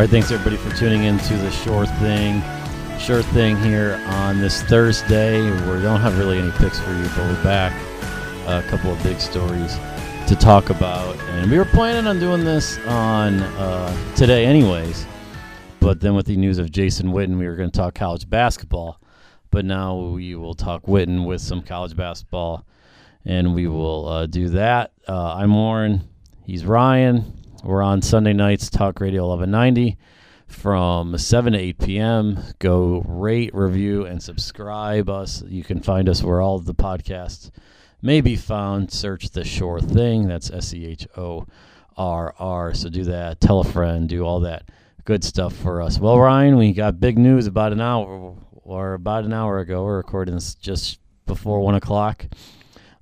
right, 0.00 0.08
thanks 0.08 0.30
everybody 0.30 0.56
for 0.56 0.74
tuning 0.74 1.04
in 1.04 1.18
to 1.18 1.36
the 1.36 1.50
Sure 1.50 1.84
Thing, 1.84 2.42
Sure 2.98 3.22
Thing 3.22 3.58
here 3.58 4.02
on 4.06 4.40
this 4.40 4.62
Thursday. 4.62 5.42
We 5.42 5.82
don't 5.82 6.00
have 6.00 6.16
really 6.16 6.38
any 6.38 6.50
picks 6.52 6.80
for 6.80 6.94
you, 6.94 7.02
but 7.02 7.18
we're 7.18 7.42
back. 7.42 7.74
A 8.46 8.66
couple 8.70 8.90
of 8.90 9.02
big 9.02 9.20
stories 9.20 9.74
to 10.26 10.34
talk 10.40 10.70
about, 10.70 11.18
and 11.32 11.50
we 11.50 11.58
were 11.58 11.66
planning 11.66 12.06
on 12.06 12.18
doing 12.18 12.44
this 12.44 12.78
on 12.86 13.40
uh, 13.40 14.14
today, 14.14 14.46
anyways. 14.46 15.04
But 15.80 16.00
then 16.00 16.14
with 16.14 16.24
the 16.24 16.36
news 16.38 16.56
of 16.56 16.70
Jason 16.70 17.08
Witten, 17.08 17.36
we 17.38 17.46
were 17.46 17.56
going 17.56 17.70
to 17.70 17.78
talk 17.78 17.94
college 17.94 18.26
basketball. 18.26 18.98
But 19.50 19.66
now 19.66 19.98
we 19.98 20.34
will 20.34 20.54
talk 20.54 20.84
Witten 20.84 21.26
with 21.26 21.42
some 21.42 21.60
college 21.60 21.94
basketball, 21.94 22.64
and 23.26 23.54
we 23.54 23.66
will 23.66 24.08
uh, 24.08 24.24
do 24.24 24.48
that. 24.48 24.92
Uh, 25.06 25.34
I'm 25.34 25.52
Warren. 25.52 26.08
He's 26.46 26.64
Ryan. 26.64 27.39
We're 27.62 27.82
on 27.82 28.00
Sunday 28.00 28.32
nights, 28.32 28.70
Talk 28.70 29.00
Radio 29.00 29.28
1190 29.28 29.98
from 30.46 31.18
7 31.18 31.52
to 31.52 31.58
8 31.58 31.78
p.m. 31.78 32.38
Go 32.58 33.02
rate, 33.06 33.54
review, 33.54 34.06
and 34.06 34.22
subscribe 34.22 35.10
us. 35.10 35.42
You 35.46 35.62
can 35.62 35.82
find 35.82 36.08
us 36.08 36.22
where 36.22 36.40
all 36.40 36.56
of 36.56 36.64
the 36.64 36.74
podcasts 36.74 37.50
may 38.00 38.22
be 38.22 38.34
found. 38.34 38.90
Search 38.90 39.28
The 39.28 39.44
Shore 39.44 39.78
Thing. 39.78 40.26
That's 40.26 40.50
S 40.50 40.72
E 40.72 40.86
H 40.86 41.06
O 41.18 41.46
R 41.98 42.34
R. 42.38 42.72
So 42.72 42.88
do 42.88 43.04
that. 43.04 43.42
Tell 43.42 43.60
a 43.60 43.64
friend. 43.64 44.08
Do 44.08 44.24
all 44.24 44.40
that 44.40 44.70
good 45.04 45.22
stuff 45.22 45.54
for 45.54 45.82
us. 45.82 45.98
Well, 45.98 46.18
Ryan, 46.18 46.56
we 46.56 46.72
got 46.72 46.98
big 46.98 47.18
news 47.18 47.46
about 47.46 47.72
an 47.72 47.82
hour 47.82 48.36
or 48.64 48.94
about 48.94 49.24
an 49.24 49.34
hour 49.34 49.58
ago. 49.58 49.84
We're 49.84 49.98
recording 49.98 50.34
this 50.34 50.54
just 50.54 50.98
before 51.26 51.60
1 51.60 51.74
o'clock 51.74 52.24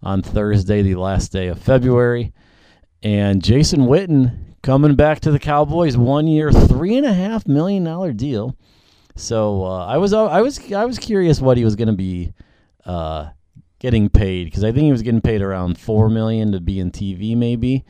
on 0.03 0.21
Thursday, 0.21 0.83
the 0.83 0.97
last 0.97 1.31
day 1.31 1.47
of 1.47 1.61
February. 1.63 2.33
And 3.05 3.41
Jason 3.45 3.83
Witten 3.83 4.47
coming 4.63 4.95
back 4.95 5.21
to 5.21 5.31
the 5.31 5.39
Cowboys, 5.39 5.97
one 5.97 6.27
year, 6.27 6.53
three 6.53 6.97
and 6.97 7.07
a 7.07 7.13
half 7.13 7.47
million 7.47 7.85
dollar 7.85 8.13
deal. 8.13 8.57
So 9.17 9.65
uh, 9.65 9.87
I 9.87 9.97
was 9.99 10.13
I 10.13 10.41
was 10.41 10.73
I 10.73 10.85
was 10.85 10.99
curious 10.99 11.41
what 11.41 11.57
he 11.57 11.65
was 11.65 11.77
going 11.77 11.89
to 11.89 11.95
be 11.95 12.33
uh, 12.85 13.31
getting 13.79 14.09
paid 14.09 14.45
because 14.45 14.65
I 14.65 14.73
think 14.73 14.85
he 14.85 14.93
was 14.93 15.03
getting 15.03 15.21
paid 15.21 15.43
around 15.43 15.79
four 15.79 16.09
million 16.09 16.53
to 16.53 16.61
be 16.61 16.79
in 16.79 16.91
TV, 16.91 17.37
maybe 17.37 17.85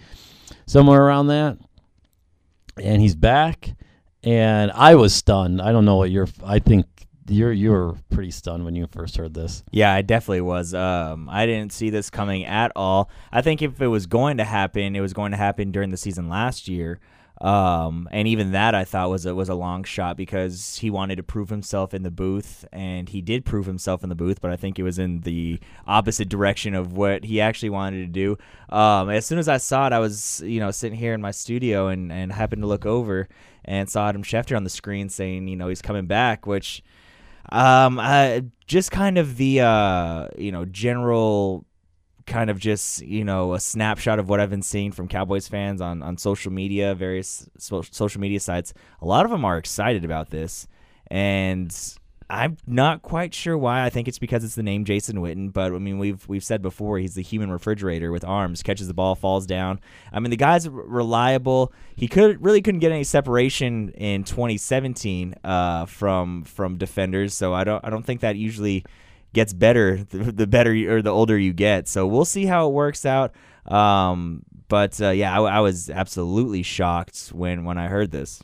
somewhere 0.66 1.02
around 1.02 1.28
that. 1.28 1.58
And 2.82 3.02
he's 3.02 3.16
back, 3.16 3.74
and 4.22 4.70
I 4.70 4.94
was 4.94 5.14
stunned. 5.14 5.60
I 5.60 5.72
don't 5.72 5.84
know 5.84 5.96
what 5.96 6.10
you're. 6.10 6.28
I 6.44 6.60
think 6.60 6.86
you're 7.28 7.52
you 7.52 7.70
were 7.70 7.94
pretty 8.10 8.30
stunned 8.30 8.64
when 8.64 8.74
you 8.74 8.86
first 8.90 9.16
heard 9.16 9.34
this. 9.34 9.62
Yeah, 9.70 9.92
I 9.92 10.02
definitely 10.02 10.42
was. 10.42 10.74
Um, 10.74 11.28
I 11.30 11.46
didn't 11.46 11.72
see 11.72 11.90
this 11.90 12.10
coming 12.10 12.44
at 12.44 12.72
all. 12.74 13.10
I 13.32 13.42
think 13.42 13.62
if 13.62 13.80
it 13.80 13.88
was 13.88 14.06
going 14.06 14.38
to 14.38 14.44
happen, 14.44 14.96
it 14.96 15.00
was 15.00 15.12
going 15.12 15.32
to 15.32 15.36
happen 15.36 15.70
during 15.70 15.90
the 15.90 15.96
season 15.96 16.28
last 16.28 16.68
year. 16.68 17.00
Um, 17.40 18.08
and 18.10 18.26
even 18.26 18.50
that 18.52 18.74
I 18.74 18.84
thought 18.84 19.10
was 19.10 19.24
a, 19.24 19.34
was 19.34 19.48
a 19.48 19.54
long 19.54 19.84
shot 19.84 20.16
because 20.16 20.78
he 20.78 20.90
wanted 20.90 21.16
to 21.16 21.22
prove 21.22 21.50
himself 21.50 21.94
in 21.94 22.02
the 22.02 22.10
booth, 22.10 22.64
and 22.72 23.08
he 23.08 23.20
did 23.20 23.44
prove 23.44 23.66
himself 23.66 24.02
in 24.02 24.08
the 24.08 24.16
booth. 24.16 24.40
But 24.40 24.50
I 24.50 24.56
think 24.56 24.78
it 24.78 24.82
was 24.82 24.98
in 24.98 25.20
the 25.20 25.60
opposite 25.86 26.28
direction 26.28 26.74
of 26.74 26.94
what 26.94 27.24
he 27.24 27.40
actually 27.40 27.70
wanted 27.70 28.00
to 28.00 28.06
do. 28.06 28.38
Um, 28.74 29.08
as 29.08 29.24
soon 29.24 29.38
as 29.38 29.48
I 29.48 29.58
saw 29.58 29.86
it, 29.86 29.92
I 29.92 30.00
was 30.00 30.42
you 30.44 30.58
know 30.58 30.72
sitting 30.72 30.98
here 30.98 31.14
in 31.14 31.20
my 31.20 31.30
studio 31.30 31.86
and 31.86 32.10
and 32.10 32.32
happened 32.32 32.62
to 32.62 32.68
look 32.68 32.86
over 32.86 33.28
and 33.64 33.88
saw 33.88 34.08
Adam 34.08 34.24
Schefter 34.24 34.56
on 34.56 34.64
the 34.64 34.70
screen 34.70 35.08
saying 35.08 35.46
you 35.46 35.56
know 35.56 35.68
he's 35.68 35.82
coming 35.82 36.06
back, 36.06 36.44
which 36.44 36.82
um, 37.50 37.98
uh, 37.98 38.40
just 38.66 38.90
kind 38.90 39.18
of 39.18 39.36
the 39.36 39.60
uh, 39.60 40.28
you 40.36 40.52
know 40.52 40.64
general 40.64 41.64
kind 42.26 42.50
of 42.50 42.58
just 42.58 43.00
you 43.02 43.24
know 43.24 43.54
a 43.54 43.60
snapshot 43.60 44.18
of 44.18 44.28
what 44.28 44.38
I've 44.38 44.50
been 44.50 44.62
seeing 44.62 44.92
from 44.92 45.08
Cowboys 45.08 45.48
fans 45.48 45.80
on 45.80 46.02
on 46.02 46.16
social 46.18 46.52
media, 46.52 46.94
various 46.94 47.48
so- 47.58 47.82
social 47.82 48.20
media 48.20 48.40
sites. 48.40 48.74
A 49.00 49.06
lot 49.06 49.24
of 49.24 49.30
them 49.30 49.44
are 49.44 49.58
excited 49.58 50.04
about 50.04 50.30
this, 50.30 50.68
and 51.10 51.74
I'm 52.30 52.58
not 52.66 53.00
quite 53.00 53.32
sure 53.32 53.56
why. 53.56 53.84
I 53.84 53.90
think 53.90 54.06
it's 54.06 54.18
because 54.18 54.44
it's 54.44 54.54
the 54.54 54.62
name 54.62 54.84
Jason 54.84 55.16
Witten, 55.16 55.50
but 55.50 55.72
I 55.72 55.78
mean 55.78 55.98
we've 55.98 56.28
we've 56.28 56.44
said 56.44 56.60
before 56.60 56.98
he's 56.98 57.14
the 57.14 57.22
human 57.22 57.50
refrigerator 57.50 58.12
with 58.12 58.22
arms, 58.24 58.62
catches 58.62 58.86
the 58.86 58.94
ball, 58.94 59.14
falls 59.14 59.46
down. 59.46 59.80
I 60.12 60.20
mean 60.20 60.30
the 60.30 60.36
guy's 60.36 60.68
reliable. 60.68 61.72
He 61.96 62.06
could 62.06 62.44
really 62.44 62.60
couldn't 62.60 62.80
get 62.80 62.92
any 62.92 63.04
separation 63.04 63.90
in 63.90 64.24
2017 64.24 65.36
uh, 65.42 65.86
from 65.86 66.44
from 66.44 66.76
defenders, 66.76 67.32
so 67.32 67.54
I 67.54 67.64
don't 67.64 67.82
I 67.82 67.88
don't 67.88 68.04
think 68.04 68.20
that 68.20 68.36
usually 68.36 68.84
gets 69.32 69.54
better 69.54 70.04
the, 70.10 70.30
the 70.30 70.46
better 70.46 70.74
you, 70.74 70.92
or 70.92 71.00
the 71.00 71.10
older 71.10 71.38
you 71.38 71.54
get. 71.54 71.88
So 71.88 72.06
we'll 72.06 72.26
see 72.26 72.44
how 72.44 72.68
it 72.68 72.72
works 72.72 73.06
out. 73.06 73.34
Um, 73.64 74.42
but 74.68 75.00
uh, 75.00 75.10
yeah, 75.10 75.38
I, 75.40 75.56
I 75.56 75.60
was 75.60 75.88
absolutely 75.88 76.62
shocked 76.62 77.28
when 77.28 77.64
when 77.64 77.78
I 77.78 77.88
heard 77.88 78.10
this. 78.10 78.42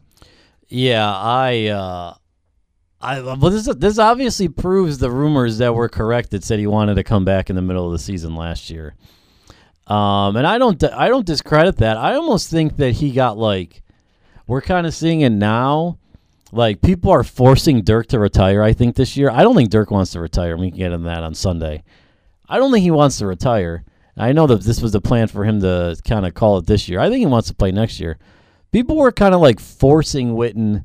Yeah, 0.69 1.15
I. 1.15 1.66
Uh 1.66 2.15
I 3.04 3.20
well, 3.20 3.37
this 3.37 3.66
this 3.76 3.98
obviously 3.98 4.48
proves 4.48 4.98
the 4.98 5.10
rumors 5.10 5.59
that 5.59 5.75
were 5.75 5.88
correct 5.88 6.31
that 6.31 6.42
said 6.42 6.59
he 6.59 6.66
wanted 6.66 6.94
to 6.94 7.04
come 7.04 7.25
back 7.25 7.50
in 7.50 7.56
the 7.56 7.62
middle 7.62 7.87
of 7.87 7.92
the 7.92 7.98
season 7.98 8.34
last 8.34 8.70
year. 8.70 8.94
Um, 9.87 10.37
and 10.37 10.47
I 10.47 10.56
don't 10.56 10.82
I 10.82 11.09
don't 11.09 11.26
discredit 11.26 11.76
that. 11.76 11.98
I 11.98 12.15
almost 12.15 12.50
think 12.50 12.78
that 12.78 12.92
he 12.92 13.12
got 13.12 13.37
like 13.37 13.82
we're 14.47 14.62
kind 14.62 14.87
of 14.87 14.94
seeing 14.94 15.20
it 15.20 15.31
now. 15.31 15.98
Like 16.50 16.81
people 16.81 17.10
are 17.10 17.25
forcing 17.25 17.82
Dirk 17.82 18.06
to 18.09 18.19
retire. 18.19 18.62
I 18.62 18.72
think 18.72 18.97
this 18.97 19.16
year. 19.16 19.31
I 19.31 19.42
don't 19.42 19.54
think 19.54 19.71
Dirk 19.71 19.91
wants 19.91 20.12
to 20.12 20.21
retire. 20.21 20.56
We 20.56 20.71
can 20.71 20.78
get 20.78 20.92
into 20.92 21.04
that 21.06 21.22
on 21.22 21.34
Sunday. 21.34 21.82
I 22.48 22.59
don't 22.59 22.72
think 22.72 22.82
he 22.82 22.91
wants 22.91 23.19
to 23.19 23.26
retire. 23.26 23.84
I 24.16 24.32
know 24.32 24.47
that 24.47 24.62
this 24.62 24.81
was 24.81 24.92
the 24.92 25.00
plan 25.00 25.26
for 25.28 25.44
him 25.44 25.60
to 25.60 25.97
kind 26.06 26.25
of 26.25 26.34
call 26.34 26.59
it 26.59 26.66
this 26.66 26.88
year. 26.88 27.00
I 27.00 27.09
think 27.09 27.19
he 27.19 27.26
wants 27.26 27.48
to 27.48 27.54
play 27.54 27.72
next 27.72 27.98
year. 27.98 28.19
People 28.71 28.97
were 28.97 29.12
kind 29.12 29.34
of 29.34 29.41
like 29.41 29.60
forcing 29.60 30.34
Witten 30.34 30.84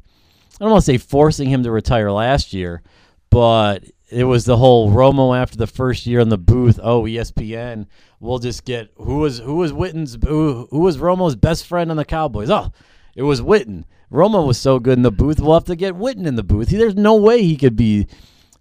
I 0.59 0.63
don't 0.63 0.71
want 0.71 0.83
to 0.83 0.91
say 0.91 0.97
forcing 0.97 1.49
him 1.49 1.63
to 1.63 1.71
retire 1.71 2.11
last 2.11 2.53
year, 2.53 2.81
but 3.29 3.83
it 4.09 4.25
was 4.25 4.45
the 4.45 4.57
whole 4.57 4.91
Romo 4.91 5.37
after 5.37 5.57
the 5.57 5.67
first 5.67 6.05
year 6.05 6.19
in 6.19 6.29
the 6.29 6.37
booth. 6.37 6.79
Oh, 6.81 7.03
ESPN, 7.03 7.87
we'll 8.19 8.39
just 8.39 8.65
get 8.65 8.91
who 8.95 9.19
was 9.19 9.39
who 9.39 9.55
was 9.55 9.71
Witten's 9.71 10.17
who, 10.27 10.67
who 10.71 10.79
was 10.79 10.97
Romo's 10.97 11.35
best 11.35 11.65
friend 11.65 11.91
on 11.91 11.97
the 11.97 12.05
Cowboys. 12.05 12.49
Oh, 12.49 12.71
it 13.15 13.23
was 13.23 13.41
Witten. 13.41 13.85
Romo 14.11 14.45
was 14.45 14.57
so 14.57 14.79
good 14.79 14.97
in 14.97 15.03
the 15.03 15.11
booth. 15.11 15.39
We'll 15.39 15.53
have 15.53 15.65
to 15.65 15.75
get 15.75 15.93
Witten 15.93 16.25
in 16.25 16.35
the 16.35 16.43
booth. 16.43 16.69
There's 16.69 16.95
no 16.95 17.15
way 17.15 17.43
he 17.43 17.55
could 17.55 17.75
be. 17.75 18.07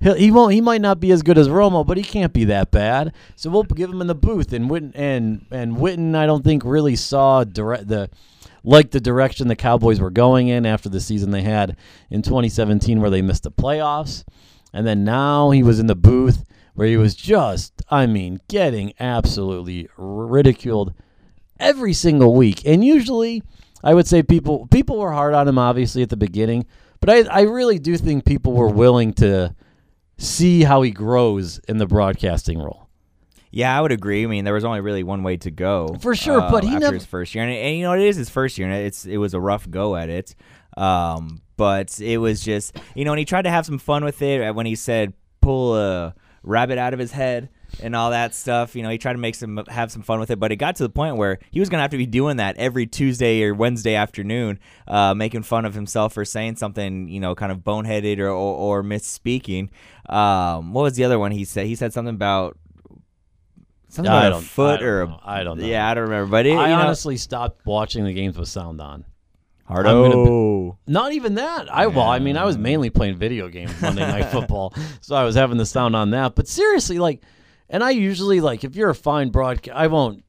He 0.00 0.30
won't. 0.30 0.52
He 0.52 0.60
might 0.60 0.80
not 0.80 1.00
be 1.00 1.10
as 1.10 1.22
good 1.22 1.38
as 1.38 1.48
Romo, 1.48 1.84
but 1.84 1.96
he 1.96 2.04
can't 2.04 2.32
be 2.32 2.44
that 2.44 2.70
bad. 2.70 3.12
So 3.34 3.50
we'll 3.50 3.64
give 3.64 3.90
him 3.90 4.00
in 4.00 4.06
the 4.06 4.14
booth. 4.14 4.52
And 4.52 4.70
Witten 4.70 4.92
and 4.94 5.46
and 5.50 5.76
Witten, 5.76 6.14
I 6.14 6.26
don't 6.26 6.44
think 6.44 6.64
really 6.64 6.94
saw 6.94 7.42
direct 7.42 7.88
the 7.88 8.10
like 8.64 8.90
the 8.90 9.00
direction 9.00 9.48
the 9.48 9.56
Cowboys 9.56 10.00
were 10.00 10.10
going 10.10 10.48
in 10.48 10.66
after 10.66 10.88
the 10.88 11.00
season 11.00 11.30
they 11.30 11.42
had 11.42 11.76
in 12.10 12.22
2017 12.22 13.00
where 13.00 13.10
they 13.10 13.22
missed 13.22 13.44
the 13.44 13.50
playoffs. 13.50 14.24
And 14.72 14.86
then 14.86 15.04
now 15.04 15.50
he 15.50 15.62
was 15.62 15.78
in 15.78 15.86
the 15.86 15.94
booth 15.94 16.44
where 16.74 16.86
he 16.86 16.96
was 16.96 17.14
just, 17.14 17.82
I 17.90 18.06
mean, 18.06 18.40
getting 18.48 18.92
absolutely 19.00 19.88
ridiculed 19.96 20.94
every 21.58 21.92
single 21.92 22.34
week. 22.34 22.62
And 22.64 22.84
usually, 22.84 23.42
I 23.82 23.94
would 23.94 24.06
say 24.06 24.22
people 24.22 24.66
people 24.68 24.98
were 24.98 25.12
hard 25.12 25.34
on 25.34 25.48
him 25.48 25.58
obviously 25.58 26.02
at 26.02 26.10
the 26.10 26.16
beginning, 26.16 26.66
but 27.00 27.10
I, 27.10 27.22
I 27.22 27.40
really 27.42 27.78
do 27.78 27.96
think 27.96 28.24
people 28.24 28.52
were 28.52 28.68
willing 28.68 29.12
to 29.14 29.54
see 30.18 30.64
how 30.64 30.82
he 30.82 30.90
grows 30.90 31.58
in 31.68 31.78
the 31.78 31.86
broadcasting 31.86 32.58
role. 32.58 32.87
Yeah, 33.50 33.76
I 33.76 33.80
would 33.80 33.92
agree. 33.92 34.24
I 34.24 34.26
mean, 34.26 34.44
there 34.44 34.54
was 34.54 34.64
only 34.64 34.80
really 34.80 35.02
one 35.02 35.22
way 35.22 35.36
to 35.38 35.50
go 35.50 35.96
for 36.00 36.14
sure. 36.14 36.40
Uh, 36.40 36.50
but 36.50 36.64
he 36.64 36.70
after 36.70 36.80
never 36.80 36.94
his 36.94 37.06
first 37.06 37.34
year, 37.34 37.44
and, 37.44 37.52
and, 37.52 37.76
you 37.76 37.82
know 37.82 37.92
it 37.92 38.02
is 38.02 38.16
his 38.16 38.28
first 38.28 38.58
year, 38.58 38.68
and 38.68 38.86
it's 38.86 39.06
it 39.06 39.16
was 39.16 39.34
a 39.34 39.40
rough 39.40 39.68
go 39.70 39.96
at 39.96 40.10
it. 40.10 40.34
Um, 40.76 41.42
but 41.56 42.00
it 42.00 42.18
was 42.18 42.42
just 42.42 42.78
you 42.94 43.04
know, 43.04 43.12
and 43.12 43.18
he 43.18 43.24
tried 43.24 43.42
to 43.42 43.50
have 43.50 43.66
some 43.66 43.78
fun 43.78 44.04
with 44.04 44.20
it 44.22 44.42
uh, 44.42 44.52
when 44.52 44.66
he 44.66 44.74
said 44.74 45.14
pull 45.40 45.76
a 45.76 46.14
rabbit 46.42 46.78
out 46.78 46.92
of 46.92 46.98
his 46.98 47.12
head 47.12 47.48
and 47.82 47.94
all 47.94 48.10
that 48.10 48.34
stuff. 48.34 48.76
You 48.76 48.82
know, 48.82 48.90
he 48.90 48.98
tried 48.98 49.14
to 49.14 49.18
make 49.18 49.34
some 49.34 49.64
have 49.68 49.90
some 49.90 50.02
fun 50.02 50.20
with 50.20 50.30
it, 50.30 50.38
but 50.38 50.52
it 50.52 50.56
got 50.56 50.76
to 50.76 50.82
the 50.82 50.88
point 50.90 51.16
where 51.16 51.38
he 51.50 51.60
was 51.60 51.68
gonna 51.68 51.82
have 51.82 51.90
to 51.92 51.96
be 51.96 52.06
doing 52.06 52.36
that 52.36 52.56
every 52.58 52.86
Tuesday 52.86 53.42
or 53.42 53.54
Wednesday 53.54 53.94
afternoon, 53.94 54.58
uh, 54.86 55.14
making 55.14 55.42
fun 55.42 55.64
of 55.64 55.74
himself 55.74 56.12
for 56.12 56.24
saying 56.24 56.56
something, 56.56 57.08
you 57.08 57.20
know, 57.20 57.34
kind 57.34 57.52
of 57.52 57.58
boneheaded 57.58 58.18
or 58.18 58.28
or, 58.28 58.80
or 58.80 58.82
misspeaking. 58.82 59.70
Um, 60.08 60.72
what 60.72 60.82
was 60.82 60.96
the 60.96 61.04
other 61.04 61.18
one 61.18 61.32
he 61.32 61.44
said? 61.44 61.66
He 61.66 61.74
said 61.74 61.92
something 61.92 62.14
about 62.14 62.56
Something 63.88 64.12
I 64.12 64.26
about 64.26 64.42
a 64.42 64.44
foot 64.44 64.80
I 64.80 64.84
or 64.84 65.02
a, 65.02 65.18
I 65.24 65.44
don't 65.44 65.58
know. 65.58 65.66
Yeah, 65.66 65.88
I 65.88 65.94
don't 65.94 66.04
remember. 66.04 66.30
But 66.30 66.46
it, 66.46 66.50
I 66.56 66.70
you 66.70 66.76
know, 66.76 66.82
honestly 66.82 67.16
stopped 67.16 67.64
watching 67.64 68.04
the 68.04 68.12
games 68.12 68.38
with 68.38 68.48
sound 68.48 68.80
on. 68.80 69.04
Hardo. 69.64 70.78
Not 70.86 71.12
even 71.12 71.34
that. 71.34 71.72
I 71.72 71.86
well, 71.88 72.08
I 72.08 72.20
mean, 72.20 72.38
I 72.38 72.44
was 72.44 72.56
mainly 72.56 72.88
playing 72.88 73.16
video 73.16 73.48
games 73.48 73.80
Monday 73.82 74.00
Night 74.00 74.24
Football, 74.32 74.74
so 75.02 75.14
I 75.14 75.24
was 75.24 75.34
having 75.34 75.58
the 75.58 75.66
sound 75.66 75.94
on 75.94 76.10
that. 76.10 76.34
But 76.34 76.48
seriously, 76.48 76.98
like, 76.98 77.22
and 77.68 77.84
I 77.84 77.90
usually 77.90 78.40
like 78.40 78.64
if 78.64 78.76
you're 78.76 78.88
a 78.88 78.94
fine 78.94 79.28
broadcast, 79.28 79.76
I 79.76 79.88
won't. 79.88 80.24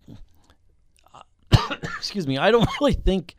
excuse 1.81 2.27
me. 2.27 2.37
I 2.37 2.51
don't 2.51 2.67
really 2.81 2.93
think. 2.93 3.35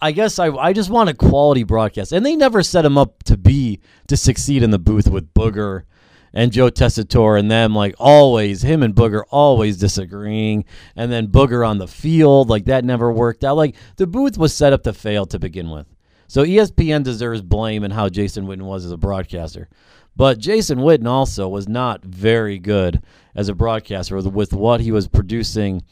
I 0.00 0.12
guess 0.12 0.38
I 0.38 0.48
I 0.48 0.72
just 0.72 0.90
want 0.90 1.10
a 1.10 1.14
quality 1.14 1.64
broadcast, 1.64 2.12
and 2.12 2.24
they 2.24 2.36
never 2.36 2.62
set 2.62 2.84
him 2.84 2.96
up 2.96 3.24
to 3.24 3.36
be 3.36 3.80
to 4.06 4.16
succeed 4.16 4.62
in 4.62 4.70
the 4.70 4.78
booth 4.78 5.08
with 5.08 5.34
Booger 5.34 5.82
and 6.32 6.52
Joe 6.52 6.70
Tessitore 6.70 7.38
and 7.38 7.50
them 7.50 7.74
like 7.74 7.94
always 7.98 8.62
him 8.62 8.82
and 8.82 8.94
Booger 8.94 9.22
always 9.30 9.78
disagreeing 9.78 10.64
and 10.96 11.10
then 11.10 11.28
Booger 11.28 11.66
on 11.66 11.78
the 11.78 11.88
field 11.88 12.48
like 12.48 12.66
that 12.66 12.84
never 12.84 13.12
worked 13.12 13.44
out 13.44 13.56
like 13.56 13.74
the 13.96 14.06
booth 14.06 14.38
was 14.38 14.54
set 14.54 14.72
up 14.72 14.82
to 14.84 14.92
fail 14.92 15.26
to 15.26 15.38
begin 15.38 15.70
with 15.70 15.86
So 16.28 16.44
ESPN 16.44 17.02
deserves 17.02 17.42
blame 17.42 17.84
in 17.84 17.90
how 17.90 18.08
Jason 18.08 18.46
Witten 18.46 18.62
was 18.62 18.84
as 18.84 18.92
a 18.92 18.96
broadcaster. 18.96 19.68
But 20.16 20.38
Jason 20.38 20.78
Witten 20.78 21.06
also 21.06 21.48
was 21.48 21.68
not 21.68 22.04
very 22.04 22.58
good 22.58 23.02
as 23.34 23.48
a 23.48 23.54
broadcaster 23.54 24.16
with, 24.16 24.26
with 24.26 24.52
what 24.52 24.80
he 24.80 24.92
was 24.92 25.08
producing 25.08 25.82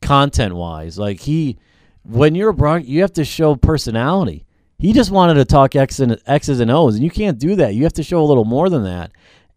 content 0.00 0.54
wise. 0.54 0.98
Like 0.98 1.20
he 1.20 1.58
when 2.04 2.34
you're 2.34 2.50
a 2.50 2.54
broad 2.54 2.84
you 2.84 3.00
have 3.00 3.12
to 3.14 3.24
show 3.24 3.56
personality. 3.56 4.44
He 4.78 4.92
just 4.92 5.12
wanted 5.12 5.34
to 5.34 5.44
talk 5.44 5.76
X 5.76 6.00
and 6.00 6.20
X's 6.26 6.58
and 6.58 6.68
O's, 6.68 6.96
and 6.96 7.04
you 7.04 7.10
can't 7.10 7.38
do 7.38 7.54
that. 7.54 7.74
You 7.74 7.84
have 7.84 7.92
to 7.92 8.02
show 8.02 8.20
a 8.20 8.26
little 8.26 8.44
more 8.44 8.68
than 8.68 8.82
that. 8.82 9.12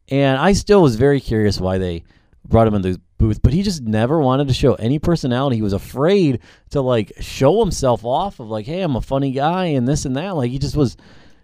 And 0.10 0.38
I 0.38 0.54
still 0.54 0.82
was 0.82 0.96
very 0.96 1.20
curious 1.20 1.60
why 1.60 1.78
they 1.78 2.04
brought 2.48 2.68
him 2.68 2.76
in 2.76 2.82
the 2.82 3.02
booth, 3.18 3.42
but 3.42 3.54
he 3.54 3.64
just 3.64 3.82
never 3.82 4.20
wanted 4.20 4.48
to 4.48 4.54
show 4.54 4.76
any 4.76 5.00
personality. 5.00 5.56
He 5.56 5.62
was 5.62 5.74
afraid 5.74 6.40
to 6.72 6.82
like 6.82 7.12
show 7.20 7.60
himself 7.60 8.06
off 8.06 8.40
of 8.40 8.48
like, 8.48 8.66
hey, 8.66 8.82
I'm 8.82 8.96
a 8.96 9.02
funny 9.02 9.32
guy 9.32 9.66
and 9.66 9.88
this 9.88 10.06
and 10.06 10.16
that. 10.16 10.36
Like 10.36 10.52
he 10.52 10.60
just 10.60 10.76
was 10.76 10.96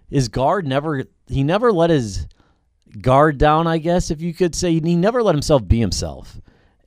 his 0.09 0.27
guard 0.27 0.67
never 0.67 1.05
he 1.27 1.43
never 1.43 1.71
let 1.71 1.89
his 1.89 2.27
guard 3.01 3.37
down, 3.37 3.67
I 3.67 3.77
guess 3.77 4.11
if 4.11 4.21
you 4.21 4.33
could 4.33 4.53
say. 4.53 4.73
He 4.73 4.95
never 4.95 5.23
let 5.23 5.33
himself 5.35 5.67
be 5.67 5.79
himself. 5.79 6.39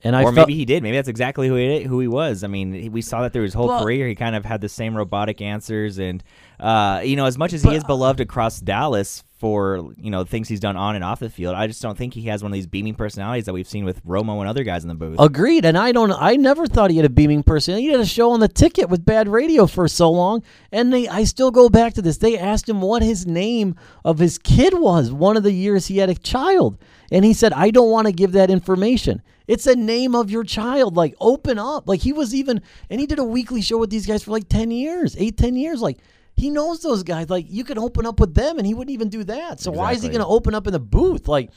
And 0.03 0.15
I 0.15 0.21
or 0.21 0.25
felt, 0.25 0.47
maybe 0.47 0.55
he 0.55 0.65
did. 0.65 0.83
Maybe 0.83 0.95
that's 0.97 1.07
exactly 1.09 1.47
who 1.47 1.55
he 1.55 1.83
who 1.83 1.99
he 1.99 2.07
was. 2.07 2.43
I 2.43 2.47
mean, 2.47 2.91
we 2.91 3.01
saw 3.01 3.23
that 3.23 3.33
through 3.33 3.43
his 3.43 3.55
whole 3.55 3.67
Well- 3.67 3.83
career. 3.83 4.07
He 4.07 4.13
kind 4.13 4.35
of 4.35 4.45
had 4.45 4.61
the 4.61 4.69
same 4.69 4.95
robotic 4.95 5.41
answers, 5.41 5.97
and 5.97 6.23
uh, 6.59 7.01
you 7.03 7.15
know, 7.15 7.25
as 7.25 7.37
much 7.39 7.53
as 7.53 7.63
he 7.63 7.73
is 7.73 7.83
beloved 7.83 8.21
across 8.21 8.59
Dallas 8.59 9.23
for 9.37 9.93
you 9.97 10.09
know 10.09 10.23
things 10.23 10.47
he's 10.47 10.59
done 10.59 10.77
on 10.77 10.95
and 10.95 11.03
off 11.03 11.19
the 11.19 11.29
field, 11.29 11.55
I 11.55 11.67
just 11.67 11.81
don't 11.81 11.97
think 11.97 12.13
he 12.13 12.23
has 12.23 12.41
one 12.41 12.51
of 12.51 12.53
these 12.53 12.67
beaming 12.67 12.95
personalities 12.95 13.45
that 13.45 13.53
we've 13.53 13.67
seen 13.67 13.83
with 13.83 14.03
Romo 14.05 14.39
and 14.39 14.47
other 14.47 14.63
guys 14.63 14.83
in 14.83 14.87
the 14.87 14.95
booth. 14.95 15.19
Agreed, 15.19 15.65
and 15.65 15.77
I 15.77 15.91
don't. 15.91 16.11
I 16.11 16.35
never 16.35 16.67
thought 16.67 16.89
he 16.89 16.97
had 16.97 17.05
a 17.05 17.09
beaming 17.09 17.43
personality. 17.43 17.87
He 17.87 17.91
had 17.91 17.99
a 17.99 18.05
show 18.05 18.31
on 18.31 18.39
the 18.39 18.47
ticket 18.47 18.89
with 18.89 19.05
bad 19.05 19.27
radio 19.27 19.67
for 19.67 19.87
so 19.87 20.09
long, 20.09 20.41
and 20.71 20.93
they. 20.93 21.07
I 21.07 21.25
still 21.25 21.51
go 21.51 21.69
back 21.69 21.93
to 21.95 22.01
this. 22.01 22.17
They 22.17 22.37
asked 22.37 22.69
him 22.69 22.81
what 22.81 23.01
his 23.01 23.25
name 23.25 23.75
of 24.03 24.19
his 24.19 24.37
kid 24.37 24.73
was. 24.73 25.11
One 25.11 25.35
of 25.35 25.43
the 25.43 25.51
years 25.51 25.87
he 25.87 25.97
had 25.97 26.09
a 26.09 26.15
child, 26.15 26.77
and 27.11 27.25
he 27.25 27.33
said, 27.33 27.51
"I 27.53 27.71
don't 27.71 27.91
want 27.91 28.07
to 28.07 28.13
give 28.13 28.31
that 28.33 28.49
information." 28.49 29.21
It's 29.47 29.67
a 29.67 29.75
name 29.75 30.15
of 30.15 30.31
your 30.31 30.43
child. 30.43 30.95
Like 30.95 31.15
open 31.19 31.59
up. 31.59 31.87
Like 31.87 32.01
he 32.01 32.13
was 32.13 32.33
even, 32.33 32.61
and 32.89 32.99
he 32.99 33.05
did 33.05 33.19
a 33.19 33.23
weekly 33.23 33.61
show 33.61 33.77
with 33.77 33.89
these 33.89 34.07
guys 34.07 34.23
for 34.23 34.31
like 34.31 34.49
ten 34.49 34.71
years, 34.71 35.15
eight, 35.19 35.37
ten 35.37 35.55
years. 35.55 35.81
Like 35.81 35.99
he 36.35 36.49
knows 36.49 36.81
those 36.81 37.03
guys. 37.03 37.29
Like 37.29 37.45
you 37.49 37.63
can 37.63 37.77
open 37.77 38.05
up 38.05 38.19
with 38.19 38.33
them, 38.33 38.57
and 38.57 38.67
he 38.67 38.73
wouldn't 38.73 38.93
even 38.93 39.09
do 39.09 39.23
that. 39.25 39.59
So 39.59 39.71
why 39.71 39.93
is 39.93 40.01
he 40.01 40.09
going 40.09 40.21
to 40.21 40.27
open 40.27 40.55
up 40.55 40.67
in 40.67 40.73
the 40.73 40.79
booth? 40.79 41.27
Like. 41.27 41.49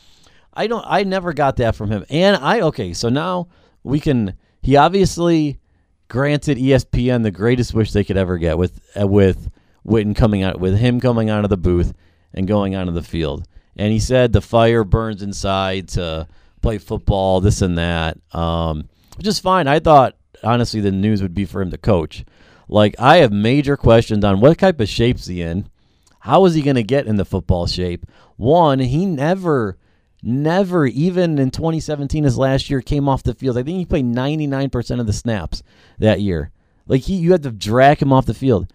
I 0.55 0.67
don't. 0.67 0.85
I 0.89 1.05
never 1.05 1.33
got 1.33 1.57
that 1.57 1.77
from 1.77 1.91
him. 1.91 2.05
And 2.11 2.35
I 2.37 2.63
okay. 2.63 2.93
So 2.93 3.09
now 3.09 3.47
we 3.85 4.01
can. 4.01 4.35
He 4.61 4.75
obviously 4.77 5.61
granted 6.09 6.59
ESPN 6.59 7.23
the 7.23 7.31
greatest 7.31 7.75
wish 7.75 7.93
they 7.93 8.03
could 8.03 8.17
ever 8.17 8.39
get 8.39 8.59
with 8.59 8.81
uh, 9.01 9.07
with 9.07 9.51
Witten 9.87 10.17
coming 10.17 10.43
out 10.43 10.59
with 10.59 10.77
him 10.77 11.01
coming 11.01 11.31
out 11.31 11.45
of 11.45 11.51
the 11.51 11.57
booth 11.57 11.95
and 12.35 12.49
going 12.49 12.75
out 12.75 12.83
onto 12.83 12.93
the 12.93 13.03
field. 13.03 13.47
And 13.77 13.93
he 13.93 14.01
said 14.01 14.33
the 14.33 14.41
fire 14.41 14.85
burns 14.85 15.23
inside 15.23 15.89
to 15.91 16.27
play 16.61 16.79
football, 16.79 17.41
this 17.41 17.63
and 17.63 17.79
that, 17.79 18.19
um, 18.33 18.89
which 19.17 19.27
is 19.27 19.39
fine. 19.39 19.69
I 19.69 19.79
thought 19.79 20.17
honestly 20.43 20.81
the 20.81 20.91
news 20.91 21.23
would 21.23 21.35
be 21.35 21.45
for 21.45 21.63
him 21.63 21.71
to 21.71 21.79
coach. 21.79 22.25
Like 22.69 22.95
I 22.99 23.19
have 23.19 23.33
major 23.33 23.77
questions 23.77 24.25
on 24.25 24.41
what 24.41 24.59
type 24.59 24.81
of 24.81 24.89
shape's 24.89 25.27
he 25.27 25.43
in. 25.43 25.69
How 26.21 26.45
is 26.45 26.55
he 26.55 26.63
going 26.63 26.77
to 26.77 26.83
get 26.83 27.07
in 27.07 27.17
the 27.17 27.25
football 27.25 27.67
shape? 27.67 28.05
One, 28.37 28.81
he 28.81 29.07
never, 29.07 29.79
never, 30.23 30.87
even 30.87 31.39
in 31.39 31.51
2017, 31.51 32.25
his 32.25 32.37
last 32.37 32.69
year, 32.69 32.81
came 32.81 33.09
off 33.09 33.23
the 33.23 33.35
field. 33.35 33.57
I 33.57 33.63
think 33.63 33.79
he 33.79 33.85
played 33.87 34.05
99% 34.05 35.01
of 35.01 35.07
the 35.07 35.13
snaps 35.13 35.63
that 35.99 36.21
year. 36.21 36.51
Like 36.87 37.03
he, 37.03 37.15
you 37.15 37.33
had 37.33 37.43
to 37.45 37.51
drag 37.51 38.03
him 38.03 38.13
off 38.13 38.27
the 38.27 38.35
field. 38.35 38.73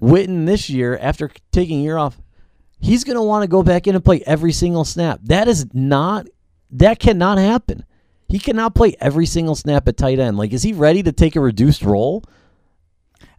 Witten 0.00 0.46
this 0.46 0.70
year, 0.70 0.98
after 1.00 1.30
taking 1.52 1.80
a 1.80 1.82
year 1.82 1.98
off, 1.98 2.20
he's 2.80 3.04
going 3.04 3.16
to 3.16 3.22
want 3.22 3.42
to 3.42 3.48
go 3.48 3.62
back 3.62 3.86
in 3.86 3.94
and 3.94 4.04
play 4.04 4.22
every 4.26 4.52
single 4.52 4.84
snap. 4.84 5.20
That 5.24 5.46
is 5.48 5.66
not, 5.74 6.26
that 6.70 6.98
cannot 6.98 7.38
happen. 7.38 7.84
He 8.28 8.38
cannot 8.38 8.74
play 8.74 8.94
every 9.00 9.26
single 9.26 9.54
snap 9.54 9.88
at 9.88 9.96
tight 9.96 10.18
end. 10.18 10.36
Like, 10.36 10.52
is 10.52 10.62
he 10.62 10.72
ready 10.72 11.02
to 11.02 11.12
take 11.12 11.34
a 11.34 11.40
reduced 11.40 11.82
role? 11.82 12.24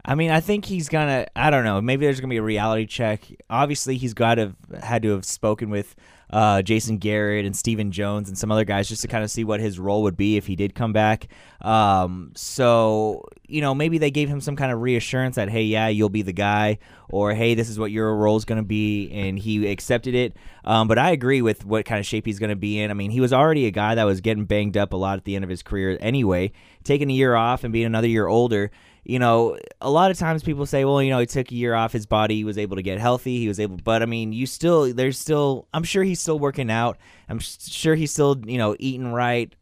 I 0.06 0.16
mean, 0.16 0.32
I 0.32 0.40
think 0.40 0.66
he's 0.66 0.88
gonna. 0.88 1.28
I 1.36 1.50
don't 1.50 1.64
know. 1.64 1.82
Maybe 1.82 2.06
there's 2.06 2.20
gonna 2.20 2.32
be 2.32 2.38
a 2.38 2.44
reality 2.44 2.86
check. 2.86 3.22
Obviously, 3.50 3.98
he's 3.98 4.14
got 4.14 4.36
to 4.36 4.42
have 4.72 4.84
had 4.84 5.02
to 5.04 5.10
have 5.10 5.26
spoken 5.26 5.70
with 5.70 5.96
uh, 6.30 6.62
Jason 6.62 6.98
Garrett 6.98 7.46
and 7.46 7.56
Stephen 7.56 7.92
Jones 7.92 8.30
and 8.30 8.38
some 8.38 8.52
other 8.52 8.64
guys 8.64 8.88
just 8.88 9.02
to 9.02 9.08
kind 9.08 9.24
of 9.24 9.32
see 9.32 9.44
what 9.44 9.60
his 9.60 9.80
role 9.80 10.04
would 10.04 10.16
be 10.16 10.38
if 10.38 10.48
he 10.48 10.56
did 10.56 10.74
come 10.74 10.94
back. 10.94 11.28
Um, 11.62 12.32
so 12.36 13.28
you 13.48 13.62
know, 13.62 13.76
maybe 13.76 13.98
they 13.98 14.12
gave 14.12 14.30
him 14.30 14.40
some 14.40 14.56
kind 14.56 14.72
of 14.72 14.80
reassurance 14.82 15.36
that 15.36 15.50
hey, 15.50 15.64
yeah, 15.64 15.90
you'll 15.90 16.10
be 16.10 16.22
the 16.22 16.34
guy, 16.34 16.78
or 17.10 17.34
hey, 17.34 17.54
this 17.54 17.68
is 17.68 17.78
what 17.78 17.92
your 17.92 18.16
role 18.16 18.38
is 18.38 18.46
gonna 18.46 18.64
be, 18.64 19.12
and 19.12 19.38
he 19.38 19.68
accepted 19.68 20.16
it. 20.16 20.38
Um, 20.64 20.88
but 20.88 20.98
I 20.98 21.12
agree 21.12 21.42
with 21.42 21.66
what 21.66 21.86
kind 21.86 22.00
of 22.00 22.06
shape 22.06 22.26
he's 22.26 22.40
gonna 22.40 22.56
be 22.56 22.80
in. 22.80 22.90
I 22.90 22.94
mean, 22.94 23.12
he 23.12 23.20
was 23.20 23.34
already 23.34 23.66
a 23.66 23.72
guy 23.72 23.96
that 23.96 24.06
was 24.06 24.22
getting 24.22 24.46
banged 24.46 24.78
up 24.78 24.94
a 24.94 24.98
lot 24.98 25.18
at 25.18 25.26
the 25.26 25.36
end 25.36 25.44
of 25.44 25.50
his 25.50 25.62
career 25.62 25.98
anyway. 26.00 26.54
Taking 26.86 27.10
a 27.12 27.14
year 27.14 27.36
off 27.36 27.66
and 27.66 27.74
being 27.74 27.86
another 27.86 28.08
year 28.08 28.28
older 28.28 28.72
you 29.04 29.20
know, 29.20 29.58
a 29.82 29.90
lot 29.90 30.12
of 30.12 30.18
times 30.18 30.44
people 30.44 30.66
say, 30.66 30.86
well, 30.86 31.02
you 31.02 31.10
know, 31.10 31.20
he 31.20 31.26
took 31.26 31.52
a 31.52 31.56
year 31.56 31.74
off, 31.74 31.94
his 31.94 32.06
body 32.06 32.36
he 32.36 32.44
was 32.44 32.58
able 32.58 32.76
to 32.76 32.84
get 32.84 33.00
healthy, 33.00 33.40
he 33.40 33.48
was 33.48 33.60
able, 33.60 33.78
but 33.78 34.02
I 34.02 34.06
mean, 34.06 34.34
you 34.34 34.46
still, 34.46 34.94
there's 34.94 35.18
still, 35.18 35.68
I'm 35.74 35.84
sure 35.84 36.04
he's 36.04 36.20
still 36.20 36.40
working 36.40 36.70
out, 36.70 36.98
I'm 37.28 37.40
sure 37.40 37.96
he's 37.96 38.12
still, 38.12 38.42
you 38.46 38.58
know, 38.58 38.76
eating 38.80 39.12
right. 39.12 39.54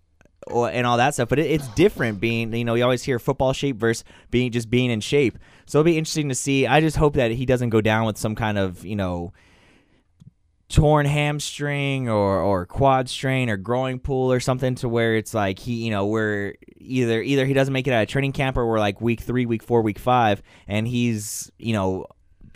Or, 0.49 0.69
and 0.69 0.87
all 0.87 0.95
that 0.95 1.13
stuff, 1.13 1.27
but 1.27 1.39
it, 1.39 1.51
it's 1.51 1.67
different 1.69 2.21
being, 2.21 2.53
you 2.53 2.63
know, 2.63 2.75
you 2.75 2.83
always 2.83 3.03
hear 3.03 3.19
football 3.19 3.51
shape 3.51 3.75
versus 3.75 4.05
being 4.31 4.49
just 4.49 4.69
being 4.69 4.89
in 4.89 5.01
shape. 5.01 5.37
So 5.65 5.79
it'll 5.79 5.85
be 5.85 5.97
interesting 5.97 6.29
to 6.29 6.35
see. 6.35 6.65
I 6.65 6.79
just 6.79 6.95
hope 6.95 7.15
that 7.15 7.31
he 7.31 7.45
doesn't 7.45 7.69
go 7.69 7.81
down 7.81 8.05
with 8.05 8.17
some 8.17 8.33
kind 8.33 8.57
of, 8.57 8.85
you 8.85 8.95
know, 8.95 9.33
torn 10.69 11.05
hamstring 11.05 12.09
or 12.09 12.41
or 12.41 12.65
quad 12.65 13.07
strain 13.07 13.49
or 13.49 13.55
groin 13.55 13.99
pull 13.99 14.31
or 14.31 14.39
something 14.39 14.75
to 14.75 14.89
where 14.89 15.15
it's 15.15 15.33
like 15.33 15.59
he 15.59 15.85
you 15.85 15.89
know 15.89 16.05
we're 16.05 16.55
either 16.77 17.21
either 17.21 17.45
he 17.45 17.53
doesn't 17.53 17.73
make 17.73 17.87
it 17.87 17.93
out 17.93 18.01
of 18.03 18.09
training 18.09 18.33
camp 18.33 18.57
or 18.57 18.67
we're 18.67 18.79
like 18.79 18.99
week 18.99 19.21
three 19.21 19.45
week 19.45 19.63
four 19.63 19.81
week 19.81 19.97
five 19.97 20.41
and 20.67 20.85
he's 20.85 21.49
you 21.57 21.71
know 21.71 22.05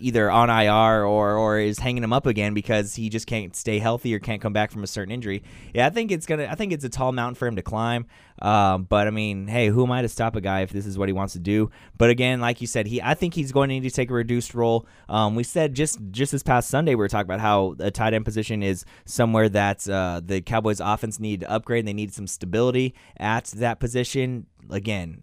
either 0.01 0.29
on 0.29 0.49
IR 0.49 1.05
or 1.05 1.35
or 1.37 1.59
is 1.59 1.79
hanging 1.79 2.03
him 2.03 2.13
up 2.13 2.25
again 2.25 2.53
because 2.53 2.95
he 2.95 3.09
just 3.09 3.27
can't 3.27 3.55
stay 3.55 3.79
healthy 3.79 4.13
or 4.13 4.19
can't 4.19 4.41
come 4.41 4.53
back 4.53 4.71
from 4.71 4.83
a 4.83 4.87
certain 4.87 5.13
injury. 5.13 5.43
Yeah, 5.73 5.87
I 5.87 5.89
think 5.89 6.11
it's 6.11 6.25
gonna. 6.25 6.47
I 6.49 6.55
think 6.55 6.73
it's 6.73 6.83
a 6.83 6.89
tall 6.89 7.11
mountain 7.11 7.35
for 7.35 7.47
him 7.47 7.55
to 7.55 7.61
climb. 7.61 8.05
Um, 8.41 8.83
but 8.83 9.07
I 9.07 9.11
mean, 9.11 9.47
hey, 9.47 9.67
who 9.67 9.83
am 9.83 9.91
I 9.91 10.01
to 10.01 10.09
stop 10.09 10.35
a 10.35 10.41
guy 10.41 10.61
if 10.61 10.71
this 10.71 10.85
is 10.85 10.97
what 10.97 11.07
he 11.07 11.13
wants 11.13 11.33
to 11.33 11.39
do? 11.39 11.69
But 11.97 12.09
again, 12.09 12.41
like 12.41 12.59
you 12.59 12.67
said, 12.67 12.87
he 12.87 13.01
I 13.01 13.13
think 13.13 13.33
he's 13.33 13.51
going 13.51 13.69
to 13.69 13.75
need 13.75 13.87
to 13.87 13.91
take 13.91 14.09
a 14.09 14.13
reduced 14.13 14.53
role. 14.55 14.87
Um, 15.07 15.35
we 15.35 15.43
said 15.43 15.75
just 15.75 15.99
just 16.11 16.31
this 16.31 16.43
past 16.43 16.69
Sunday 16.69 16.91
we 16.91 16.97
were 16.97 17.07
talking 17.07 17.27
about 17.27 17.39
how 17.39 17.75
a 17.79 17.91
tight 17.91 18.13
end 18.13 18.25
position 18.25 18.63
is 18.63 18.83
somewhere 19.05 19.47
that 19.49 19.87
uh, 19.87 20.21
the 20.23 20.41
Cowboys 20.41 20.79
offense 20.79 21.19
need 21.19 21.41
to 21.41 21.51
upgrade. 21.51 21.79
and 21.79 21.87
They 21.87 21.93
need 21.93 22.13
some 22.13 22.27
stability 22.27 22.95
at 23.17 23.45
that 23.45 23.79
position. 23.79 24.47
Again, 24.69 25.21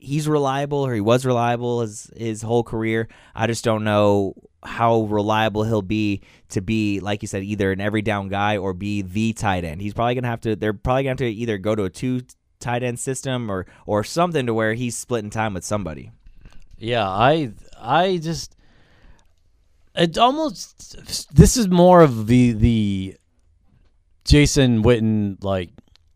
he's 0.00 0.26
reliable 0.28 0.78
or 0.78 0.94
he 0.94 1.00
was 1.00 1.24
reliable 1.24 1.82
his 1.82 2.10
his 2.16 2.42
whole 2.42 2.64
career. 2.64 3.08
I 3.34 3.46
just 3.46 3.64
don't 3.64 3.84
know 3.84 4.34
how 4.62 5.02
reliable 5.02 5.64
he'll 5.64 5.82
be 5.82 6.20
to 6.50 6.60
be 6.60 7.00
like 7.00 7.22
you 7.22 7.28
said 7.28 7.42
either 7.42 7.72
an 7.72 7.80
every 7.80 8.02
down 8.02 8.28
guy 8.28 8.56
or 8.56 8.74
be 8.74 9.02
the 9.02 9.32
tight 9.32 9.64
end. 9.64 9.80
He's 9.80 9.94
probably 9.94 10.14
going 10.14 10.24
to 10.24 10.30
have 10.30 10.40
to 10.42 10.56
they're 10.56 10.72
probably 10.72 11.04
going 11.04 11.16
to 11.16 11.24
have 11.24 11.32
to 11.32 11.40
either 11.40 11.58
go 11.58 11.74
to 11.74 11.84
a 11.84 11.90
two 11.90 12.22
tight 12.58 12.82
end 12.82 12.98
system 12.98 13.50
or 13.50 13.66
or 13.86 14.04
something 14.04 14.46
to 14.46 14.54
where 14.54 14.74
he's 14.74 14.96
splitting 14.96 15.30
time 15.30 15.54
with 15.54 15.64
somebody. 15.64 16.10
Yeah, 16.78 17.08
I 17.08 17.52
I 17.80 18.18
just 18.18 18.56
it 19.94 20.18
almost 20.18 21.34
this 21.34 21.56
is 21.56 21.68
more 21.68 22.02
of 22.02 22.26
the 22.26 22.52
the 22.52 23.16
Jason 24.24 24.82
Witten 24.82 25.42
like 25.42 25.70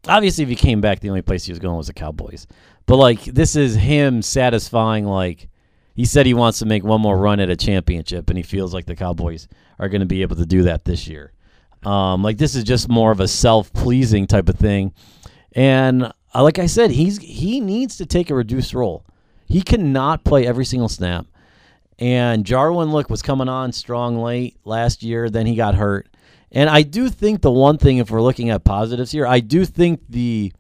obviously 0.07 0.45
if 0.45 0.51
he 0.51 0.57
came 0.57 0.81
back 0.81 1.01
the 1.01 1.09
only 1.09 1.23
place 1.23 1.45
he 1.45 1.53
was 1.53 1.59
going 1.59 1.77
was 1.77 1.87
the 1.87 1.95
Cowboys. 1.95 2.47
But 2.87 2.97
like 2.97 3.25
this 3.25 3.57
is 3.57 3.75
him 3.77 4.23
satisfying 4.23 5.07
like 5.07 5.49
he 5.95 6.05
said 6.05 6.27
he 6.27 6.35
wants 6.35 6.59
to 6.59 6.67
make 6.67 6.85
one 6.85 7.01
more 7.01 7.17
run 7.17 7.41
at 7.41 7.51
a 7.51 7.57
championship 7.57 8.29
and 8.29 8.37
he 8.37 8.43
feels 8.43 8.75
like 8.75 8.87
the 8.87 8.97
Cowboys 8.97 9.49
are 9.79 9.89
going 9.89 10.01
to 10.01 10.07
be 10.07 10.23
able 10.23 10.37
to 10.37 10.47
do 10.47 10.63
that 10.63 10.85
this 10.85 11.07
year. 11.09 11.33
Um 11.85 12.23
like 12.23 12.39
this 12.39 12.55
is 12.55 12.65
just 12.65 12.89
more 12.89 13.11
of 13.11 13.21
a 13.21 13.29
self-pleasing 13.29 14.27
type 14.27 14.49
of 14.49 14.59
thing. 14.59 14.93
And 15.53 16.13
uh, 16.35 16.43
like 16.43 16.59
I 16.59 16.67
said, 16.67 16.91
he's 16.91 17.19
he 17.19 17.61
needs 17.61 17.97
to 17.99 18.07
take 18.07 18.31
a 18.31 18.35
reduced 18.35 18.75
role. 18.75 19.05
He 19.47 19.63
cannot 19.63 20.25
play 20.25 20.47
every 20.47 20.65
single 20.65 20.89
snap. 20.89 21.27
And 21.99 22.45
Jarwin 22.45 22.91
look 22.91 23.09
was 23.09 23.23
coming 23.23 23.49
on 23.49 23.73
strong 23.73 24.17
late 24.19 24.57
last 24.65 25.03
year, 25.03 25.31
then 25.31 25.47
he 25.47 25.55
got 25.55 25.77
hurt. 25.77 26.09
And 26.51 26.71
I 26.71 26.83
do 26.83 27.09
think 27.09 27.41
the 27.41 27.53
one 27.53 27.79
thing, 27.79 27.99
if 27.99 28.11
we're 28.11 28.23
looking 28.23 28.51
at 28.51 28.65
positives 28.65 29.13
here, 29.13 29.27
I 29.27 29.41
do 29.41 29.65
think 29.65 30.01
the 30.09 30.53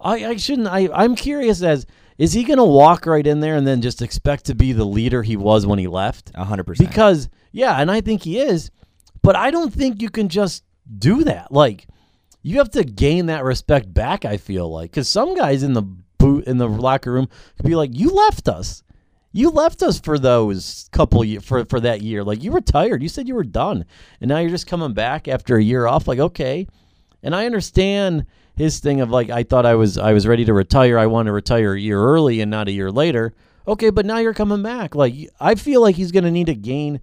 I, 0.00 0.26
I 0.26 0.36
shouldn't 0.36 0.68
I, 0.68 0.88
I'm 0.92 1.16
curious 1.16 1.62
as 1.62 1.86
is 2.18 2.32
he 2.32 2.44
gonna 2.44 2.64
walk 2.64 3.06
right 3.06 3.26
in 3.26 3.40
there 3.40 3.56
and 3.56 3.66
then 3.66 3.80
just 3.80 4.02
expect 4.02 4.46
to 4.46 4.54
be 4.54 4.72
the 4.72 4.84
leader 4.84 5.22
he 5.22 5.36
was 5.36 5.66
when 5.66 5.78
he 5.78 5.86
left? 5.86 6.32
A 6.34 6.44
hundred 6.44 6.64
percent. 6.64 6.88
Because 6.88 7.28
yeah, 7.52 7.76
and 7.76 7.90
I 7.90 8.00
think 8.00 8.22
he 8.22 8.38
is, 8.38 8.70
but 9.22 9.36
I 9.36 9.50
don't 9.50 9.72
think 9.72 10.02
you 10.02 10.10
can 10.10 10.28
just 10.28 10.64
do 10.98 11.24
that. 11.24 11.52
Like 11.52 11.86
you 12.42 12.58
have 12.58 12.70
to 12.70 12.84
gain 12.84 13.26
that 13.26 13.44
respect 13.44 13.92
back. 13.92 14.24
I 14.24 14.36
feel 14.36 14.70
like 14.70 14.90
because 14.90 15.08
some 15.08 15.34
guys 15.34 15.62
in 15.62 15.74
the 15.74 15.82
boot 15.82 16.44
in 16.44 16.58
the 16.58 16.68
locker 16.68 17.12
room 17.12 17.28
could 17.56 17.66
be 17.66 17.76
like, 17.76 17.90
"You 17.92 18.10
left 18.10 18.48
us. 18.48 18.82
You 19.32 19.50
left 19.50 19.82
us 19.82 20.00
for 20.00 20.18
those 20.18 20.88
couple 20.90 21.22
year, 21.24 21.40
for 21.40 21.64
for 21.66 21.80
that 21.80 22.02
year. 22.02 22.24
Like 22.24 22.42
you 22.42 22.52
retired. 22.52 23.02
You 23.02 23.08
said 23.08 23.28
you 23.28 23.34
were 23.34 23.44
done, 23.44 23.84
and 24.20 24.28
now 24.28 24.38
you're 24.38 24.50
just 24.50 24.66
coming 24.66 24.94
back 24.94 25.28
after 25.28 25.56
a 25.56 25.62
year 25.62 25.86
off. 25.86 26.08
Like 26.08 26.18
okay, 26.18 26.66
and 27.22 27.34
I 27.34 27.46
understand 27.46 28.26
his 28.58 28.80
thing 28.80 29.00
of 29.00 29.10
like 29.10 29.30
I 29.30 29.44
thought 29.44 29.64
I 29.64 29.76
was 29.76 29.96
I 29.96 30.12
was 30.12 30.26
ready 30.26 30.44
to 30.44 30.52
retire. 30.52 30.98
I 30.98 31.06
want 31.06 31.26
to 31.26 31.32
retire 31.32 31.74
a 31.74 31.80
year 31.80 31.98
early 32.02 32.40
and 32.40 32.50
not 32.50 32.66
a 32.66 32.72
year 32.72 32.90
later. 32.90 33.32
Okay, 33.68 33.90
but 33.90 34.04
now 34.04 34.18
you're 34.18 34.34
coming 34.34 34.62
back. 34.62 34.96
Like 34.96 35.14
I 35.40 35.54
feel 35.54 35.80
like 35.80 35.94
he's 35.94 36.10
going 36.10 36.24
to 36.24 36.30
need 36.30 36.48
to 36.48 36.54
gain 36.54 37.00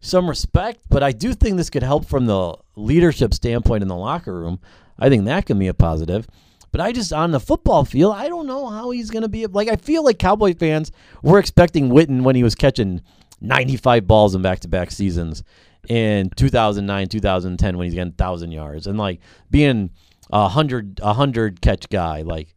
some 0.00 0.28
respect, 0.28 0.80
but 0.88 1.02
I 1.02 1.10
do 1.12 1.34
think 1.34 1.56
this 1.56 1.68
could 1.68 1.82
help 1.82 2.06
from 2.06 2.26
the 2.26 2.56
leadership 2.76 3.34
standpoint 3.34 3.82
in 3.82 3.88
the 3.88 3.96
locker 3.96 4.38
room. 4.38 4.60
I 4.98 5.08
think 5.08 5.24
that 5.24 5.46
can 5.46 5.58
be 5.58 5.66
a 5.66 5.74
positive. 5.74 6.28
But 6.70 6.80
I 6.80 6.92
just 6.92 7.12
on 7.12 7.32
the 7.32 7.40
football 7.40 7.84
field, 7.84 8.14
I 8.14 8.28
don't 8.28 8.46
know 8.46 8.68
how 8.68 8.90
he's 8.90 9.10
going 9.10 9.22
to 9.22 9.28
be. 9.28 9.46
Like 9.46 9.68
I 9.68 9.76
feel 9.76 10.04
like 10.04 10.18
Cowboy 10.20 10.54
fans 10.54 10.92
were 11.22 11.40
expecting 11.40 11.88
Witten 11.88 12.22
when 12.22 12.36
he 12.36 12.44
was 12.44 12.54
catching 12.54 13.00
95 13.40 14.06
balls 14.06 14.34
in 14.34 14.42
back-to-back 14.42 14.90
seasons 14.90 15.42
in 15.88 16.30
2009, 16.30 17.08
2010 17.08 17.78
when 17.78 17.84
he's 17.84 17.94
getting 17.94 18.12
1000 18.12 18.52
yards 18.52 18.86
and 18.86 18.98
like 18.98 19.20
being 19.50 19.90
a 20.30 20.42
100 20.42 21.00
a 21.02 21.06
100 21.06 21.60
catch 21.60 21.88
guy. 21.88 22.22
Like 22.22 22.54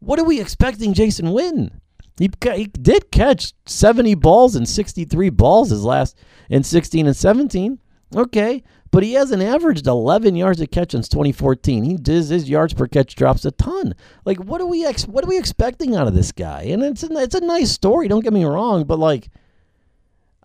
what 0.00 0.18
are 0.18 0.24
we 0.24 0.40
expecting 0.40 0.92
Jason 0.92 1.26
Witten? 1.26 1.70
He, 2.18 2.30
he 2.54 2.66
did 2.66 3.10
catch 3.10 3.54
70 3.66 4.14
balls 4.14 4.54
and 4.54 4.68
63 4.68 5.30
balls 5.30 5.70
his 5.70 5.84
last 5.84 6.16
in 6.48 6.62
16 6.62 7.06
and 7.06 7.16
17. 7.16 7.80
Okay, 8.14 8.62
but 8.92 9.02
he 9.02 9.14
hasn't 9.14 9.42
averaged 9.42 9.88
11 9.88 10.36
yards 10.36 10.60
a 10.60 10.68
catch 10.68 10.92
since 10.92 11.08
2014. 11.08 11.82
He 11.82 11.96
does 11.96 12.28
his 12.28 12.48
yards 12.48 12.74
per 12.74 12.86
catch 12.86 13.16
drops 13.16 13.44
a 13.44 13.50
ton. 13.50 13.94
Like 14.24 14.38
what 14.38 14.60
are 14.60 14.66
we 14.66 14.84
ex- 14.84 15.08
what 15.08 15.24
are 15.24 15.28
we 15.28 15.38
expecting 15.38 15.96
out 15.96 16.06
of 16.06 16.14
this 16.14 16.30
guy? 16.30 16.62
And 16.62 16.82
it's 16.82 17.02
a, 17.02 17.12
it's 17.16 17.34
a 17.34 17.40
nice 17.40 17.72
story, 17.72 18.06
don't 18.06 18.22
get 18.22 18.32
me 18.32 18.44
wrong, 18.44 18.84
but 18.84 19.00
like 19.00 19.28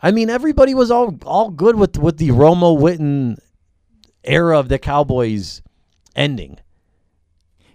I 0.01 0.10
mean 0.10 0.31
everybody 0.31 0.74
was 0.74 0.89
all 0.89 1.15
all 1.25 1.51
good 1.51 1.75
with 1.75 2.00
with 2.00 2.17
the 2.17 2.29
Romo 2.29 2.79
Witten 2.79 3.38
era 4.24 4.58
of 4.58 4.69
the 4.69 4.79
Cowboys 4.79 5.62
ending. 6.19 6.59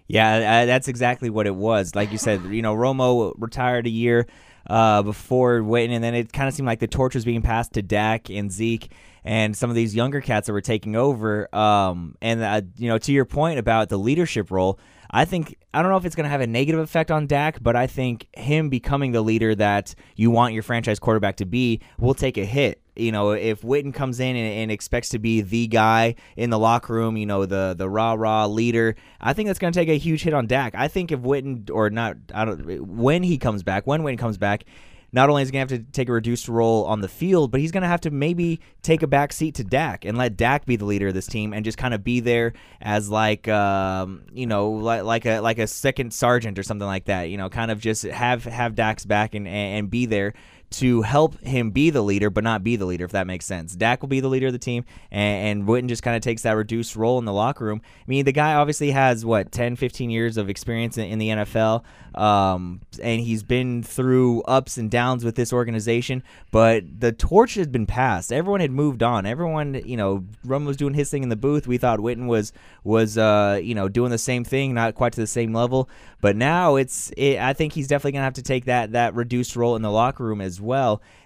Yeah, 0.07 0.35
uh, 0.35 0.65
that's 0.65 0.87
exactly 0.87 1.29
what 1.29 1.47
it 1.47 1.55
was. 1.55 1.95
Like 1.95 2.11
you 2.11 2.19
said, 2.19 2.43
you 2.45 2.61
know, 2.61 2.75
Romo 2.75 3.33
retired 3.37 3.87
a 3.87 3.89
year 3.89 4.27
uh, 4.69 5.01
before 5.01 5.61
Witten, 5.61 5.89
and 5.89 6.03
then 6.03 6.13
it 6.13 6.31
kind 6.31 6.47
of 6.47 6.53
seemed 6.53 6.67
like 6.67 6.79
the 6.79 6.87
torch 6.87 7.15
was 7.15 7.25
being 7.25 7.41
passed 7.41 7.73
to 7.73 7.81
Dak 7.81 8.29
and 8.29 8.51
Zeke 8.51 8.91
and 9.23 9.57
some 9.57 9.71
of 9.71 9.75
these 9.75 9.95
younger 9.95 10.21
cats 10.21 10.45
that 10.45 10.53
were 10.53 10.61
taking 10.61 10.95
over. 10.95 11.53
Um, 11.55 12.15
and 12.21 12.43
uh, 12.43 12.61
you 12.77 12.87
know, 12.87 12.99
to 12.99 13.11
your 13.11 13.25
point 13.25 13.57
about 13.57 13.89
the 13.89 13.97
leadership 13.97 14.51
role, 14.51 14.79
I 15.09 15.25
think 15.25 15.57
I 15.73 15.81
don't 15.81 15.89
know 15.89 15.97
if 15.97 16.05
it's 16.05 16.15
going 16.15 16.25
to 16.25 16.29
have 16.29 16.41
a 16.41 16.47
negative 16.47 16.81
effect 16.81 17.09
on 17.09 17.25
Dak, 17.25 17.63
but 17.63 17.75
I 17.75 17.87
think 17.87 18.27
him 18.37 18.69
becoming 18.69 19.11
the 19.11 19.21
leader 19.21 19.55
that 19.55 19.95
you 20.15 20.29
want 20.29 20.53
your 20.53 20.63
franchise 20.63 20.99
quarterback 20.99 21.37
to 21.37 21.45
be 21.45 21.81
will 21.97 22.13
take 22.13 22.37
a 22.37 22.45
hit 22.45 22.81
you 22.95 23.11
know, 23.11 23.31
if 23.31 23.61
Witten 23.61 23.93
comes 23.93 24.19
in 24.19 24.35
and, 24.35 24.53
and, 24.53 24.71
expects 24.71 25.09
to 25.09 25.19
be 25.19 25.41
the 25.41 25.67
guy 25.67 26.15
in 26.35 26.49
the 26.49 26.59
locker 26.59 26.93
room, 26.93 27.17
you 27.17 27.25
know, 27.25 27.45
the 27.45 27.75
the 27.77 27.89
rah 27.89 28.13
rah 28.13 28.45
leader, 28.45 28.95
I 29.19 29.33
think 29.33 29.47
that's 29.47 29.59
going 29.59 29.73
to 29.73 29.79
take 29.79 29.89
a 29.89 29.97
huge 29.97 30.23
hit 30.23 30.33
on 30.33 30.47
Dak. 30.47 30.75
I 30.75 30.87
think 30.87 31.11
if 31.11 31.19
Witten 31.19 31.69
or 31.71 31.89
not, 31.89 32.17
I 32.33 32.45
don't 32.45 32.87
when 32.87 33.23
he 33.23 33.37
comes 33.37 33.63
back, 33.63 33.85
when 33.85 34.01
Witten 34.01 34.17
comes 34.17 34.37
back, 34.37 34.65
not 35.15 35.29
only 35.29 35.43
is 35.43 35.47
he 35.47 35.53
going 35.53 35.65
to 35.65 35.75
have 35.75 35.85
to 35.85 35.91
take 35.91 36.09
a 36.09 36.11
reduced 36.11 36.49
role 36.49 36.83
on 36.85 36.99
the 36.99 37.07
field, 37.07 37.49
but 37.49 37.61
he's 37.61 37.71
going 37.71 37.83
to 37.83 37.87
have 37.87 38.01
to 38.01 38.11
maybe 38.11 38.59
take 38.81 39.01
a 39.01 39.07
back 39.07 39.31
seat 39.31 39.55
to 39.55 39.63
Dak 39.63 40.03
and 40.03 40.17
let 40.17 40.35
Dak 40.35 40.65
be 40.65 40.75
the 40.75 40.83
leader 40.83 41.07
of 41.07 41.13
this 41.13 41.25
team 41.25 41.53
and 41.53 41.63
just 41.63 41.77
kind 41.77 41.93
of 41.93 42.03
be 42.03 42.19
there 42.19 42.51
as 42.81 43.09
like 43.09 43.47
um, 43.47 44.23
you 44.33 44.45
know 44.45 44.71
like, 44.71 45.03
like 45.03 45.25
a 45.25 45.39
like 45.39 45.57
a 45.57 45.67
second 45.67 46.13
sergeant 46.13 46.59
or 46.59 46.63
something 46.63 46.85
like 46.85 47.05
that. 47.05 47.29
You 47.29 47.37
know, 47.37 47.49
kind 47.49 47.71
of 47.71 47.79
just 47.79 48.03
have 48.03 48.43
have 48.43 48.75
Dak's 48.75 49.05
back 49.05 49.35
and 49.35 49.47
and 49.47 49.89
be 49.89 50.05
there 50.05 50.33
to 50.71 51.01
help 51.03 51.39
him 51.41 51.71
be 51.71 51.89
the 51.89 52.01
leader, 52.01 52.29
but 52.29 52.43
not 52.43 52.63
be 52.63 52.75
the 52.75 52.85
leader, 52.85 53.05
if 53.05 53.11
that 53.11 53.27
makes 53.27 53.45
sense. 53.45 53.75
Dak 53.75 54.01
will 54.01 54.09
be 54.09 54.19
the 54.19 54.27
leader 54.27 54.47
of 54.47 54.53
the 54.53 54.59
team, 54.59 54.85
and, 55.11 55.59
and 55.59 55.67
Witten 55.67 55.87
just 55.87 56.03
kind 56.03 56.15
of 56.15 56.21
takes 56.21 56.41
that 56.43 56.51
reduced 56.51 56.95
role 56.95 57.19
in 57.19 57.25
the 57.25 57.33
locker 57.33 57.65
room. 57.65 57.81
I 57.83 58.03
mean, 58.07 58.25
the 58.25 58.31
guy 58.31 58.55
obviously 58.55 58.91
has, 58.91 59.25
what, 59.25 59.51
10, 59.51 59.75
15 59.75 60.09
years 60.09 60.37
of 60.37 60.49
experience 60.49 60.97
in, 60.97 61.05
in 61.05 61.19
the 61.19 61.29
NFL, 61.29 61.83
um, 62.15 62.81
and 63.01 63.21
he's 63.21 63.43
been 63.43 63.83
through 63.83 64.41
ups 64.43 64.77
and 64.77 64.89
downs 64.89 65.23
with 65.25 65.35
this 65.35 65.51
organization, 65.51 66.23
but 66.51 66.83
the 66.99 67.11
torch 67.11 67.55
has 67.55 67.67
been 67.67 67.85
passed. 67.85 68.31
Everyone 68.31 68.61
had 68.61 68.71
moved 68.71 69.03
on. 69.03 69.25
Everyone, 69.25 69.81
you 69.85 69.97
know, 69.97 70.25
Rum 70.43 70.65
was 70.65 70.77
doing 70.77 70.93
his 70.93 71.09
thing 71.09 71.23
in 71.23 71.29
the 71.29 71.35
booth. 71.35 71.67
We 71.67 71.77
thought 71.77 71.99
Witten 71.99 72.27
was, 72.27 72.53
was 72.83 73.17
uh, 73.17 73.59
you 73.61 73.75
know, 73.75 73.89
doing 73.89 74.11
the 74.11 74.17
same 74.17 74.43
thing, 74.43 74.73
not 74.73 74.95
quite 74.95 75.13
to 75.13 75.21
the 75.21 75.27
same 75.27 75.53
level. 75.53 75.89
But 76.21 76.35
now 76.35 76.75
it's, 76.75 77.11
it, 77.17 77.37
I 77.37 77.53
think 77.53 77.73
he's 77.73 77.87
definitely 77.87 78.13
going 78.13 78.21
to 78.21 78.25
have 78.25 78.33
to 78.33 78.41
take 78.41 78.65
that, 78.65 78.93
that 78.93 79.13
reduced 79.13 79.55
role 79.55 79.75
in 79.75 79.81
the 79.81 79.91
locker 79.91 80.23
room 80.23 80.41
as 80.41 80.59
well. 80.59 80.64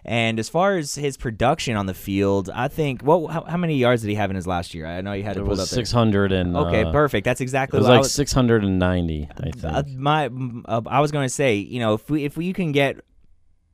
And 0.05 0.39
as 0.39 0.49
far 0.49 0.77
as 0.77 0.95
his 0.95 1.17
production 1.17 1.75
on 1.75 1.85
the 1.85 1.93
field, 1.93 2.49
I 2.53 2.67
think 2.67 3.01
what 3.01 3.31
how, 3.31 3.43
how 3.43 3.57
many 3.57 3.77
yards 3.77 4.01
did 4.01 4.09
he 4.09 4.15
have 4.15 4.29
in 4.29 4.35
his 4.35 4.47
last 4.47 4.73
year? 4.73 4.85
I 4.85 5.01
know 5.01 5.13
he 5.13 5.21
had 5.21 5.37
it 5.37 5.39
to 5.39 5.45
pull 5.45 5.59
up 5.59 5.67
six 5.67 5.91
hundred 5.91 6.31
and 6.31 6.55
okay, 6.55 6.83
uh, 6.83 6.91
perfect. 6.91 7.25
That's 7.25 7.41
exactly 7.41 7.77
it 7.77 7.81
was 7.81 7.89
like 7.89 8.05
six 8.05 8.31
hundred 8.31 8.63
and 8.63 8.79
ninety. 8.79 9.27
I 9.31 9.33
think 9.33 9.63
uh, 9.63 9.83
my 9.95 10.29
uh, 10.65 10.81
I 10.85 10.99
was 10.99 11.11
going 11.11 11.25
to 11.25 11.33
say, 11.33 11.55
you 11.55 11.79
know, 11.79 11.95
if 11.95 12.09
we 12.09 12.25
if 12.25 12.37
we 12.37 12.53
can 12.53 12.71
get, 12.71 13.03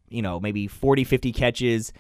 you 0.09 0.21
know, 0.21 0.39
maybe 0.39 0.67
40, 0.67 1.03
50 1.03 1.31
catches 1.31 1.93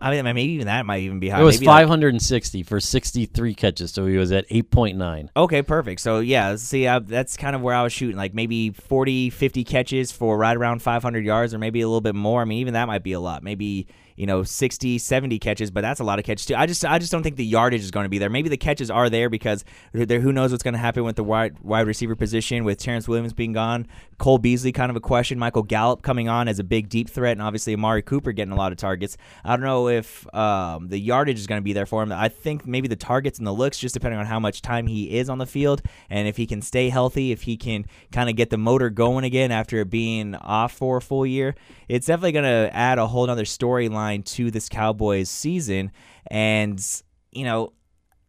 I 0.00 0.10
mean, 0.10 0.24
maybe 0.24 0.52
even 0.52 0.66
that 0.66 0.86
might 0.86 1.02
even 1.02 1.20
be 1.20 1.28
high. 1.28 1.40
It 1.40 1.44
was 1.44 1.56
maybe 1.56 1.66
560 1.66 2.58
like, 2.58 2.66
for 2.66 2.80
63 2.80 3.54
catches, 3.54 3.92
so 3.92 4.06
he 4.06 4.16
was 4.16 4.32
at 4.32 4.48
8.9. 4.48 5.28
Okay, 5.36 5.62
perfect. 5.62 6.00
So, 6.00 6.20
yeah, 6.20 6.56
see, 6.56 6.86
I, 6.86 6.98
that's 6.98 7.36
kind 7.36 7.54
of 7.54 7.62
where 7.62 7.74
I 7.74 7.82
was 7.82 7.92
shooting. 7.92 8.16
Like 8.16 8.34
maybe 8.34 8.70
40, 8.70 9.30
50 9.30 9.64
catches 9.64 10.12
for 10.12 10.36
right 10.38 10.56
around 10.56 10.82
500 10.82 11.24
yards, 11.24 11.54
or 11.54 11.58
maybe 11.58 11.80
a 11.80 11.86
little 11.88 12.00
bit 12.00 12.14
more. 12.14 12.42
I 12.42 12.44
mean, 12.44 12.58
even 12.58 12.74
that 12.74 12.86
might 12.86 13.02
be 13.02 13.12
a 13.12 13.20
lot. 13.20 13.42
Maybe 13.42 13.86
you 14.16 14.26
know 14.26 14.42
60 14.42 14.98
70 14.98 15.38
catches 15.38 15.70
but 15.70 15.80
that's 15.80 16.00
a 16.00 16.04
lot 16.04 16.18
of 16.18 16.24
catches 16.24 16.46
too. 16.46 16.54
I 16.54 16.66
just 16.66 16.84
i 16.84 16.98
just 16.98 17.10
don't 17.10 17.22
think 17.22 17.36
the 17.36 17.44
yardage 17.44 17.82
is 17.82 17.90
going 17.90 18.04
to 18.04 18.08
be 18.08 18.18
there. 18.18 18.30
Maybe 18.30 18.48
the 18.48 18.56
catches 18.56 18.90
are 18.90 19.10
there 19.10 19.28
because 19.28 19.64
there 19.92 20.20
who 20.20 20.32
knows 20.32 20.50
what's 20.50 20.62
going 20.62 20.74
to 20.74 20.80
happen 20.80 21.04
with 21.04 21.16
the 21.16 21.24
wide 21.24 21.58
wide 21.60 21.86
receiver 21.86 22.14
position 22.14 22.64
with 22.64 22.78
Terrance 22.78 23.08
Williams 23.08 23.32
being 23.32 23.52
gone. 23.52 23.86
Cole 24.18 24.38
Beasley 24.38 24.72
kind 24.72 24.90
of 24.90 24.96
a 24.96 25.00
question. 25.00 25.38
Michael 25.38 25.62
Gallup 25.62 26.02
coming 26.02 26.28
on 26.28 26.48
as 26.48 26.58
a 26.58 26.64
big 26.64 26.88
deep 26.88 27.08
threat 27.08 27.32
and 27.32 27.42
obviously 27.42 27.74
Amari 27.74 28.02
Cooper 28.02 28.32
getting 28.32 28.52
a 28.52 28.56
lot 28.56 28.72
of 28.72 28.78
targets. 28.78 29.16
I 29.44 29.56
don't 29.56 29.64
know 29.64 29.88
if 29.88 30.32
um, 30.34 30.88
the 30.88 30.98
yardage 30.98 31.38
is 31.38 31.46
going 31.46 31.60
to 31.60 31.64
be 31.64 31.72
there 31.72 31.86
for 31.86 32.02
him. 32.02 32.12
I 32.12 32.28
think 32.28 32.66
maybe 32.66 32.88
the 32.88 32.96
targets 32.96 33.38
and 33.38 33.46
the 33.46 33.52
looks 33.52 33.78
just 33.78 33.94
depending 33.94 34.20
on 34.20 34.26
how 34.26 34.38
much 34.38 34.62
time 34.62 34.86
he 34.86 35.18
is 35.18 35.28
on 35.28 35.38
the 35.38 35.46
field 35.46 35.82
and 36.08 36.28
if 36.28 36.36
he 36.36 36.46
can 36.46 36.62
stay 36.62 36.88
healthy 36.88 37.32
if 37.32 37.42
he 37.42 37.56
can 37.56 37.86
kind 38.12 38.30
of 38.30 38.36
get 38.36 38.50
the 38.50 38.58
motor 38.58 38.90
going 38.90 39.24
again 39.24 39.50
after 39.50 39.84
being 39.84 40.34
off 40.36 40.72
for 40.72 40.98
a 40.98 41.02
full 41.02 41.26
year. 41.26 41.54
It's 41.88 42.06
definitely 42.06 42.32
going 42.32 42.44
to 42.44 42.74
add 42.74 42.98
a 42.98 43.06
whole 43.06 43.28
other 43.28 43.44
storyline 43.44 44.03
to 44.24 44.50
this 44.50 44.68
Cowboys 44.68 45.28
season. 45.28 45.90
And, 46.28 46.84
you 47.32 47.44
know, 47.44 47.72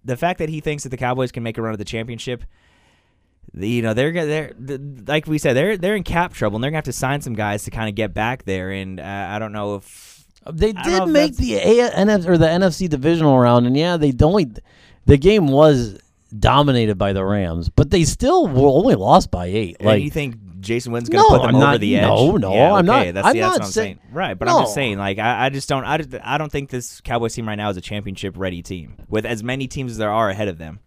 the 0.03 0.17
fact 0.17 0.39
that 0.39 0.49
he 0.49 0.59
thinks 0.59 0.83
that 0.83 0.89
the 0.89 0.97
Cowboys 0.97 1.31
can 1.31 1.43
make 1.43 1.57
a 1.57 1.61
run 1.61 1.73
at 1.73 1.79
the 1.79 1.85
championship, 1.85 2.43
you 3.53 3.81
know, 3.81 3.93
they're 3.93 4.11
they're 4.11 4.53
like 5.07 5.27
we 5.27 5.37
said, 5.37 5.53
they're 5.53 5.77
they're 5.77 5.95
in 5.95 6.03
cap 6.03 6.33
trouble, 6.33 6.57
and 6.57 6.63
they're 6.63 6.71
gonna 6.71 6.77
have 6.77 6.85
to 6.85 6.93
sign 6.93 7.21
some 7.21 7.33
guys 7.33 7.63
to 7.63 7.71
kind 7.71 7.87
of 7.87 7.95
get 7.95 8.13
back 8.13 8.43
there. 8.43 8.71
And 8.71 8.99
uh, 8.99 9.27
I 9.29 9.39
don't 9.39 9.53
know 9.53 9.75
if 9.75 10.25
they 10.51 10.73
did 10.73 11.07
make 11.07 11.37
the 11.37 11.55
A- 11.55 12.27
or 12.27 12.37
the 12.37 12.47
NFC 12.47 12.89
divisional 12.89 13.39
round, 13.39 13.65
and 13.65 13.77
yeah, 13.77 13.97
they 13.97 14.13
only 14.21 14.51
the 15.05 15.17
game 15.17 15.47
was 15.47 15.97
dominated 16.39 16.97
by 16.97 17.13
the 17.13 17.23
Rams, 17.23 17.69
but 17.69 17.89
they 17.89 18.03
still 18.03 18.47
were 18.47 18.67
only 18.67 18.95
lost 18.95 19.31
by 19.31 19.45
eight. 19.47 19.81
Like 19.81 20.03
you 20.03 20.11
think 20.11 20.35
Jason 20.59 20.91
Witten's 20.91 21.09
going 21.09 21.23
to 21.23 21.29
no, 21.31 21.37
put 21.37 21.45
them 21.45 21.55
I'm 21.55 21.55
over 21.55 21.65
not, 21.73 21.79
the 21.79 21.97
edge. 21.97 22.03
No, 22.03 22.37
no, 22.37 22.53
yeah, 22.53 22.73
I'm 22.73 22.89
okay, 22.89 23.05
not. 23.05 23.13
That's, 23.13 23.27
I'm 23.27 23.35
yeah, 23.35 23.41
not 23.43 23.51
that's 23.51 23.59
what 23.59 23.65
I'm 23.65 23.71
saying. 23.71 23.99
Right, 24.11 24.33
but 24.33 24.45
no. 24.45 24.57
I'm 24.57 24.63
just 24.63 24.73
saying, 24.73 24.97
like, 24.97 25.19
I, 25.19 25.45
I 25.45 25.49
just 25.49 25.69
don't, 25.69 25.85
I, 25.85 25.97
just, 25.97 26.15
I 26.23 26.37
don't 26.37 26.51
think 26.51 26.69
this 26.69 27.01
Cowboys 27.01 27.33
team 27.33 27.47
right 27.47 27.55
now 27.55 27.69
is 27.69 27.77
a 27.77 27.81
championship 27.81 28.35
ready 28.37 28.61
team 28.61 28.95
with 29.07 29.25
as 29.25 29.43
many 29.43 29.67
teams 29.67 29.91
as 29.91 29.97
there 29.97 30.11
are 30.11 30.29
ahead 30.29 30.47
of 30.47 30.57
them. 30.57 30.79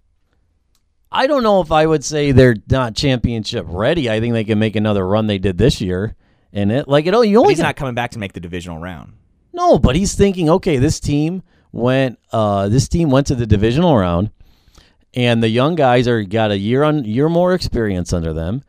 I 1.11 1.27
don't 1.27 1.43
know 1.43 1.61
if 1.61 1.73
I 1.73 1.87
would 1.87 2.05
say 2.05 2.33
they're 2.33 2.57
not 2.69 2.95
championship 2.95 3.65
ready. 3.69 4.11
I 4.11 4.21
think 4.21 4.35
they 4.35 4.45
can 4.45 4.59
make 4.59 4.77
another 4.77 5.07
run 5.07 5.27
they 5.27 5.39
did 5.39 5.57
this 5.57 5.81
year, 5.81 6.15
and 6.53 6.71
it 6.71 6.87
like 6.87 7.07
it. 7.07 7.15
You 7.15 7.19
only 7.19 7.33
but 7.33 7.49
he's 7.49 7.59
not 7.61 7.77
coming 7.77 7.95
back 7.95 8.11
to 8.11 8.19
make 8.19 8.35
the 8.35 8.41
divisional 8.41 8.79
round. 8.79 9.15
No, 9.53 9.79
but 9.79 9.97
he's 9.97 10.15
thinking, 10.15 10.51
okay, 10.51 10.77
this 10.77 11.01
team 11.01 11.43
went, 11.73 12.19
uh, 12.31 12.69
this 12.69 12.89
team 12.89 13.11
went 13.11 13.27
to 13.29 13.35
the 13.35 13.47
divisional 13.47 13.97
round, 13.97 14.31
and 15.15 15.43
the 15.43 15.49
young 15.49 15.75
guys 15.75 16.07
are 16.07 16.23
got 16.23 16.51
a 16.51 16.59
year 16.59 16.83
on 16.83 17.05
year 17.05 17.29
more 17.29 17.55
experience 17.55 18.13
under 18.13 18.33
them 18.33 18.63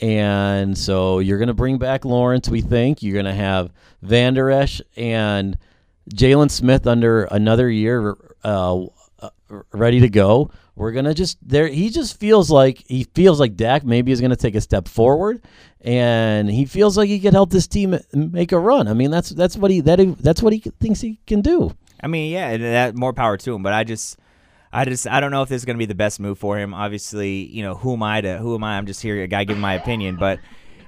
and 0.00 0.76
so 0.76 1.20
you're 1.20 1.38
going 1.38 1.48
to 1.48 1.54
bring 1.54 1.78
back 1.78 2.04
Lawrence, 2.04 2.48
we 2.48 2.60
think. 2.60 3.02
You're 3.02 3.14
going 3.14 3.24
to 3.26 3.34
have 3.34 3.72
Vander 4.02 4.50
Esch 4.50 4.82
and 4.96 5.56
Jaylon 6.12 6.50
Smith 6.50 6.86
under 6.86 7.24
another 7.24 7.70
year 7.70 8.16
uh, 8.42 8.86
uh, 9.20 9.30
ready 9.72 10.00
to 10.00 10.08
go. 10.08 10.50
We're 10.76 10.90
going 10.90 11.04
to 11.04 11.14
just 11.14 11.38
there 11.40 11.68
he 11.68 11.88
just 11.88 12.18
feels 12.18 12.50
like 12.50 12.84
he 12.88 13.04
feels 13.14 13.38
like 13.38 13.54
Dak 13.54 13.84
maybe 13.84 14.10
is 14.10 14.20
going 14.20 14.30
to 14.30 14.36
take 14.36 14.56
a 14.56 14.60
step 14.60 14.88
forward 14.88 15.40
and 15.80 16.50
he 16.50 16.64
feels 16.64 16.98
like 16.98 17.08
he 17.08 17.20
could 17.20 17.32
help 17.32 17.50
this 17.50 17.68
team 17.68 17.96
make 18.12 18.50
a 18.50 18.58
run. 18.58 18.88
I 18.88 18.94
mean, 18.94 19.12
that's 19.12 19.30
that's 19.30 19.56
what 19.56 19.70
he 19.70 19.80
that 19.82 20.16
that's 20.18 20.42
what 20.42 20.52
he 20.52 20.58
thinks 20.58 21.00
he 21.00 21.20
can 21.28 21.42
do. 21.42 21.72
I 22.02 22.08
mean, 22.08 22.32
yeah, 22.32 22.56
that 22.56 22.96
more 22.96 23.12
power 23.12 23.36
to 23.36 23.54
him, 23.54 23.62
but 23.62 23.72
I 23.72 23.84
just 23.84 24.18
I 24.74 24.84
just 24.84 25.06
I 25.06 25.20
don't 25.20 25.30
know 25.30 25.42
if 25.42 25.48
this 25.48 25.62
is 25.62 25.64
going 25.64 25.76
to 25.76 25.78
be 25.78 25.86
the 25.86 25.94
best 25.94 26.18
move 26.18 26.38
for 26.38 26.58
him. 26.58 26.74
Obviously, 26.74 27.44
you 27.46 27.62
know, 27.62 27.76
who 27.76 27.92
am 27.92 28.02
I 28.02 28.20
to 28.20 28.38
who 28.38 28.54
am 28.56 28.64
I? 28.64 28.76
I'm 28.76 28.86
just 28.86 29.00
here 29.00 29.22
a 29.22 29.28
guy 29.28 29.44
giving 29.44 29.60
my 29.60 29.74
opinion, 29.74 30.16
but 30.16 30.40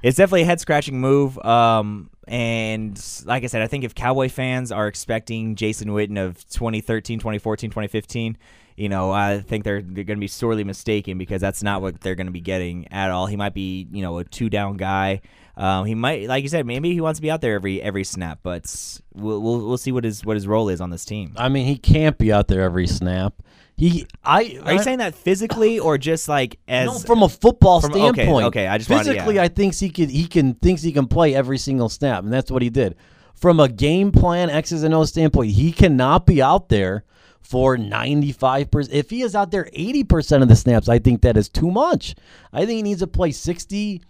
it's 0.02 0.16
definitely 0.16 0.42
a 0.42 0.46
head 0.46 0.60
scratching 0.60 1.00
move. 1.00 1.38
Um, 1.38 2.10
and 2.26 3.00
like 3.24 3.44
I 3.44 3.46
said, 3.46 3.62
I 3.62 3.68
think 3.68 3.84
if 3.84 3.94
Cowboy 3.94 4.28
fans 4.28 4.72
are 4.72 4.88
expecting 4.88 5.54
Jason 5.54 5.90
Witten 5.90 6.18
of 6.18 6.36
2013, 6.50 7.20
2014, 7.20 7.70
2015, 7.70 8.36
you 8.76 8.88
know, 8.88 9.12
I 9.12 9.38
think 9.40 9.62
they're 9.62 9.80
they're 9.80 10.04
going 10.04 10.18
to 10.18 10.20
be 10.20 10.26
sorely 10.26 10.64
mistaken 10.64 11.16
because 11.16 11.40
that's 11.40 11.62
not 11.62 11.80
what 11.80 12.00
they're 12.00 12.16
going 12.16 12.26
to 12.26 12.32
be 12.32 12.40
getting 12.40 12.92
at 12.92 13.12
all. 13.12 13.26
He 13.26 13.36
might 13.36 13.54
be, 13.54 13.86
you 13.92 14.02
know, 14.02 14.18
a 14.18 14.24
two 14.24 14.50
down 14.50 14.76
guy. 14.76 15.22
Um, 15.56 15.86
he 15.86 15.94
might, 15.94 16.28
like 16.28 16.42
you 16.42 16.50
said, 16.50 16.66
maybe 16.66 16.92
he 16.92 17.00
wants 17.00 17.18
to 17.18 17.22
be 17.22 17.30
out 17.30 17.40
there 17.40 17.54
every 17.54 17.80
every 17.80 18.04
snap, 18.04 18.40
but 18.42 19.00
we'll 19.14 19.40
we'll, 19.40 19.66
we'll 19.66 19.78
see 19.78 19.92
what 19.92 20.02
his 20.02 20.24
what 20.24 20.36
his 20.36 20.46
role 20.46 20.68
is 20.68 20.80
on 20.80 20.90
this 20.90 21.04
team. 21.04 21.32
I 21.36 21.48
mean, 21.48 21.66
he 21.66 21.78
can't 21.78 22.18
be 22.18 22.32
out 22.32 22.48
there 22.48 22.62
every 22.62 22.88
snap. 22.88 23.34
He, 23.78 24.06
I, 24.24 24.58
Are 24.64 24.72
you 24.72 24.78
uh, 24.78 24.82
saying 24.82 24.98
that 24.98 25.14
physically 25.14 25.78
or 25.78 25.98
just 25.98 26.28
like 26.28 26.58
as 26.66 26.86
no, 26.86 26.98
from 26.98 27.22
a 27.22 27.28
football 27.28 27.82
from- 27.82 27.92
standpoint? 27.92 28.46
okay, 28.46 28.66
I 28.66 28.78
just 28.78 28.88
wanted- 28.88 29.04
physically, 29.04 29.34
yeah. 29.34 29.42
I 29.42 29.48
think 29.48 29.74
he 29.74 29.90
could, 29.90 30.08
he 30.08 30.26
can 30.26 30.54
thinks 30.54 30.80
he 30.82 30.92
can 30.92 31.06
play 31.06 31.34
every 31.34 31.58
single 31.58 31.90
snap, 31.90 32.24
and 32.24 32.32
that's 32.32 32.50
what 32.50 32.62
he 32.62 32.70
did. 32.70 32.96
From 33.34 33.60
a 33.60 33.68
game 33.68 34.12
plan 34.12 34.48
X's 34.48 34.82
and 34.82 34.94
O's 34.94 35.10
standpoint, 35.10 35.50
he 35.52 35.72
cannot 35.72 36.24
be 36.24 36.40
out 36.40 36.70
there 36.70 37.04
for 37.42 37.76
ninety 37.76 38.32
five 38.32 38.70
percent. 38.70 38.96
If 38.96 39.10
he 39.10 39.20
is 39.20 39.34
out 39.34 39.50
there 39.50 39.68
eighty 39.74 40.04
percent 40.04 40.42
of 40.42 40.48
the 40.48 40.56
snaps, 40.56 40.88
I 40.88 40.98
think 40.98 41.20
that 41.20 41.36
is 41.36 41.50
too 41.50 41.70
much. 41.70 42.14
I 42.54 42.60
think 42.60 42.76
he 42.76 42.82
needs 42.82 43.00
to 43.00 43.06
play 43.06 43.30
sixty. 43.32 44.00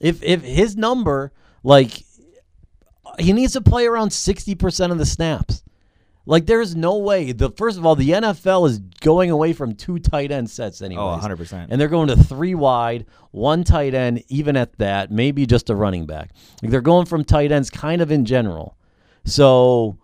If 0.00 0.22
if 0.22 0.42
his 0.42 0.76
number 0.76 1.32
like 1.64 2.04
he 3.18 3.32
needs 3.32 3.54
to 3.54 3.60
play 3.60 3.86
around 3.86 4.10
60% 4.10 4.90
of 4.92 4.98
the 4.98 5.06
snaps. 5.06 5.62
Like 6.26 6.46
there's 6.46 6.74
no 6.74 6.98
way. 6.98 7.30
The 7.30 7.50
first 7.50 7.78
of 7.78 7.86
all, 7.86 7.94
the 7.94 8.10
NFL 8.10 8.68
is 8.68 8.80
going 9.00 9.30
away 9.30 9.52
from 9.52 9.74
two 9.74 10.00
tight 10.00 10.32
end 10.32 10.50
sets 10.50 10.82
anyway. 10.82 11.00
Oh, 11.00 11.20
100%. 11.22 11.68
And 11.70 11.80
they're 11.80 11.88
going 11.88 12.08
to 12.08 12.16
three 12.16 12.54
wide, 12.54 13.06
one 13.30 13.62
tight 13.62 13.94
end, 13.94 14.24
even 14.28 14.56
at 14.56 14.76
that, 14.78 15.12
maybe 15.12 15.46
just 15.46 15.70
a 15.70 15.76
running 15.76 16.04
back. 16.04 16.30
Like 16.62 16.72
they're 16.72 16.80
going 16.80 17.06
from 17.06 17.24
tight 17.24 17.52
ends 17.52 17.70
kind 17.70 18.02
of 18.02 18.10
in 18.10 18.24
general. 18.24 18.76
So 19.24 19.98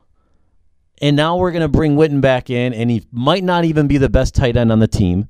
and 1.00 1.16
now 1.16 1.36
we're 1.36 1.50
going 1.50 1.62
to 1.62 1.68
bring 1.68 1.96
Witten 1.96 2.20
back 2.20 2.48
in 2.48 2.72
and 2.72 2.88
he 2.88 3.04
might 3.10 3.42
not 3.42 3.64
even 3.64 3.88
be 3.88 3.98
the 3.98 4.08
best 4.08 4.34
tight 4.36 4.56
end 4.56 4.70
on 4.70 4.78
the 4.78 4.86
team 4.86 5.28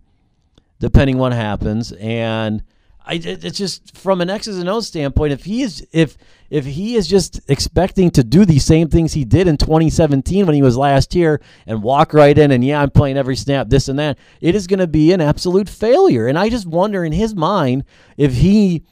depending 0.79 1.17
what 1.17 1.33
happens 1.33 1.93
and 1.93 2.63
I, 3.05 3.15
it's 3.15 3.59
just 3.59 3.97
from 3.97 4.21
an 4.21 4.31
X's 4.31 4.59
and 4.59 4.69
O's 4.69 4.87
standpoint. 4.87 5.33
If 5.33 5.45
he 5.45 5.63
is 5.63 5.87
if 5.93 6.17
if 6.51 6.65
he 6.65 6.95
is 6.95 7.09
just 7.09 7.41
expecting 7.49 8.11
to 8.13 8.23
do 8.23 8.45
the 8.45 8.59
same 8.59 8.89
things 8.89 9.13
he 9.13 9.25
did 9.25 9.49
in 9.49 9.57
2017 9.57 10.47
when 10.47 10.55
he 10.55 10.63
was 10.63 10.77
last 10.77 11.13
here 11.13 11.41
and 11.67 11.83
walk 11.83 12.15
right 12.15 12.37
in 12.37 12.51
and 12.53 12.65
yeah 12.65 12.81
I'm 12.81 12.91
playing 12.91 13.17
every 13.17 13.37
snap 13.37 13.69
this 13.69 13.89
and 13.89 13.99
that, 13.99 14.19
it 14.41 14.55
is 14.55 14.67
going 14.67 14.79
to 14.79 14.87
be 14.87 15.13
an 15.13 15.21
absolute 15.21 15.69
failure. 15.69 16.29
And 16.29 16.39
I 16.39 16.49
just 16.49 16.67
wonder 16.67 17.05
in 17.05 17.13
his 17.13 17.35
mind 17.35 17.85
if 18.17 18.35
he 18.35 18.85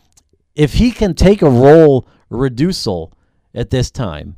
if 0.54 0.74
he 0.74 0.90
can 0.90 1.14
take 1.14 1.42
a 1.42 1.50
role 1.50 2.08
reducial 2.28 3.12
at 3.54 3.70
this 3.70 3.90
time. 3.90 4.36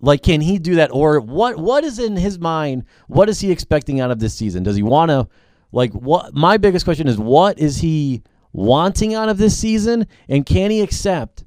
Like, 0.00 0.22
can 0.22 0.40
he 0.40 0.58
do 0.58 0.74
that, 0.76 0.90
or 0.92 1.20
what? 1.20 1.56
What 1.58 1.84
is 1.84 2.00
in 2.00 2.16
his 2.16 2.38
mind? 2.38 2.84
What 3.06 3.28
is 3.28 3.38
he 3.38 3.52
expecting 3.52 4.00
out 4.00 4.10
of 4.10 4.18
this 4.18 4.34
season? 4.34 4.64
Does 4.64 4.74
he 4.74 4.82
want 4.82 5.10
to, 5.10 5.28
like, 5.70 5.92
what? 5.92 6.34
My 6.34 6.56
biggest 6.56 6.84
question 6.84 7.06
is, 7.06 7.18
what 7.18 7.60
is 7.60 7.78
he 7.78 8.24
wanting 8.52 9.14
out 9.14 9.28
of 9.28 9.38
this 9.38 9.58
season, 9.58 10.06
and 10.28 10.46
can 10.46 10.70
he 10.70 10.80
accept 10.80 11.44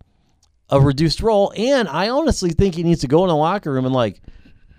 a 0.69 0.79
reduced 0.79 1.21
role? 1.21 1.53
And 1.55 1.87
I 1.87 2.09
honestly 2.09 2.51
think 2.51 2.75
he 2.75 2.83
needs 2.83 3.01
to 3.01 3.07
go 3.07 3.23
in 3.23 3.29
the 3.29 3.35
locker 3.35 3.71
room 3.71 3.85
and 3.85 3.93
like, 3.93 4.21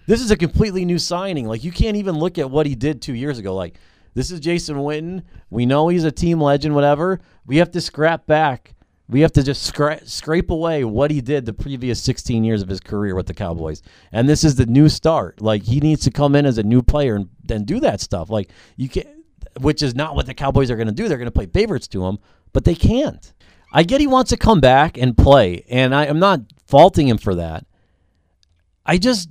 this 0.07 0.21
is 0.21 0.31
a 0.31 0.37
completely 0.37 0.85
new 0.85 0.99
signing. 0.99 1.47
Like, 1.47 1.65
you 1.65 1.73
can't 1.73 1.97
even 1.97 2.17
look 2.17 2.39
at 2.39 2.51
what 2.51 2.67
he 2.67 2.75
did 2.75 3.03
two 3.03 3.15
years 3.15 3.39
ago. 3.39 3.55
Like, 3.55 3.77
this 4.15 4.31
is 4.31 4.41
Jason 4.41 4.77
Witten. 4.77 5.23
We 5.51 5.67
know 5.67 5.89
he's 5.89 6.05
a 6.05 6.13
team 6.13 6.41
legend. 6.41 6.75
Whatever. 6.75 7.21
We 7.45 7.59
have 7.59 7.71
to 7.73 7.81
scrap 7.81 8.27
back. 8.27 8.75
We 9.09 9.21
have 9.21 9.33
to 9.33 9.43
just 9.43 9.73
scra- 9.73 10.09
scrape 10.09 10.51
away 10.51 10.85
what 10.85 11.11
he 11.11 11.21
did 11.21 11.45
the 11.45 11.53
previous 11.53 12.03
16 12.03 12.43
years 12.43 12.63
of 12.63 12.69
his 12.69 12.81
career 12.81 13.15
with 13.15 13.27
the 13.27 13.35
Cowboys. 13.35 13.83
And 14.11 14.29
this 14.29 14.43
is 14.43 14.57
the 14.57 14.67
new 14.67 14.89
start. 14.89 15.41
Like 15.41 15.65
he 15.65 15.81
needs 15.81 16.03
to 16.05 16.11
come 16.11 16.35
in 16.35 16.47
as 16.47 16.59
a 16.59 16.63
new 16.63 16.83
player 16.83 17.17
and 17.17 17.29
then 17.45 17.65
do 17.65 17.79
that 17.81 18.01
stuff. 18.01 18.31
Like 18.31 18.51
you 18.77 18.89
can 18.89 19.16
which 19.61 19.83
is 19.83 19.95
not 19.95 20.15
what 20.15 20.27
the 20.27 20.35
Cowboys 20.35 20.71
are 20.71 20.77
going 20.77 20.89
to 20.89 20.93
do. 20.93 21.09
They're 21.09 21.19
going 21.19 21.27
to 21.27 21.33
play 21.33 21.47
favorites 21.47 21.89
to 21.89 22.07
him, 22.07 22.19
but 22.53 22.65
they 22.65 22.75
can't. 22.75 23.33
I 23.73 23.83
get 23.83 24.01
he 24.01 24.07
wants 24.07 24.31
to 24.31 24.37
come 24.37 24.61
back 24.61 24.97
and 24.97 25.17
play, 25.17 25.65
and 25.69 25.95
I, 25.95 26.07
I'm 26.07 26.19
not 26.19 26.41
faulting 26.67 27.09
him 27.09 27.19
for 27.19 27.35
that. 27.35 27.67
I 28.85 28.99
just 28.99 29.29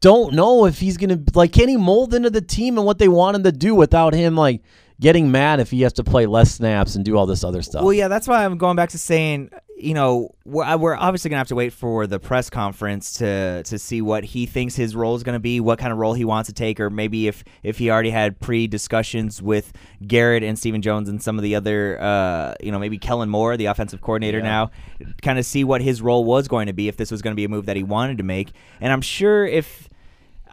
don't 0.00 0.34
know 0.34 0.66
if 0.66 0.80
he's 0.80 0.96
going 0.96 1.24
to 1.24 1.38
like 1.38 1.52
can 1.52 1.68
he 1.68 1.76
mold 1.76 2.12
into 2.12 2.28
the 2.28 2.40
team 2.40 2.76
and 2.76 2.84
what 2.84 2.98
they 2.98 3.08
want 3.08 3.36
him 3.36 3.44
to 3.44 3.52
do 3.52 3.74
without 3.74 4.12
him 4.12 4.36
like 4.36 4.60
getting 5.00 5.30
mad 5.30 5.60
if 5.60 5.70
he 5.70 5.82
has 5.82 5.92
to 5.94 6.04
play 6.04 6.26
less 6.26 6.52
snaps 6.52 6.94
and 6.94 7.04
do 7.04 7.16
all 7.16 7.26
this 7.26 7.42
other 7.42 7.60
stuff. 7.60 7.82
Well, 7.82 7.92
yeah, 7.92 8.08
that's 8.08 8.28
why 8.28 8.44
I'm 8.44 8.56
going 8.56 8.76
back 8.76 8.90
to 8.90 8.98
saying, 8.98 9.50
you 9.82 9.94
know, 9.94 10.34
we're, 10.44 10.76
we're 10.76 10.96
obviously 10.96 11.28
gonna 11.28 11.38
have 11.38 11.48
to 11.48 11.54
wait 11.54 11.72
for 11.72 12.06
the 12.06 12.18
press 12.20 12.48
conference 12.48 13.14
to 13.14 13.62
to 13.64 13.78
see 13.78 14.00
what 14.00 14.24
he 14.24 14.46
thinks 14.46 14.74
his 14.76 14.94
role 14.94 15.14
is 15.16 15.22
gonna 15.22 15.40
be, 15.40 15.60
what 15.60 15.78
kind 15.78 15.92
of 15.92 15.98
role 15.98 16.14
he 16.14 16.24
wants 16.24 16.46
to 16.48 16.52
take, 16.52 16.78
or 16.80 16.88
maybe 16.90 17.26
if 17.28 17.42
if 17.62 17.78
he 17.78 17.90
already 17.90 18.10
had 18.10 18.38
pre 18.40 18.66
discussions 18.66 19.42
with 19.42 19.72
Garrett 20.06 20.42
and 20.42 20.58
Stephen 20.58 20.82
Jones 20.82 21.08
and 21.08 21.22
some 21.22 21.36
of 21.38 21.42
the 21.42 21.54
other, 21.54 22.00
uh, 22.00 22.54
you 22.62 22.70
know, 22.70 22.78
maybe 22.78 22.98
Kellen 22.98 23.28
Moore, 23.28 23.56
the 23.56 23.66
offensive 23.66 24.00
coordinator 24.00 24.38
Yeah. 24.38 24.44
now, 24.44 24.70
kind 25.22 25.38
of 25.38 25.44
see 25.44 25.64
what 25.64 25.82
his 25.82 26.00
role 26.00 26.24
was 26.24 26.48
going 26.48 26.66
to 26.66 26.72
be 26.72 26.88
if 26.88 26.96
this 26.96 27.10
was 27.10 27.20
going 27.22 27.32
to 27.32 27.36
be 27.36 27.44
a 27.44 27.48
move 27.48 27.66
that 27.66 27.76
he 27.76 27.82
wanted 27.82 28.18
to 28.18 28.24
make, 28.24 28.52
and 28.80 28.92
I'm 28.92 29.02
sure 29.02 29.46
if. 29.46 29.88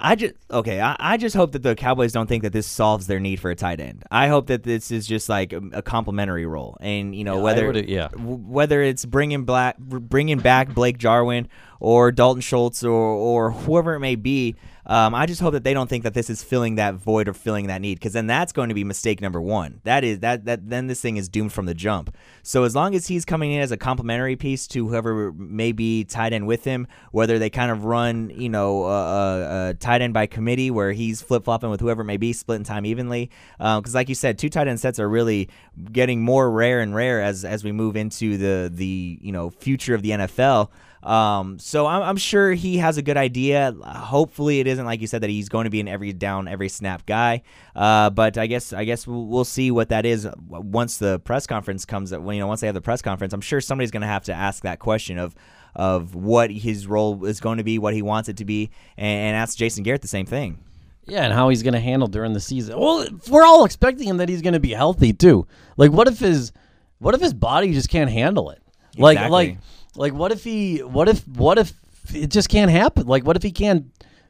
I 0.02 0.16
just 0.16 0.34
okay. 0.50 0.80
I, 0.80 0.96
I 0.98 1.18
just 1.18 1.36
hope 1.36 1.52
that 1.52 1.62
the 1.62 1.76
Cowboys 1.76 2.14
don't 2.14 2.28
think 2.28 2.44
that 2.44 2.54
this 2.54 2.66
solves 2.66 3.08
their 3.08 3.20
need 3.20 3.40
for 3.40 3.52
a 3.52 3.56
tight 3.56 3.80
end. 3.82 4.04
I 4.10 4.28
hope 4.30 4.48
that 4.48 4.64
this 4.64 4.92
is 4.92 5.06
just 5.06 5.28
like 5.28 5.52
a, 5.52 5.62
a 5.74 5.82
complimentary 5.82 6.46
role, 6.46 6.78
and 6.80 7.14
you 7.14 7.24
know 7.26 7.38
Yeah, 7.38 7.44
whether 7.44 7.72
yeah. 7.80 8.08
w- 8.10 8.38
whether 8.38 8.82
it's 8.82 9.06
bringing 9.06 9.44
black 9.44 9.78
bringing 9.78 10.40
back 10.40 10.74
Blake 10.74 10.98
Jarwin 10.98 11.50
or 11.82 12.12
Dalton 12.12 12.42
Schultz 12.42 12.84
or 12.84 12.92
or 12.94 13.52
whoever 13.52 13.96
it 13.96 14.00
may 14.00 14.16
be. 14.16 14.56
Um, 14.90 15.14
I 15.14 15.28
just 15.28 15.40
hope 15.40 15.54
that 15.54 15.64
they 15.64 15.76
don't 15.76 15.88
think 15.88 16.04
that 16.04 16.16
this 16.16 16.32
is 16.32 16.44
filling 16.44 16.76
that 16.76 16.96
void 16.96 17.28
or 17.28 17.34
filling 17.34 17.68
that 17.68 17.80
need, 17.80 18.00
because 18.00 18.14
then 18.14 18.26
that's 18.26 18.52
going 18.52 18.70
to 18.70 18.76
be 18.76 18.84
mistake 18.84 19.22
number 19.22 19.40
one. 19.40 19.82
That 19.84 20.04
is 20.04 20.20
that 20.22 20.46
that 20.46 20.68
then 20.68 20.88
this 20.88 21.00
thing 21.00 21.18
is 21.18 21.30
doomed 21.30 21.54
from 21.54 21.68
the 21.68 21.76
jump. 21.76 22.16
So 22.42 22.64
as 22.64 22.76
long 22.76 22.96
as 22.96 23.06
he's 23.06 23.24
coming 23.24 23.52
in 23.52 23.62
as 23.62 23.72
a 23.72 23.78
complementary 23.78 24.36
piece 24.36 24.66
to 24.70 24.88
whoever 24.88 25.32
may 25.34 25.74
be 25.74 26.06
tight 26.06 26.34
end 26.34 26.48
with 26.48 26.64
him, 26.64 26.88
whether 27.12 27.38
they 27.38 27.52
kind 27.52 27.72
of 27.72 27.86
run 27.86 28.32
you 28.34 28.50
know 28.50 28.86
a 28.86 28.88
uh, 28.88 29.46
uh, 29.46 29.74
tight 29.80 30.02
end 30.02 30.16
by 30.16 30.26
committee 30.26 30.72
where 30.72 30.92
he's 30.92 31.22
flip 31.22 31.44
flopping 31.44 31.70
with 31.70 31.82
whoever 31.82 32.02
it 32.02 32.06
may 32.06 32.18
be, 32.18 32.34
splitting 32.34 32.66
time 32.66 32.84
evenly. 32.84 33.30
Because 33.60 33.94
like 33.94 34.10
you 34.10 34.16
said, 34.16 34.40
two 34.40 34.50
tight 34.50 34.68
end 34.68 34.80
sets 34.80 35.00
are 35.00 35.08
really 35.08 35.50
getting 35.92 36.24
more 36.24 36.50
rare 36.50 36.80
and 36.82 36.96
rare 36.96 37.22
as 37.22 37.46
as 37.46 37.64
we 37.64 37.72
move 37.72 37.96
into 37.96 38.38
the 38.38 38.72
the 38.74 39.20
you 39.22 39.32
know 39.32 39.52
future 39.52 39.94
of 39.94 40.02
the 40.02 40.10
NFL. 40.10 40.70
Um, 41.02 41.60
so 41.60 41.86
I'm, 41.86 42.02
I'm 42.02 42.18
sure 42.18 42.52
he 42.54 42.78
has 42.78 42.98
a 42.98 43.02
good 43.02 43.18
idea. 43.18 43.74
Hopefully, 43.86 44.60
it 44.60 44.68
isn't 44.68 44.86
like 44.86 45.02
you 45.02 45.08
said 45.08 45.22
that 45.22 45.30
he's 45.30 45.48
going 45.50 45.64
to 45.64 45.70
be 45.70 45.80
an 45.80 45.88
every 45.88 46.12
down, 46.14 46.48
every 46.48 46.70
snap 46.70 47.06
guy. 47.06 47.42
Uh, 47.76 48.10
but 48.10 48.38
I 48.38 48.48
guess 48.48 48.74
I 48.74 48.84
guess 48.84 49.08
we'll, 49.08 49.26
we'll 49.26 49.46
see 49.46 49.72
what 49.72 49.90
that 49.90 50.06
is 50.06 50.28
once 50.48 50.98
the 50.98 51.20
press 51.20 51.48
conference 51.48 51.86
comes. 51.86 52.12
When 52.12 52.36
you 52.36 52.42
know 52.42 52.48
once 52.48 52.62
they 52.62 52.68
have 52.68 52.74
the 52.74 52.82
press 52.82 53.02
conference, 53.02 53.34
I'm 53.34 53.42
sure 53.42 53.62
somebody's 53.62 53.92
going 53.92 54.02
to 54.02 54.08
have 54.08 54.26
to 54.26 54.34
ask 54.34 54.64
that 54.64 54.80
question 54.80 55.18
of 55.18 55.36
of 55.76 56.16
what 56.16 56.52
his 56.52 56.88
role 56.88 57.26
is 57.26 57.40
going 57.40 57.60
to 57.60 57.64
be, 57.64 57.80
what 57.80 57.94
he 57.94 58.02
wants 58.02 58.28
it 58.28 58.38
to 58.38 58.46
be, 58.46 58.72
and, 58.98 59.08
and 59.30 59.38
ask 59.38 59.58
Jason 59.58 59.84
Garrett 59.84 60.02
the 60.02 60.08
same 60.08 60.26
thing. 60.26 60.60
Yeah, 61.06 61.24
and 61.24 61.34
how 61.34 61.50
he's 61.50 61.64
going 61.64 61.74
to 61.74 61.80
handle 61.80 62.08
during 62.08 62.34
the 62.34 62.40
season. 62.40 62.78
Well, 62.78 63.08
we're 63.30 63.46
all 63.46 63.66
expecting 63.66 64.08
him 64.08 64.18
that 64.18 64.30
he's 64.30 64.42
going 64.42 64.54
to 64.54 64.60
be 64.60 64.72
healthy 64.72 65.14
too. 65.14 65.48
Like, 65.78 65.92
what 65.92 66.08
if 66.08 66.20
his, 66.20 66.52
what 67.00 67.16
if 67.16 67.22
his 67.22 67.34
body 67.34 67.74
just 67.74 67.90
can't 67.90 68.12
handle 68.12 68.52
it? 68.52 68.62
Like, 68.98 69.18
Exactly. 69.18 69.32
like, 69.32 69.58
like, 69.96 70.14
what 70.14 70.32
if 70.32 70.44
he, 70.44 70.80
what 70.80 71.10
if, 71.10 71.28
what 71.28 71.58
if 71.58 71.74
it 72.14 72.28
just 72.30 72.50
can't 72.50 72.72
happen? 72.72 73.08
Like, 73.08 73.26
what 73.26 73.36
if 73.36 73.44
he 73.44 73.52
can't 73.52 73.86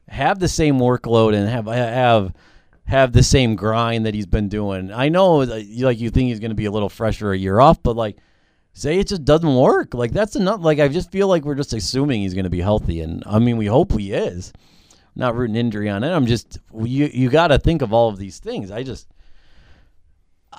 have 0.08 0.40
the 0.40 0.48
same 0.48 0.80
workload 0.80 1.36
and 1.36 1.48
have 1.48 1.68
have 1.68 2.34
have 2.86 3.12
the 3.14 3.22
same 3.22 3.56
grind 3.56 4.06
that 4.06 4.14
he's 4.14 4.26
been 4.26 4.50
doing? 4.50 4.92
I 4.92 5.10
know, 5.10 5.42
you- 5.44 5.86
like, 5.86 6.00
you 6.00 6.10
think 6.10 6.30
he's 6.30 6.40
going 6.40 6.52
to 6.52 6.56
be 6.56 6.66
a 6.66 6.72
little 6.72 6.90
fresher 6.90 7.32
a 7.32 7.38
year 7.38 7.60
off, 7.60 7.82
but 7.84 7.96
like. 7.96 8.18
Say 8.72 9.00
it 9.00 9.08
just 9.08 9.26
doesn't 9.26 9.56
work. 9.56 9.94
Like 9.94 10.12
that's 10.12 10.38
enough. 10.38 10.62
Like 10.62 10.80
I 10.80 10.88
just 10.88 11.12
feel 11.12 11.28
like 11.28 11.44
we're 11.44 11.56
just 11.56 11.74
assuming 11.74 12.22
he's 12.22 12.36
going 12.36 12.46
to 12.46 12.50
be 12.52 12.62
healthy, 12.62 13.02
and 13.02 13.24
I 13.26 13.40
mean 13.40 13.58
we 13.58 13.66
hope 13.66 13.92
he 13.98 14.14
is 14.14 14.54
not 15.16 15.36
rooting 15.36 15.56
injury 15.58 15.90
on 15.90 16.04
it. 16.04 16.12
I'm 16.14 16.28
just 16.28 16.60
you 16.86 17.10
you 17.12 17.30
got 17.30 17.48
to 17.48 17.58
think 17.60 17.82
of 17.82 17.92
all 17.92 18.08
of 18.10 18.18
these 18.18 18.38
things. 18.40 18.70
I 18.72 18.84
just 18.84 19.08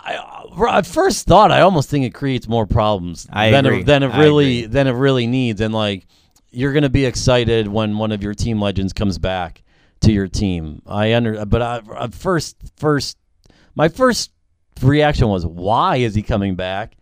I 0.04 0.76
at 0.76 0.86
first 0.86 1.26
thought 1.26 1.50
I 1.50 1.60
almost 1.60 1.90
think 1.90 2.04
it 2.04 2.14
creates 2.14 2.48
more 2.48 2.66
problems 2.66 3.26
I 3.32 3.50
than 3.50 3.66
agree. 3.66 3.80
it, 3.80 3.86
than 3.86 4.02
it 4.02 4.16
really 4.16 4.66
than 4.66 4.86
it 4.86 4.92
really 4.92 5.26
needs. 5.26 5.60
And 5.60 5.74
like 5.74 6.06
you're 6.50 6.72
gonna 6.72 6.88
be 6.88 7.04
excited 7.04 7.68
when 7.68 7.98
one 7.98 8.12
of 8.12 8.22
your 8.22 8.34
team 8.34 8.60
legends 8.60 8.92
comes 8.92 9.18
back 9.18 9.62
to 10.00 10.12
your 10.12 10.28
team. 10.28 10.82
I 10.86 11.14
under 11.14 11.44
but 11.46 11.62
I, 11.62 11.80
at 11.98 12.14
first 12.14 12.56
first 12.76 13.18
my 13.74 13.88
first 13.88 14.32
reaction 14.82 15.28
was 15.28 15.46
why 15.46 15.96
is 15.96 16.14
he 16.14 16.22
coming 16.22 16.56
back? 16.56 16.96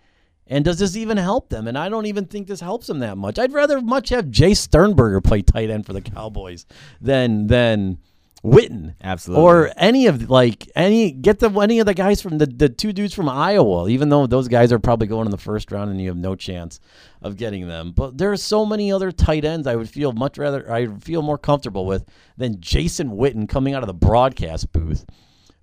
And 0.50 0.64
does 0.64 0.78
this 0.78 0.96
even 0.96 1.18
help 1.18 1.50
them? 1.50 1.68
And 1.68 1.76
I 1.76 1.90
don't 1.90 2.06
even 2.06 2.24
think 2.24 2.46
this 2.46 2.60
helps 2.60 2.86
them 2.86 3.00
that 3.00 3.18
much. 3.18 3.38
I'd 3.38 3.52
rather 3.52 3.82
much 3.82 4.08
have 4.08 4.26
Jace 4.26 4.56
Sternberger 4.56 5.20
play 5.20 5.42
tight 5.42 5.68
end 5.68 5.84
for 5.84 5.92
the 5.92 6.00
Cowboys 6.00 6.66
than 7.00 7.46
than 7.48 7.98
Witten. 8.44 8.94
Absolutely. 9.02 9.44
Or 9.44 9.72
any 9.76 10.06
of 10.06 10.30
like 10.30 10.70
any 10.76 11.10
get 11.10 11.40
the 11.40 11.50
any 11.58 11.80
of 11.80 11.86
the 11.86 11.94
guys 11.94 12.22
from 12.22 12.38
the 12.38 12.46
the 12.46 12.68
two 12.68 12.92
dudes 12.92 13.12
from 13.12 13.28
Iowa, 13.28 13.88
even 13.88 14.08
though 14.10 14.26
those 14.26 14.46
guys 14.46 14.72
are 14.72 14.78
probably 14.78 15.08
going 15.08 15.26
in 15.26 15.32
the 15.32 15.36
first 15.38 15.72
round 15.72 15.90
and 15.90 16.00
you 16.00 16.08
have 16.08 16.16
no 16.16 16.36
chance 16.36 16.78
of 17.20 17.36
getting 17.36 17.66
them. 17.66 17.92
But 17.92 18.16
there 18.16 18.30
are 18.30 18.36
so 18.36 18.64
many 18.64 18.92
other 18.92 19.10
tight 19.10 19.44
ends 19.44 19.66
I 19.66 19.74
would 19.74 19.88
feel 19.88 20.12
much 20.12 20.38
rather 20.38 20.72
I 20.72 20.86
feel 20.98 21.22
more 21.22 21.38
comfortable 21.38 21.84
with 21.84 22.04
than 22.36 22.60
Jason 22.60 23.10
Witten 23.10 23.48
coming 23.48 23.74
out 23.74 23.82
of 23.82 23.88
the 23.88 23.94
broadcast 23.94 24.70
booth. 24.72 25.04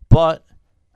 But 0.09 0.45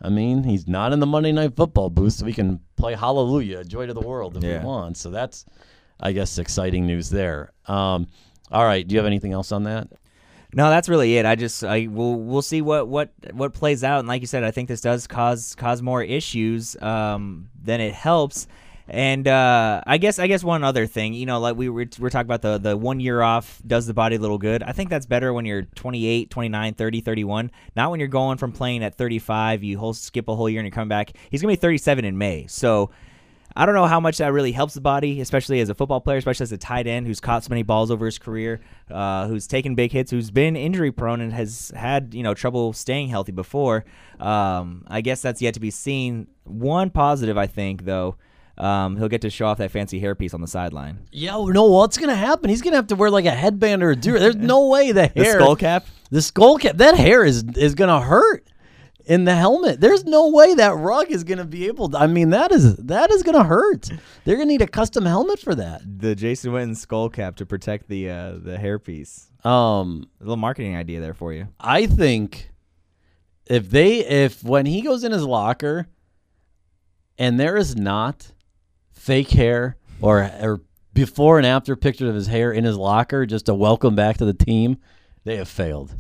I 0.02 0.10
mean, 0.10 0.44
he's 0.44 0.68
not 0.68 0.94
in 0.94 1.00
the 1.00 1.06
Monday 1.06 1.32
Night 1.32 1.56
Football 1.56 1.90
booth, 1.90 2.14
so 2.14 2.26
we 2.26 2.34
can 2.34 2.60
play 2.78 2.94
Hallelujah, 2.96 3.64
Joy 3.64 3.86
to 3.88 3.94
the 3.94 4.00
World 4.02 4.38
if 4.38 4.44
Yeah. 4.44 4.60
we 4.60 4.66
want. 4.66 4.98
So 4.98 5.10
that's, 5.10 5.46
I 6.00 6.12
guess, 6.14 6.38
exciting 6.38 6.88
news 6.88 7.10
there. 7.10 7.52
Um, 7.68 8.08
all 8.52 8.64
right, 8.64 8.88
do 8.88 8.94
you 8.94 9.00
have 9.00 9.06
anything 9.06 9.34
else 9.34 9.52
on 9.52 9.64
that? 9.64 9.90
No, 10.54 10.70
that's 10.70 10.90
really 10.90 11.18
it. 11.18 11.26
I 11.26 11.36
just 11.36 11.64
I 11.64 11.88
we'll 11.90 12.16
we'll 12.16 12.42
see 12.42 12.62
what 12.62 12.88
what 12.88 13.12
what 13.34 13.54
plays 13.54 13.84
out. 13.84 14.00
And 14.00 14.08
like 14.08 14.22
you 14.22 14.28
said, 14.28 14.44
I 14.44 14.52
think 14.52 14.68
this 14.68 14.82
does 14.82 15.06
cause 15.06 15.54
cause 15.56 15.82
more 15.82 16.02
issues 16.02 16.76
um, 16.82 17.50
than 17.62 17.82
it 17.82 17.94
helps. 17.94 18.48
And 18.88 19.28
uh, 19.28 19.82
I 19.86 20.00
guess 20.00 20.18
I 20.18 20.26
guess 20.26 20.44
one 20.44 20.64
other 20.64 20.88
thing, 20.88 21.14
you 21.14 21.28
know, 21.28 21.40
like 21.40 21.56
we 21.56 21.70
were 21.70 21.86
we're 22.00 22.10
talking 22.10 22.26
about 22.26 22.42
the 22.42 22.58
the 22.58 22.76
one 22.76 23.00
year 23.00 23.22
off 23.22 23.62
does 23.68 23.86
the 23.86 23.94
body 23.94 24.16
a 24.16 24.20
little 24.20 24.40
good. 24.40 24.64
I 24.64 24.72
think 24.72 24.90
that's 24.90 25.06
better 25.06 25.32
when 25.32 25.46
you're 25.46 25.62
28, 25.62 26.32
29, 26.32 26.74
30, 26.74 27.02
31, 27.02 27.52
not 27.76 27.92
when 27.92 28.00
you're 28.00 28.10
going 28.10 28.40
from 28.40 28.52
playing 28.52 28.84
at 28.84 28.96
35, 28.96 29.64
you 29.64 29.78
whole 29.78 29.94
skip 29.94 30.28
a 30.28 30.36
whole 30.36 30.50
year 30.50 30.60
and 30.60 30.66
you 30.66 30.72
come 30.72 30.90
back. 30.90 31.12
He's 31.30 31.42
to 31.42 31.48
be 31.48 31.56
37 31.56 32.04
in 32.04 32.18
May. 32.18 32.48
So 32.48 32.90
I 33.60 33.66
don't 33.66 33.76
know 33.76 33.88
how 33.88 34.00
much 34.00 34.20
that 34.20 34.32
really 34.32 34.54
helps 34.54 34.74
the 34.74 34.80
body, 34.80 35.20
especially 35.20 35.60
as 35.60 35.68
a 35.68 35.76
football 35.76 36.00
player, 36.00 36.18
especially 36.18 36.46
as 36.46 36.52
a 36.54 36.58
tight 36.58 36.88
end 36.88 37.08
who's 37.08 37.20
caught 37.20 37.44
so 37.44 37.50
many 37.50 37.62
balls 37.62 37.92
over 37.92 38.06
his 38.06 38.18
career, 38.18 38.62
uh, 38.90 39.28
who's 39.28 39.48
taken 39.48 39.76
big 39.76 39.92
hits, 39.92 40.12
who's 40.12 40.32
been 40.32 40.56
injury 40.56 40.94
prone 40.94 41.20
and 41.20 41.34
has 41.34 41.74
had 41.76 42.14
you 42.14 42.24
know 42.24 42.34
trouble 42.34 42.72
staying 42.72 43.10
healthy 43.10 43.34
before. 43.34 43.84
Um, 44.18 44.86
I 44.88 45.02
guess 45.02 45.22
that's 45.22 45.42
yet 45.42 45.56
to 45.56 45.60
be 45.60 45.72
seen. 45.72 46.28
One 46.46 46.90
positive, 46.90 47.38
I 47.38 47.48
think, 47.48 47.84
though, 47.84 48.16
um, 48.58 48.96
he'll 48.96 49.10
get 49.10 49.22
to 49.22 49.30
show 49.30 49.48
off 49.48 49.58
that 49.58 49.72
fancy 49.72 50.02
hairpiece 50.02 50.34
on 50.34 50.40
the 50.40 50.48
sideline. 50.48 51.00
Yeah, 51.12 51.36
well, 51.36 51.48
no, 51.48 51.66
what's 51.66 51.98
gonna 51.98 52.16
happen? 52.16 52.50
He's 52.50 52.62
gonna 52.62 52.78
have 52.78 52.88
to 52.88 52.96
wear 52.96 53.10
like 53.12 53.26
a 53.26 53.32
headband 53.32 53.84
or 53.84 53.92
a 53.92 53.96
do. 53.98 54.18
There's 54.18 54.38
no 54.38 54.68
way 54.68 54.92
the 54.94 55.08
hair, 55.08 55.34
The 55.38 55.40
skull 55.44 55.56
cap. 55.58 55.86
the 56.12 56.22
skull 56.22 56.58
cap, 56.60 56.78
that 56.78 56.96
hair 56.96 57.26
is 57.26 57.44
is 57.58 57.76
gonna 57.76 58.00
hurt 58.00 58.49
in 59.10 59.26
the 59.26 59.36
helmet. 59.36 59.82
There's 59.82 60.06
no 60.06 60.30
way 60.30 60.54
that 60.54 60.76
rug 60.76 61.10
is 61.10 61.24
gonna 61.24 61.44
be 61.44 61.66
able. 61.66 61.90
to 61.90 61.98
I 61.98 62.06
mean, 62.08 62.30
that 62.30 62.52
is 62.52 62.76
that 62.78 63.10
is 63.12 63.24
gonna 63.24 63.44
hurt. 63.44 63.90
They're 64.24 64.36
gonna 64.36 64.46
need 64.46 64.62
a 64.62 64.68
custom 64.68 65.06
helmet 65.06 65.40
for 65.40 65.56
that. 65.56 65.82
The 66.00 66.16
Jason 66.16 66.52
Witten 66.54 66.78
skull 66.78 67.10
cap 67.10 67.36
to 67.38 67.46
protect 67.46 67.90
the 67.90 68.10
uh, 68.10 68.34
the 68.34 68.56
hairpiece. 68.58 69.26
Um, 69.46 70.08
A 70.22 70.24
little 70.24 70.38
marketing 70.38 70.76
idea 70.78 71.02
there 71.02 71.16
for 71.16 71.34
you. 71.34 71.48
I 71.60 71.88
think 71.88 72.52
if 73.48 73.70
they 73.72 74.06
if 74.06 74.44
when 74.44 74.68
he 74.68 74.82
goes 74.82 75.04
in 75.04 75.12
his 75.12 75.24
locker 75.24 75.88
and 77.18 77.40
there 77.40 77.58
is 77.58 77.76
not 77.76 78.32
fake 78.92 79.32
hair 79.32 79.76
or 80.02 80.30
or 80.40 80.62
before 80.94 81.38
and 81.38 81.48
after 81.48 81.76
pictures 81.76 82.10
of 82.10 82.16
his 82.16 82.28
hair 82.28 82.52
in 82.52 82.64
his 82.64 82.78
locker 82.78 83.26
just 83.26 83.48
to 83.48 83.56
welcome 83.56 83.96
back 83.96 84.18
to 84.18 84.26
the 84.26 84.34
team, 84.36 84.78
they 85.24 85.38
have 85.38 85.48
failed. 85.50 85.96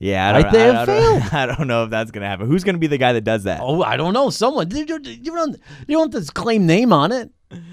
Yeah, 0.00 0.28
I 0.28 0.32
Right 0.32 0.42
don't, 0.44 0.52
there, 0.52 0.72
I, 0.76 0.82
I 0.82 0.86
don't, 0.86 1.34
I 1.34 1.46
don't 1.46 1.68
know 1.68 1.84
if 1.84 1.90
that's 1.90 2.10
gonna 2.10 2.26
happen. 2.26 2.46
Who's 2.46 2.64
gonna 2.64 2.78
be 2.78 2.86
the 2.88 2.98
guy 2.98 3.12
that 3.12 3.20
does 3.22 3.44
that? 3.44 3.60
Oh, 3.62 3.82
I 3.82 3.96
don't 3.96 4.14
know. 4.14 4.30
Someone 4.30 4.70
you, 4.74 4.86
don't 4.86 5.06
you 5.06 5.30
don't 5.30 6.12
have 6.12 6.26
to 6.26 6.32
claim 6.32 6.66
name 6.66 6.92
on 6.92 7.12
it. 7.12 7.30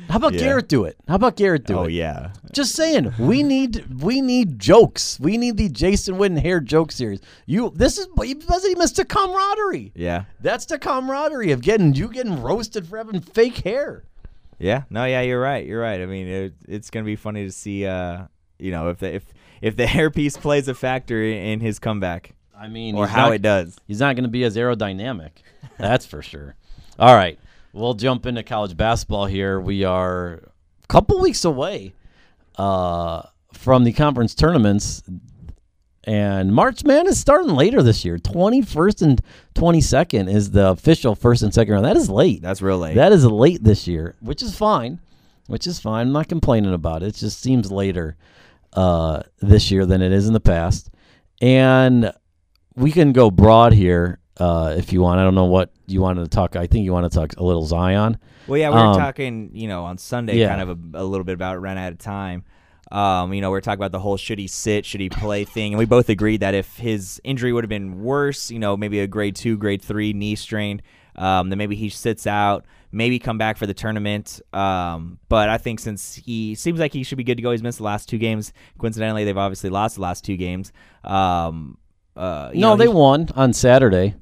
How 0.10 0.18
about 0.18 0.34
Yeah. 0.34 0.40
Garrett 0.40 0.68
do 0.68 0.86
it? 0.86 0.98
How 1.08 1.16
about 1.16 1.36
Garrett 1.38 1.66
do 1.66 1.76
oh 1.76 1.82
it? 1.84 1.86
Oh 1.86 1.88
yeah, 1.88 2.32
Just 2.52 2.76
saying, 2.76 3.14
we 3.20 3.44
need 3.44 4.02
we 4.02 4.22
need 4.22 4.60
jokes. 4.60 5.20
We 5.20 5.38
need 5.38 5.56
the 5.58 5.70
Jason 5.70 6.16
Witten 6.16 6.42
hair 6.42 6.60
joke 6.60 6.92
series. 6.92 7.22
You 7.46 7.72
this 7.76 7.98
is 7.98 8.08
he 8.18 8.76
missed 8.76 8.98
the 8.98 9.06
camaraderie. 9.06 9.94
yeah. 9.96 10.26
That's 10.42 10.66
the 10.66 10.80
camaraderie 10.80 11.52
of 11.52 11.62
getting 11.62 11.94
you 11.94 12.10
getting 12.10 12.42
roasted 12.42 12.88
for 12.88 12.98
having 12.98 13.22
fake 13.22 13.58
hair. 13.60 14.04
Yeah, 14.60 14.84
no, 14.90 15.06
yeah, 15.06 15.22
you're 15.22 15.40
right. 15.40 15.66
You're 15.66 15.82
right. 15.82 16.02
I 16.02 16.08
mean, 16.08 16.28
it, 16.28 16.54
it's 16.68 16.90
gonna 16.90 17.06
be 17.06 17.16
funny 17.16 17.46
to 17.46 17.52
see, 17.52 17.86
uh, 17.86 18.24
you 18.58 18.72
know, 18.72 18.90
if 18.90 18.98
they, 18.98 19.14
if 19.14 19.26
if 19.62 19.76
the 19.76 19.86
hairpiece 19.88 20.40
plays 20.40 20.68
a 20.68 20.74
factor 20.74 21.22
in, 21.24 21.60
his 21.60 21.80
comeback 21.80 22.34
I 22.58 22.68
mean, 22.68 22.96
or 22.96 23.08
how 23.08 23.26
not, 23.26 23.36
it 23.36 23.42
does. 23.42 23.78
He's 23.88 24.00
not 24.00 24.16
going 24.16 24.24
to 24.24 24.30
be 24.30 24.44
as 24.44 24.56
aerodynamic. 24.56 25.32
That's 25.78 26.06
for 26.06 26.22
sure. 26.22 26.56
All 26.98 27.16
right, 27.16 27.40
we'll 27.74 27.94
jump 27.94 28.26
into 28.26 28.42
college 28.44 28.76
basketball 28.76 29.28
here. 29.28 29.60
We 29.60 29.84
are 29.84 30.42
a 30.84 30.88
couple 30.88 31.20
weeks 31.20 31.46
away 31.46 31.94
uh, 32.58 33.24
from 33.54 33.84
the 33.84 33.94
conference 33.94 34.34
tournaments, 34.34 35.04
and 36.04 36.54
March 36.54 36.84
Madness 36.84 37.20
starting 37.20 37.52
later 37.52 37.84
this 37.84 38.04
year. 38.04 38.18
Twenty 38.18 38.64
first 38.64 39.04
and 39.04 39.22
twenty 39.54 39.82
second 39.82 40.30
is 40.30 40.52
the 40.52 40.70
official 40.70 41.14
first 41.14 41.44
and 41.44 41.54
second 41.54 41.74
round. 41.74 41.86
That 41.86 41.98
is 41.98 42.10
late. 42.10 42.42
That's 42.42 42.62
real 42.62 42.80
late. 42.80 42.96
That 42.96 43.12
is 43.12 43.26
late 43.26 43.64
this 43.64 43.88
year, 43.88 44.16
which 44.20 44.42
is 44.42 44.58
fine. 44.58 45.00
Which 45.46 45.68
is 45.68 45.80
fine. 45.80 46.08
I'm 46.08 46.14
not 46.14 46.28
complaining 46.28 46.74
about 46.74 47.04
it. 47.04 47.10
It 47.10 47.16
just 47.16 47.40
seems 47.40 47.72
later 47.72 48.18
uh, 48.74 49.24
this 49.40 49.72
year 49.72 49.86
than 49.86 50.02
it 50.02 50.12
is 50.12 50.28
in 50.28 50.34
the 50.34 50.40
past. 50.40 50.90
And 51.42 52.12
we 52.76 52.92
can 52.92 53.12
go 53.12 53.32
broad 53.32 53.74
here 53.74 54.20
uh, 54.38 54.76
if 54.78 54.94
you 54.94 55.02
want. 55.02 55.20
I 55.20 55.24
don't 55.24 55.36
know 55.36 55.46
what 55.46 55.72
you 55.88 56.02
wanted 56.02 56.24
to 56.24 56.30
talk. 56.30 56.56
I 56.56 56.68
think 56.68 56.86
you 56.86 56.94
want 56.94 57.12
to 57.12 57.18
talk 57.18 57.34
a 57.38 57.44
little 57.44 57.66
Zion. 57.66 58.18
well, 58.48 58.60
yeah, 58.60 58.70
we 58.70 58.76
were 58.76 58.82
um, 58.82 58.98
talking, 58.98 59.52
you 59.54 59.68
know, 59.68 59.84
on 59.86 59.98
Sunday, 59.98 60.38
yeah. 60.38 60.50
kind 60.50 60.62
of 60.62 60.70
a, 60.70 61.04
a 61.04 61.06
little 61.06 61.24
bit 61.24 61.34
about 61.34 61.62
ran 61.62 61.78
out 61.78 61.92
of 61.92 61.98
time. 61.98 62.44
Um, 62.92 63.34
you 63.34 63.42
know, 63.42 63.52
we 63.52 63.58
are 63.58 63.62
talking 63.62 63.80
about 63.80 63.92
the 63.92 64.00
whole 64.00 64.16
should 64.16 64.40
he 64.40 64.48
sit, 64.48 64.86
should 64.86 65.02
he 65.02 65.10
play 65.10 65.44
thing, 65.46 65.74
and 65.74 65.80
we 65.80 65.86
both 65.86 66.10
agreed 66.10 66.40
that 66.42 66.54
if 66.54 66.78
his 66.78 67.20
injury 67.24 67.52
would 67.52 67.64
have 67.64 67.70
been 67.70 68.02
worse, 68.02 68.50
you 68.50 68.60
know, 68.60 68.78
maybe 68.78 69.00
a 69.00 69.08
grade 69.08 69.36
two, 69.36 69.58
grade 69.58 69.82
three 69.82 70.14
knee 70.14 70.36
strain, 70.36 70.82
um, 71.18 71.50
then 71.50 71.58
maybe 71.58 71.76
he 71.76 71.90
sits 71.90 72.26
out, 72.28 72.66
maybe 72.92 73.20
come 73.20 73.38
back 73.38 73.58
for 73.58 73.66
the 73.66 73.74
tournament. 73.74 74.40
Um, 74.54 75.20
but 75.30 75.50
I 75.50 75.58
think 75.58 75.80
since 75.80 76.16
he 76.16 76.56
seems 76.56 76.80
like 76.80 76.94
he 76.94 77.04
should 77.04 77.18
be 77.18 77.24
good 77.24 77.36
to 77.38 77.42
go, 77.44 77.52
he's 77.52 77.64
missed 77.64 77.80
the 77.80 77.84
last 77.84 78.08
two 78.10 78.18
games. 78.18 78.54
Coincidentally, 78.78 79.26
they've 79.26 79.38
obviously 79.38 79.70
lost 79.70 79.96
the 79.96 80.02
last 80.02 80.24
two 80.24 80.38
games. 80.38 80.72
Um, 81.04 81.78
uh, 82.16 82.52
no, 82.54 82.70
know, 82.72 82.76
they 82.78 82.88
won 82.88 83.30
on 83.36 83.54
Saturday, 83.54 84.16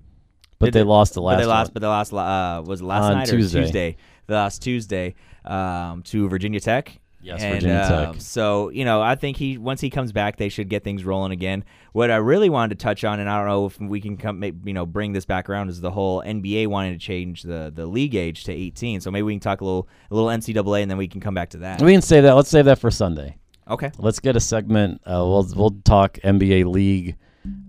but 0.60 0.73
they 0.73 0.79
they- 0.79 0.84
lost 0.84 1.13
the 1.13 1.21
but 1.21 1.25
last. 1.27 1.39
they 1.39 1.45
lost, 1.45 1.67
one. 1.69 1.73
but 1.73 1.79
they 1.81 1.88
lost. 1.88 2.13
Uh, 2.13 2.63
was 2.65 2.81
it 2.81 2.86
last 2.86 3.03
On 3.05 3.13
night 3.13 3.27
Tuesday. 3.29 3.60
or 3.60 3.62
Tuesday? 3.63 3.97
The 4.27 4.34
last 4.34 4.62
Tuesday 4.62 5.15
um, 5.45 6.01
to 6.03 6.27
Virginia 6.27 6.60
Tech. 6.60 6.99
Yes, 7.25 7.41
And, 7.41 7.55
Virginia 7.55 7.81
um, 7.81 8.13
Tech. 8.13 8.21
So 8.21 8.69
you 8.69 8.85
know, 8.85 9.01
I 9.01 9.15
think 9.15 9.38
he 9.38 9.57
once 9.57 9.81
he 9.81 9.89
comes 9.89 10.11
back, 10.11 10.38
they 10.38 10.47
should 10.47 10.69
get 10.69 10.83
things 10.83 11.03
rolling 11.03 11.31
again. 11.31 11.65
What 11.91 12.11
I 12.11 12.17
really 12.17 12.49
wanted 12.49 12.77
to 12.77 12.83
touch 12.83 13.03
on, 13.03 13.19
and 13.19 13.27
I 13.27 13.38
don't 13.39 13.47
know 13.47 13.65
if 13.65 13.79
we 13.79 13.99
can 13.99 14.15
come, 14.15 14.43
you 14.43 14.73
know, 14.73 14.85
bring 14.85 15.11
this 15.11 15.25
back 15.25 15.49
around, 15.49 15.69
is 15.69 15.81
the 15.81 15.89
whole 15.89 16.21
NBA 16.21 16.67
wanting 16.67 16.93
to 16.93 16.99
change 16.99 17.41
the 17.41 17.71
the 17.73 17.88
league 17.88 18.13
age 18.13 18.43
to 18.43 18.53
18. 18.53 19.01
So 19.01 19.09
maybe 19.09 19.23
we 19.23 19.33
can 19.33 19.39
talk 19.39 19.61
a 19.61 19.65
little 19.65 19.88
a 20.11 20.13
little 20.13 20.29
NCAA, 20.29 20.83
and 20.83 20.91
then 20.91 20.99
we 20.99 21.07
can 21.07 21.19
come 21.19 21.33
back 21.33 21.49
to 21.51 21.57
that. 21.57 21.81
We 21.81 21.93
can 21.93 22.03
save 22.03 22.23
that. 22.23 22.35
Let's 22.35 22.49
save 22.49 22.65
that 22.65 22.77
for 22.77 22.91
Sunday. 22.91 23.38
Okay. 23.67 23.91
Let's 23.97 24.19
get 24.19 24.35
a 24.35 24.39
segment. 24.39 25.01
Uh, 25.03 25.25
we'll 25.25 25.47
we'll 25.55 25.77
talk 25.83 26.19
NBA 26.23 26.65
league, 26.65 27.17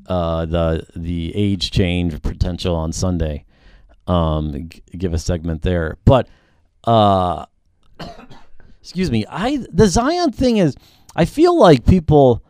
uh, 0.07 0.45
the 0.45 0.87
the 0.95 1.35
age 1.35 1.71
change 1.71 2.21
potential 2.21 2.77
on 2.77 2.93
Sunday. 2.93 3.47
Um, 4.07 4.69
g- 4.69 4.83
give 4.99 5.15
a 5.15 5.19
segment 5.19 5.63
there, 5.63 5.97
but 6.05 6.29
uh, 6.85 7.47
excuse 8.87 9.11
me. 9.11 9.27
I 9.29 9.67
the 9.73 9.89
Zion 9.89 10.33
thing 10.33 10.59
is. 10.59 10.77
I 11.15 11.25
feel 11.25 11.59
like 11.59 11.87
people 11.87 12.43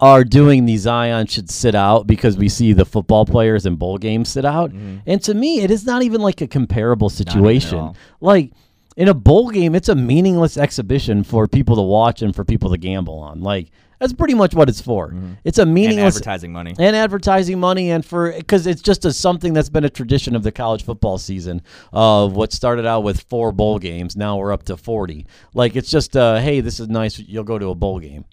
are 0.00 0.24
doing 0.24 0.66
the 0.66 0.76
Zion 0.76 1.26
should 1.26 1.48
sit 1.48 1.74
out 1.74 2.06
because 2.06 2.36
we 2.36 2.48
see 2.48 2.72
the 2.72 2.84
football 2.84 3.24
players 3.24 3.64
in 3.64 3.76
bowl 3.76 3.96
games 3.96 4.28
sit 4.28 4.44
out, 4.44 4.70
and 5.06 5.22
to 5.22 5.32
me, 5.34 5.60
it 5.60 5.70
is 5.70 5.86
not 5.86 6.02
even 6.02 6.20
like 6.20 6.40
a 6.40 6.46
comparable 6.46 7.08
situation. 7.08 7.78
Like 8.20 8.52
in 8.96 9.08
a 9.08 9.14
bowl 9.14 9.50
game, 9.50 9.74
it's 9.74 9.88
a 9.88 9.94
meaningless 9.94 10.58
exhibition 10.58 11.24
for 11.24 11.46
people 11.48 11.76
to 11.76 11.82
watch 11.82 12.20
and 12.22 12.34
for 12.34 12.44
people 12.44 12.70
to 12.70 12.76
gamble 12.76 13.18
on. 13.18 13.40
Like 13.40 13.70
that's 14.04 14.12
pretty 14.12 14.34
much 14.34 14.54
what 14.54 14.68
it's 14.68 14.80
for. 14.82 15.14
It's 15.44 15.58
a 15.58 15.64
meaningless 15.64 16.16
And 16.16 16.22
advertising 16.22 16.52
money. 16.52 16.74
and 16.78 16.94
advertising 16.94 17.58
money 17.58 17.90
and 17.90 18.04
for 18.04 18.32
because 18.32 18.66
it's 18.66 18.82
just 18.82 19.04
a 19.06 19.12
something 19.14 19.54
that's 19.54 19.70
been 19.70 19.84
a 19.84 19.90
tradition 19.90 20.36
of 20.36 20.42
the 20.42 20.52
college 20.52 20.84
football 20.84 21.16
season 21.16 21.62
of 21.92 22.34
what 22.36 22.52
started 22.52 22.84
out 22.86 23.00
with 23.02 23.22
four 23.30 23.50
bowl 23.52 23.78
games 23.78 24.14
now 24.16 24.36
we're 24.36 24.52
up 24.52 24.62
to 24.64 24.76
40 24.76 25.26
like 25.54 25.74
it's 25.76 25.90
just 25.90 26.16
uh 26.16 26.38
hey 26.38 26.60
this 26.60 26.78
is 26.80 26.88
nice 26.88 27.18
you'll 27.18 27.44
go 27.44 27.58
to 27.58 27.68
a 27.70 27.74
bowl 27.74 27.98
game 27.98 28.24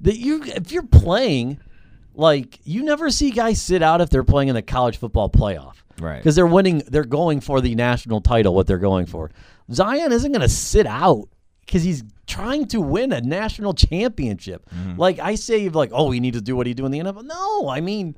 that 0.00 0.16
you 0.16 0.42
if 0.44 0.72
you're 0.72 0.82
playing 0.82 1.60
like 2.14 2.58
you 2.64 2.82
never 2.82 3.10
see 3.10 3.30
guys 3.30 3.62
sit 3.62 3.82
out 3.82 4.00
if 4.00 4.10
they're 4.10 4.24
playing 4.24 4.48
in 4.48 4.54
the 4.56 4.62
college 4.62 4.96
football 4.96 5.30
playoff 5.30 5.74
Right. 6.00 6.18
because 6.18 6.34
they're 6.36 6.46
winning 6.46 6.82
they're 6.88 7.04
going 7.04 7.40
for 7.40 7.60
the 7.60 7.74
national 7.74 8.20
title 8.20 8.54
what 8.54 8.66
they're 8.66 8.78
going 8.78 9.06
for 9.06 9.30
zion 9.72 10.12
isn't 10.12 10.30
going 10.32 10.42
to 10.42 10.48
sit 10.48 10.86
out 10.86 11.28
because 11.68 11.82
he's 11.82 12.02
trying 12.26 12.66
to 12.66 12.80
win 12.80 13.12
a 13.12 13.20
national 13.20 13.74
championship 13.74 14.68
mm-hmm. 14.70 14.98
like 14.98 15.18
i 15.18 15.34
say 15.34 15.68
like 15.68 15.90
oh 15.92 16.08
we 16.08 16.18
need 16.18 16.32
to 16.32 16.40
do 16.40 16.56
what 16.56 16.66
he 16.66 16.72
do 16.72 16.86
in 16.86 16.92
the 16.92 16.98
nfl 16.98 17.22
no 17.22 17.68
i 17.68 17.80
mean 17.80 18.16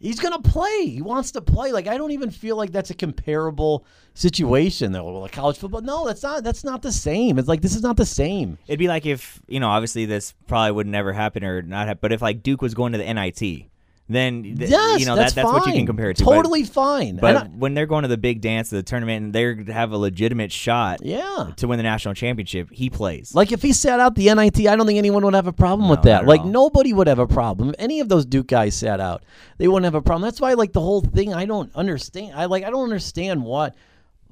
He's 0.00 0.18
gonna 0.18 0.40
play. 0.40 0.86
He 0.86 1.02
wants 1.02 1.32
to 1.32 1.42
play. 1.42 1.72
Like 1.72 1.86
I 1.86 1.98
don't 1.98 2.12
even 2.12 2.30
feel 2.30 2.56
like 2.56 2.72
that's 2.72 2.88
a 2.88 2.94
comparable 2.94 3.84
situation 4.14 4.92
though. 4.92 5.06
Like 5.06 5.32
college 5.32 5.58
football. 5.58 5.82
No, 5.82 6.06
that's 6.06 6.22
not. 6.22 6.42
That's 6.42 6.64
not 6.64 6.80
the 6.80 6.90
same. 6.90 7.38
It's 7.38 7.48
like 7.48 7.60
this 7.60 7.76
is 7.76 7.82
not 7.82 7.98
the 7.98 8.06
same. 8.06 8.56
It'd 8.66 8.78
be 8.78 8.88
like 8.88 9.04
if 9.04 9.42
you 9.46 9.60
know, 9.60 9.68
obviously 9.68 10.06
this 10.06 10.32
probably 10.48 10.72
would 10.72 10.86
never 10.86 11.12
happen 11.12 11.44
or 11.44 11.60
not 11.60 11.86
happen. 11.86 11.98
But 12.00 12.12
if 12.12 12.22
like 12.22 12.42
Duke 12.42 12.62
was 12.62 12.72
going 12.72 12.92
to 12.92 12.98
the 12.98 13.12
NIT, 13.12 13.66
then 14.14 14.42
th- 14.42 14.70
Yes, 14.70 15.00
you 15.00 15.06
know 15.06 15.16
that's 15.16 15.34
that, 15.34 15.44
that's 15.44 15.52
what 15.52 15.66
you 15.66 15.72
can 15.72 15.86
compare 15.86 16.10
it 16.10 16.16
to. 16.18 16.24
But- 16.24 16.34
Totally 16.34 16.64
fine. 16.64 17.16
But, 17.16 17.36
I- 17.36 17.44
when 17.46 17.74
they're 17.74 17.86
going 17.86 18.02
to 18.02 18.08
the 18.08 18.18
big 18.18 18.40
dance, 18.40 18.72
of 18.72 18.76
the 18.76 18.82
tournament, 18.82 19.24
and 19.24 19.32
they 19.32 19.72
have 19.72 19.92
a 19.92 19.96
legitimate 19.96 20.52
shot 20.52 21.00
yeah. 21.02 21.52
to 21.56 21.68
win 21.68 21.76
the 21.76 21.82
national 21.82 22.14
championship, 22.14 22.70
he 22.70 22.90
plays. 22.90 23.34
Like 23.34 23.52
if 23.52 23.62
he 23.62 23.72
sat 23.72 24.00
out 24.00 24.14
the 24.14 24.32
NIT, 24.32 24.66
I 24.66 24.76
don't 24.76 24.86
think 24.86 24.98
anyone 24.98 25.24
would 25.24 25.34
have 25.34 25.46
a 25.46 25.52
problem 25.52 25.88
with 25.88 26.02
that. 26.02 26.26
Like 26.26 26.40
all. 26.40 26.46
nobody 26.46 26.92
would 26.92 27.06
have 27.06 27.18
a 27.18 27.26
problem. 27.26 27.70
If 27.70 27.76
any 27.78 28.00
of 28.00 28.08
those 28.08 28.26
Duke 28.26 28.48
guys 28.48 28.74
sat 28.74 29.00
out, 29.00 29.24
they 29.58 29.68
wouldn't 29.68 29.84
have 29.84 29.94
a 29.94 30.02
problem. 30.02 30.22
That's 30.22 30.40
why 30.40 30.54
like 30.54 30.72
the 30.72 30.80
whole 30.80 31.00
thing 31.00 31.34
I 31.34 31.44
don't 31.44 31.74
understand. 31.74 32.34
I 32.34 32.46
like 32.46 32.64
I 32.64 32.70
don't 32.70 32.84
understand 32.84 33.42
what 33.44 33.74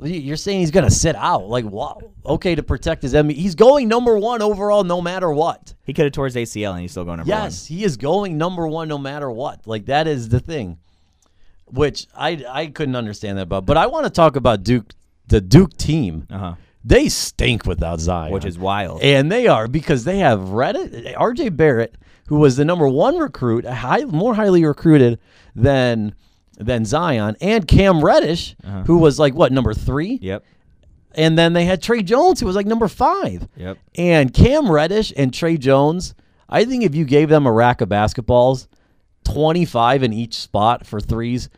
you're 0.01 0.37
saying 0.37 0.61
he's 0.61 0.71
going 0.71 0.85
to 0.85 0.95
sit 0.95 1.17
out. 1.17 1.49
Like 1.49 1.65
what? 1.65 2.03
Okay, 2.25 2.55
to 2.55 2.63
protect 2.63 3.03
his 3.03 3.15
enemy. 3.15 3.35
He's 3.35 3.55
going 3.55 3.89
number 3.89 4.19
1 4.19 4.43
overall 4.43 4.85
no 4.85 5.01
matter 5.01 5.31
what. 5.31 5.75
he 5.85 5.93
could 5.93 6.05
have 6.05 6.13
tore 6.13 6.27
his 6.27 6.37
ACL 6.37 6.73
and 6.73 6.81
he's 6.83 6.91
still 6.91 7.05
going 7.05 7.19
number 7.19 7.33
one. 7.33 7.43
Yes, 7.45 7.67
he 7.67 7.85
is 7.85 7.97
going 7.97 8.39
number 8.39 8.67
1 8.67 8.89
no 8.89 8.99
matter 8.99 9.31
what. 9.31 9.67
Like 9.67 9.87
that 9.87 10.07
is 10.07 10.29
the 10.29 10.41
thing. 10.41 10.79
Which 11.67 12.07
I 12.17 12.45
I 12.49 12.67
couldn't 12.69 12.97
understand 12.97 13.39
that 13.39 13.43
about. 13.43 13.67
But 13.67 13.77
I 13.77 13.87
want 13.87 14.05
to 14.05 14.11
talk 14.11 14.37
about 14.37 14.63
Duke 14.63 14.95
the 15.27 15.41
Duke 15.41 15.77
team. 15.77 16.27
Uh 16.31 16.39
huh. 16.39 16.55
They 16.85 17.09
stink 17.09 17.67
without 17.67 18.01
Zion. 18.01 18.33
Which 18.33 18.47
is 18.47 18.59
wild. 18.59 19.03
And 19.03 19.31
they 19.31 19.47
are 19.47 19.69
because 19.69 20.05
they 20.05 20.19
have 20.19 20.39
Reddit, 20.39 21.15
RJ 21.17 21.57
Barrett, 21.57 21.97
who 22.29 22.37
was 22.37 22.57
the 22.57 22.65
number 22.65 22.89
one 22.89 23.19
recruit, 23.19 23.67
high, 23.67 24.05
more 24.05 24.35
highly 24.35 24.65
recruited 24.65 25.19
than 25.55 26.15
than 26.59 26.85
Zion, 26.85 27.37
and 27.41 27.67
Cam 27.69 28.05
Reddish, 28.05 28.57
Uh-huh. 28.65 28.83
who 28.85 28.99
was 28.99 29.19
like 29.19 29.35
what 29.35 29.53
number 29.53 29.73
three, 29.75 30.19
Yep. 30.21 30.45
and 31.15 31.39
then 31.39 31.53
they 31.53 31.65
had 31.65 31.81
Tre 31.81 32.03
Jones, 32.03 32.41
who 32.41 32.47
was 32.47 32.57
like 32.57 32.67
number 32.67 32.89
five. 32.89 33.47
Yep. 33.57 33.79
And 33.97 34.35
Cam 34.35 34.71
Reddish 34.71 35.13
and 35.17 35.33
Tre 35.33 35.57
Jones, 35.57 36.15
I 36.49 36.65
think 36.65 36.83
if 36.85 36.95
you 36.95 37.05
gave 37.05 37.29
them 37.29 37.47
a 37.47 37.53
rack 37.53 37.81
of 37.81 37.89
basketballs, 37.89 38.67
twenty 39.25 39.65
five 39.65 40.03
in 40.03 40.13
each 40.13 40.35
spot 40.35 40.87
for 40.87 41.01
threes, 41.01 41.49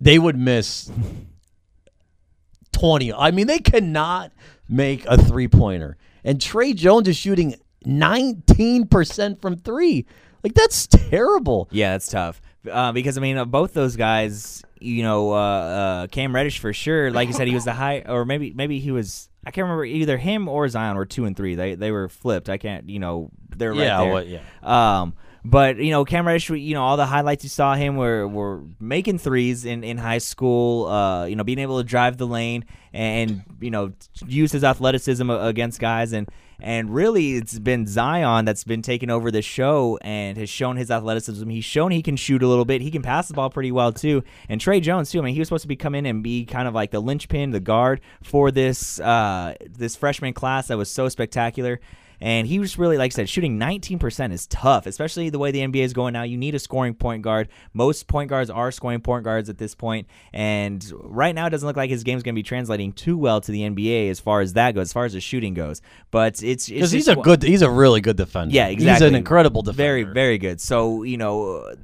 they 0.00 0.18
would 0.18 0.36
miss 0.36 0.90
20. 2.72 3.12
I 3.12 3.30
mean, 3.30 3.46
they 3.46 3.58
cannot 3.58 4.32
make 4.68 5.04
a 5.06 5.16
three 5.16 5.48
pointer. 5.48 5.96
And 6.24 6.40
Tre 6.40 6.72
Jones 6.72 7.08
is 7.08 7.16
shooting 7.16 7.54
19% 7.86 9.40
from 9.40 9.56
three. 9.56 10.06
Like, 10.42 10.54
that's 10.54 10.86
terrible. 10.86 11.68
Yeah, 11.70 11.92
that's 11.92 12.08
tough. 12.08 12.40
Uh, 12.70 12.92
because 12.92 13.16
I 13.18 13.20
mean, 13.20 13.36
uh, 13.38 13.44
both 13.44 13.74
those 13.74 13.96
guys, 13.96 14.62
you 14.80 15.02
know, 15.02 15.32
uh, 15.32 15.36
uh, 15.36 16.06
Cam 16.08 16.34
Reddish 16.34 16.58
for 16.58 16.72
sure. 16.72 17.10
Like 17.10 17.28
you 17.28 17.34
said, 17.34 17.48
he 17.48 17.54
was 17.54 17.64
the 17.64 17.72
high, 17.84 18.02
or 18.06 18.24
maybe 18.24 18.52
maybe 18.54 18.78
he 18.78 18.90
was. 18.90 19.28
I 19.46 19.50
can't 19.52 19.64
remember 19.64 19.84
either 19.84 20.18
him 20.18 20.48
or 20.48 20.68
Zion 20.68 20.96
were 20.96 21.06
two 21.06 21.24
and 21.24 21.36
three. 21.36 21.54
They 21.54 21.74
they 21.76 21.92
were 21.92 22.08
flipped. 22.08 22.48
I 22.48 22.58
can't, 22.58 22.88
you 22.88 22.98
know, 22.98 23.30
they're 23.56 23.72
right 23.72 23.80
Yeah, 23.80 24.00
there. 24.00 24.12
what- 24.12 24.26
yeah. 24.26 24.40
Um, 24.62 25.14
but 25.46 25.76
you 25.76 25.92
know, 25.92 26.04
Cam 26.04 26.26
Reddish, 26.26 26.50
you 26.50 26.74
know, 26.74 26.82
all 26.82 26.96
the 26.96 27.06
highlights 27.06 27.44
you 27.44 27.50
saw 27.50 27.74
him 27.74 27.96
were 27.96 28.26
were 28.26 28.64
making 28.80 29.18
threes 29.18 29.64
in, 29.64 29.84
in 29.84 29.96
high 29.96 30.18
school. 30.18 30.86
Uh, 30.86 31.26
you 31.26 31.36
know, 31.36 31.44
being 31.44 31.60
able 31.60 31.78
to 31.78 31.84
drive 31.84 32.16
the 32.16 32.26
lane 32.26 32.64
and 32.92 33.44
you 33.60 33.70
know 33.70 33.92
use 34.26 34.50
his 34.50 34.64
athleticism 34.64 35.30
against 35.30 35.78
guys 35.78 36.12
and 36.12 36.28
and 36.58 36.92
really 36.92 37.34
it's 37.34 37.60
been 37.60 37.86
Zion 37.86 38.44
that's 38.44 38.64
been 38.64 38.82
taking 38.82 39.08
over 39.08 39.30
the 39.30 39.42
show 39.42 39.98
and 40.02 40.36
has 40.36 40.48
shown 40.48 40.76
his 40.76 40.90
athleticism. 40.90 41.48
He's 41.48 41.64
shown 41.64 41.92
he 41.92 42.02
can 42.02 42.16
shoot 42.16 42.42
a 42.42 42.48
little 42.48 42.64
bit. 42.64 42.80
He 42.80 42.90
can 42.90 43.02
pass 43.02 43.28
the 43.28 43.34
ball 43.34 43.50
pretty 43.50 43.70
well 43.70 43.92
too. 43.92 44.24
And 44.48 44.60
Tre 44.60 44.80
Jones 44.80 45.10
too. 45.10 45.20
I 45.20 45.22
mean, 45.22 45.34
he 45.34 45.40
was 45.40 45.46
supposed 45.46 45.62
to 45.62 45.68
be 45.68 45.76
come 45.76 45.94
in 45.94 46.06
and 46.06 46.24
be 46.24 46.44
kind 46.44 46.66
of 46.66 46.74
like 46.74 46.90
the 46.90 47.00
linchpin, 47.00 47.52
the 47.52 47.60
guard 47.60 48.00
for 48.24 48.50
this 48.50 48.98
uh, 48.98 49.54
this 49.64 49.94
freshman 49.94 50.32
class 50.32 50.68
that 50.68 50.76
was 50.76 50.90
so 50.90 51.08
spectacular. 51.08 51.78
And 52.20 52.46
he 52.46 52.58
was 52.58 52.78
really, 52.78 52.96
like 52.96 53.12
I 53.12 53.14
said, 53.14 53.28
shooting 53.28 53.58
19% 53.58 54.32
is 54.32 54.46
tough, 54.46 54.86
especially 54.86 55.30
the 55.30 55.38
way 55.38 55.50
the 55.50 55.60
NBA 55.60 55.82
is 55.82 55.92
going 55.92 56.12
now. 56.12 56.22
You 56.22 56.36
need 56.36 56.54
a 56.54 56.58
scoring 56.58 56.94
point 56.94 57.22
guard. 57.22 57.48
Most 57.72 58.06
point 58.06 58.30
guards 58.30 58.48
are 58.50 58.70
scoring 58.72 59.00
point 59.00 59.24
guards 59.24 59.48
at 59.48 59.58
this 59.58 59.74
point, 59.74 60.06
And 60.32 60.84
right 61.02 61.34
now, 61.34 61.46
it 61.46 61.50
doesn't 61.50 61.66
look 61.66 61.76
like 61.76 61.90
his 61.90 62.04
game's 62.04 62.22
going 62.22 62.34
to 62.34 62.38
be 62.38 62.42
translating 62.42 62.92
too 62.92 63.18
well 63.18 63.40
to 63.40 63.52
the 63.52 63.62
NBA 63.62 64.10
as 64.10 64.20
far 64.20 64.40
as 64.40 64.54
that 64.54 64.74
goes, 64.74 64.88
as 64.88 64.92
far 64.92 65.04
as 65.04 65.12
the 65.12 65.20
shooting 65.20 65.54
goes. 65.54 65.82
But 66.10 66.42
it's. 66.42 66.68
Because 66.68 66.92
he's 66.92 67.08
a 67.08 67.16
good, 67.16 67.42
he's 67.42 67.62
a 67.62 67.70
really 67.70 68.00
good 68.00 68.16
defender. 68.16 68.54
Yeah, 68.54 68.68
exactly. 68.68 69.06
He's 69.06 69.12
an 69.12 69.14
incredible 69.14 69.62
defender. 69.62 69.76
Very, 69.76 70.02
very 70.04 70.38
good. 70.38 70.60
So 70.60 71.02
you 71.02 71.16
know, 71.16 71.74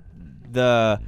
the 0.50 1.00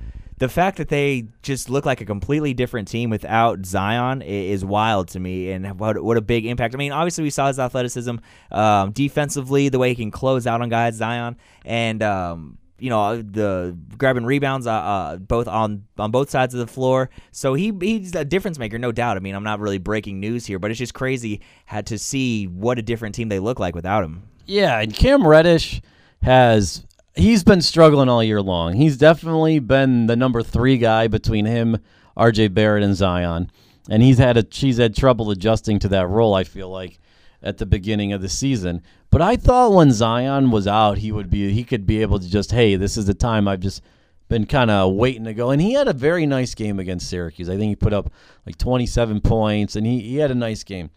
the 0.44 0.50
fact 0.50 0.76
that 0.76 0.90
they 0.90 1.24
just 1.40 1.70
look 1.70 1.87
like 1.87 2.02
a 2.02 2.04
completely 2.04 2.52
different 2.52 2.87
team 2.87 3.09
without 3.09 3.64
Zion 3.64 4.20
is 4.20 4.62
wild 4.62 5.09
to 5.09 5.18
me, 5.18 5.50
and 5.50 5.80
what 5.80 6.04
what 6.04 6.18
a 6.18 6.20
big 6.20 6.44
impact. 6.44 6.74
I 6.74 6.76
mean, 6.76 6.92
obviously 6.92 7.24
we 7.24 7.30
saw 7.30 7.46
his 7.46 7.59
athleticism, 7.59 8.16
um, 8.52 8.92
defensively, 8.92 9.70
the 9.70 9.78
way 9.78 9.88
he 9.88 9.94
can 9.94 10.11
close 10.11 10.46
out 10.46 10.61
on 10.61 10.68
guys, 10.68 10.96
Zion, 10.96 11.37
and. 11.64 12.02
Um, 12.02 12.59
you 12.76 12.90
know 12.90 13.22
the 13.22 13.78
grabbing 13.96 14.26
rebounds, 14.26 14.66
uh, 14.66 14.72
uh, 14.72 15.16
both 15.16 15.46
on 15.46 15.85
on 15.96 16.11
both 16.11 16.28
sides 16.28 16.52
of 16.52 16.61
the 16.61 16.66
floor. 16.66 17.09
So 17.30 17.54
he 17.54 17.72
he's 17.80 18.14
a 18.16 18.24
difference 18.24 18.59
maker, 18.59 18.78
no 18.78 18.90
doubt. 18.92 19.16
I 19.16 19.20
mean, 19.20 19.35
I'm 19.37 19.44
not 19.44 19.61
really 19.61 19.78
breaking 19.78 20.18
news 20.18 20.44
here, 20.44 20.59
but 20.59 20.72
it's 20.72 20.78
just 20.78 20.92
crazy 20.92 21.40
had 21.64 21.87
to 21.87 21.98
see 21.98 22.46
what 22.46 22.78
a 22.78 22.83
different 22.83 23.14
team 23.14 23.28
they 23.28 23.38
look 23.38 23.61
like 23.61 23.76
without 23.76 24.02
him. 24.02 24.24
Yeah, 24.44 24.80
and 24.80 24.92
Cam 24.92 25.26
Reddish 25.26 25.80
has 26.22 26.85
he's 27.14 27.44
been 27.44 27.62
struggling 27.62 28.09
all 28.09 28.22
year 28.22 28.42
long. 28.42 28.74
He's 28.74 28.96
definitely 28.96 29.59
been 29.59 30.07
the 30.07 30.16
number 30.16 30.42
three 30.42 30.79
guy 30.79 31.09
between 31.09 31.46
him, 31.46 31.79
R.J. 32.16 32.48
Barrett, 32.48 32.83
and 32.83 32.94
Zion, 32.94 33.50
and 33.88 34.03
he's 34.03 34.18
had 34.18 34.37
a 34.37 34.46
she's 34.50 34.79
had 34.79 34.96
trouble 34.96 35.31
adjusting 35.31 35.79
to 35.81 35.88
that 35.88 36.09
role. 36.09 36.35
I 36.35 36.44
feel 36.44 36.68
like 36.68 36.98
at 37.42 37.59
the 37.59 37.66
beginning 37.66 38.12
of 38.12 38.22
the 38.22 38.29
season. 38.29 38.83
But 39.11 39.22
I 39.22 39.37
thought 39.37 39.72
when 39.72 39.92
Zion 39.92 40.50
was 40.50 40.66
out, 40.66 40.98
he 40.98 41.12
would 41.12 41.31
be 41.31 41.53
he 41.53 41.62
could 41.62 41.87
be 41.87 42.03
able 42.03 42.18
to 42.18 42.29
just 42.29 42.50
hey, 42.50 42.77
this 42.77 42.96
is 42.96 43.07
the 43.07 43.14
time 43.14 43.46
I've 43.46 43.61
just 43.61 43.83
been 44.29 44.46
kind 44.46 44.70
of 44.70 44.94
waiting 44.94 45.24
to 45.24 45.35
go. 45.35 45.50
And 45.50 45.61
he 45.61 45.74
had 45.74 45.87
a 45.87 45.92
very 45.92 46.27
nice 46.27 46.55
game 46.55 46.81
against 46.81 47.09
Syracuse. 47.09 47.48
I 47.48 47.57
think 47.57 47.68
he 47.68 47.77
put 47.77 47.92
up 47.92 48.11
like 48.46 48.57
27 48.57 49.20
points, 49.20 49.77
and 49.77 49.87
he, 49.87 50.00
he 50.00 50.16
had 50.16 50.31
a 50.31 50.35
nice 50.35 50.64
game. 50.64 50.90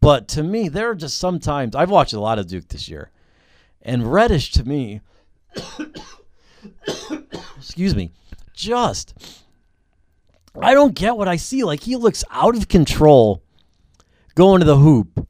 But 0.00 0.26
to 0.28 0.42
me, 0.42 0.68
there 0.68 0.90
are 0.90 0.94
just 0.94 1.18
sometimes 1.18 1.76
I've 1.76 1.90
watched 1.90 2.14
a 2.14 2.20
lot 2.20 2.38
of 2.38 2.48
Duke 2.48 2.68
this 2.68 2.88
year, 2.88 3.10
and 3.82 4.10
Reddish 4.10 4.50
to 4.52 4.64
me, 4.64 5.02
excuse 7.56 7.94
me, 7.94 8.12
just 8.54 9.14
I 10.60 10.74
don't 10.74 10.94
get 10.94 11.16
what 11.16 11.28
I 11.28 11.36
see. 11.36 11.64
Like 11.64 11.80
he 11.80 11.96
looks 11.96 12.24
out 12.30 12.56
of 12.56 12.68
control 12.68 13.42
going 14.34 14.60
to 14.60 14.66
the 14.66 14.76
hoop. 14.76 15.26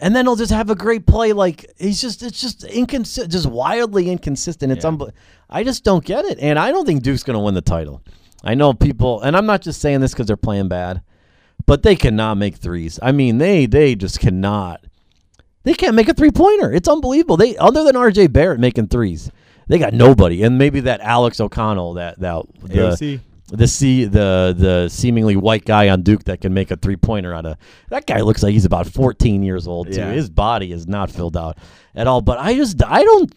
And 0.00 0.14
then 0.14 0.26
he'll 0.26 0.36
just 0.36 0.52
have 0.52 0.70
a 0.70 0.76
great 0.76 1.06
play. 1.06 1.32
Like 1.32 1.72
he's 1.76 2.00
just, 2.00 2.22
it's 2.22 2.40
just 2.40 2.62
inconsistent, 2.64 3.32
just 3.32 3.46
wildly 3.46 4.10
inconsistent. 4.10 4.70
It's 4.70 4.84
Yeah. 4.84 4.96
I 5.50 5.64
just 5.64 5.82
don't 5.82 6.04
get 6.04 6.24
it, 6.24 6.38
and 6.40 6.58
I 6.58 6.70
don't 6.70 6.86
think 6.86 7.02
Duke's 7.02 7.22
going 7.22 7.38
to 7.38 7.42
win 7.42 7.54
the 7.54 7.62
title. 7.62 8.02
I 8.44 8.54
know 8.54 8.74
people, 8.74 9.20
and 9.22 9.36
I'm 9.36 9.46
not 9.46 9.62
just 9.62 9.80
saying 9.80 10.00
this 10.00 10.12
because 10.12 10.26
they're 10.26 10.36
playing 10.36 10.68
bad, 10.68 11.02
but 11.66 11.82
they 11.82 11.96
cannot 11.96 12.36
make 12.36 12.56
threes. 12.56 12.98
I 13.02 13.12
mean, 13.12 13.38
they 13.38 13.66
they 13.66 13.94
just 13.94 14.20
cannot. 14.20 14.84
They 15.64 15.74
can't 15.74 15.96
make 15.96 16.08
a 16.08 16.14
three 16.14 16.30
pointer. 16.30 16.72
It's 16.72 16.88
unbelievable. 16.88 17.36
They 17.36 17.56
other 17.56 17.82
than 17.82 17.96
R.J. 17.96 18.28
Barrett 18.28 18.60
making 18.60 18.88
threes, 18.88 19.30
they 19.68 19.78
got 19.78 19.94
nobody. 19.94 20.42
And 20.42 20.58
maybe 20.58 20.80
that 20.80 21.00
Alex 21.00 21.40
O'Connell, 21.40 21.94
that 21.94 22.18
that 22.20 22.44
the 22.62 23.20
the 23.50 23.66
see 23.66 24.04
the 24.04 24.54
the 24.56 24.88
seemingly 24.88 25.36
white 25.36 25.64
guy 25.64 25.88
on 25.88 26.02
Duke 26.02 26.24
that 26.24 26.40
can 26.40 26.52
make 26.52 26.70
a 26.70 26.76
three 26.76 26.96
pointer 26.96 27.32
out 27.32 27.46
of 27.46 27.56
that 27.88 28.06
guy 28.06 28.20
looks 28.20 28.42
like 28.42 28.52
he's 28.52 28.64
about 28.66 28.86
14 28.86 29.42
years 29.42 29.66
old 29.66 29.92
too. 29.92 30.00
Yeah. 30.00 30.12
His 30.12 30.28
body 30.28 30.72
is 30.72 30.86
not 30.86 31.10
filled 31.10 31.36
out 31.36 31.56
at 31.94 32.06
all. 32.06 32.20
But 32.20 32.38
I 32.38 32.54
just 32.54 32.82
I 32.84 33.02
don't. 33.02 33.32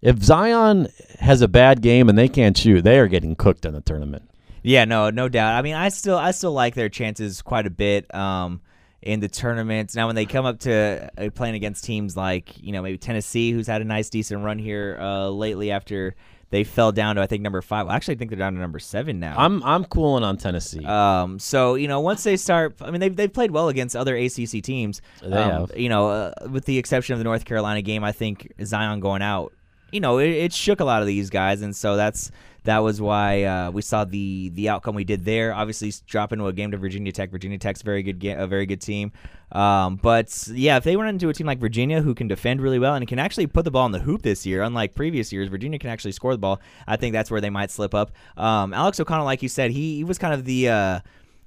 If 0.00 0.22
Zion 0.22 0.88
has 1.18 1.42
a 1.42 1.48
bad 1.48 1.82
game 1.82 2.08
and 2.08 2.16
they 2.16 2.28
can't 2.28 2.56
shoot, 2.56 2.82
they 2.82 2.98
are 2.98 3.06
getting 3.06 3.36
cooked 3.36 3.66
in 3.66 3.74
the 3.74 3.82
tournament. 3.82 4.30
Yeah, 4.62 4.84
no, 4.84 5.10
no 5.10 5.28
doubt. 5.28 5.54
I 5.54 5.62
mean, 5.62 5.74
I 5.74 5.88
still, 5.88 6.16
I 6.16 6.32
still 6.32 6.52
like 6.52 6.74
their 6.74 6.88
chances 6.88 7.42
quite 7.42 7.66
a 7.66 7.70
bit 7.70 8.12
um, 8.14 8.60
in 9.02 9.20
the 9.20 9.28
tournaments. 9.28 9.94
Now, 9.94 10.06
when 10.06 10.16
they 10.16 10.26
come 10.26 10.44
up 10.44 10.60
to 10.60 11.10
uh, 11.16 11.30
playing 11.30 11.54
against 11.54 11.84
teams 11.84 12.16
like, 12.16 12.62
you 12.62 12.72
know, 12.72 12.82
maybe 12.82 12.98
Tennessee, 12.98 13.52
who's 13.52 13.66
had 13.66 13.80
a 13.80 13.84
nice, 13.84 14.10
decent 14.10 14.44
run 14.44 14.58
here 14.58 14.98
uh, 15.00 15.28
lately 15.28 15.70
after 15.70 16.14
they 16.50 16.64
fell 16.64 16.90
down 16.92 17.16
to, 17.16 17.22
I 17.22 17.26
think, 17.26 17.42
number 17.42 17.62
five. 17.62 17.86
Well, 17.86 17.94
actually, 17.94 18.16
I 18.16 18.18
think 18.18 18.30
they're 18.30 18.38
down 18.38 18.54
to 18.54 18.58
number 18.58 18.80
seven 18.80 19.20
now. 19.20 19.36
I'm 19.38 19.62
I'm 19.62 19.84
cooling 19.84 20.24
on 20.24 20.36
Tennessee. 20.36 20.84
Um, 20.84 21.38
so 21.38 21.76
you 21.76 21.86
know, 21.86 22.00
once 22.00 22.24
they 22.24 22.36
start, 22.36 22.74
I 22.80 22.90
mean, 22.90 23.00
they've 23.00 23.14
they've 23.14 23.32
played 23.32 23.52
well 23.52 23.68
against 23.68 23.94
other 23.94 24.16
ACC 24.16 24.62
teams. 24.62 25.00
They 25.22 25.28
um, 25.28 25.50
have. 25.50 25.78
You 25.78 25.88
know, 25.88 26.08
uh, 26.08 26.32
with 26.50 26.64
the 26.64 26.76
exception 26.78 27.12
of 27.12 27.20
the 27.20 27.24
North 27.24 27.44
Carolina 27.44 27.82
game, 27.82 28.02
I 28.02 28.12
think 28.12 28.52
Zion 28.64 29.00
going 29.00 29.22
out 29.22 29.52
you 29.92 30.00
know, 30.00 30.18
it, 30.18 30.30
it 30.30 30.52
shook 30.52 30.80
a 30.80 30.84
lot 30.84 31.00
of 31.02 31.06
these 31.06 31.30
guys, 31.30 31.62
and 31.62 31.74
so 31.74 31.96
that's 31.96 32.30
that 32.64 32.78
was 32.78 33.00
why 33.00 33.44
uh, 33.44 33.70
we 33.70 33.82
saw 33.82 34.04
the 34.04 34.50
the 34.50 34.68
outcome 34.68 34.94
we 34.94 35.04
did 35.04 35.24
there. 35.24 35.54
Obviously, 35.54 35.92
drop 36.06 36.32
into 36.32 36.46
a 36.46 36.52
game 36.52 36.70
to 36.72 36.76
Virginia 36.76 37.10
Tech. 37.12 37.30
Virginia 37.30 37.58
Tech's 37.58 37.80
a 37.80 37.84
very 37.84 38.02
good 38.02 38.18
ga- 38.18 38.36
a 38.36 38.46
very 38.46 38.66
good 38.66 38.80
team. 38.80 39.12
Um, 39.52 39.96
but 39.96 40.46
yeah, 40.52 40.76
if 40.76 40.84
they 40.84 40.96
run 40.96 41.08
into 41.08 41.28
a 41.28 41.34
team 41.34 41.46
like 41.46 41.58
Virginia 41.58 42.02
who 42.02 42.14
can 42.14 42.28
defend 42.28 42.60
really 42.60 42.78
well 42.78 42.94
and 42.94 43.06
can 43.08 43.18
actually 43.18 43.46
put 43.46 43.64
the 43.64 43.70
ball 43.70 43.86
in 43.86 43.92
the 43.92 43.98
hoop 43.98 44.22
this 44.22 44.46
year, 44.46 44.62
unlike 44.62 44.94
previous 44.94 45.32
years, 45.32 45.48
Virginia 45.48 45.78
can 45.78 45.90
actually 45.90 46.12
score 46.12 46.32
the 46.32 46.38
ball. 46.38 46.60
I 46.86 46.96
think 46.96 47.12
that's 47.14 47.30
where 47.30 47.40
they 47.40 47.50
might 47.50 47.70
slip 47.70 47.94
up. 47.94 48.12
Um, 48.36 48.72
Alex 48.74 49.00
O'Connell, 49.00 49.24
like 49.24 49.42
you 49.42 49.48
said, 49.48 49.70
he, 49.72 49.96
he 49.96 50.04
was 50.04 50.18
kind 50.18 50.34
of 50.34 50.44
the 50.44 50.68
uh, 50.68 51.00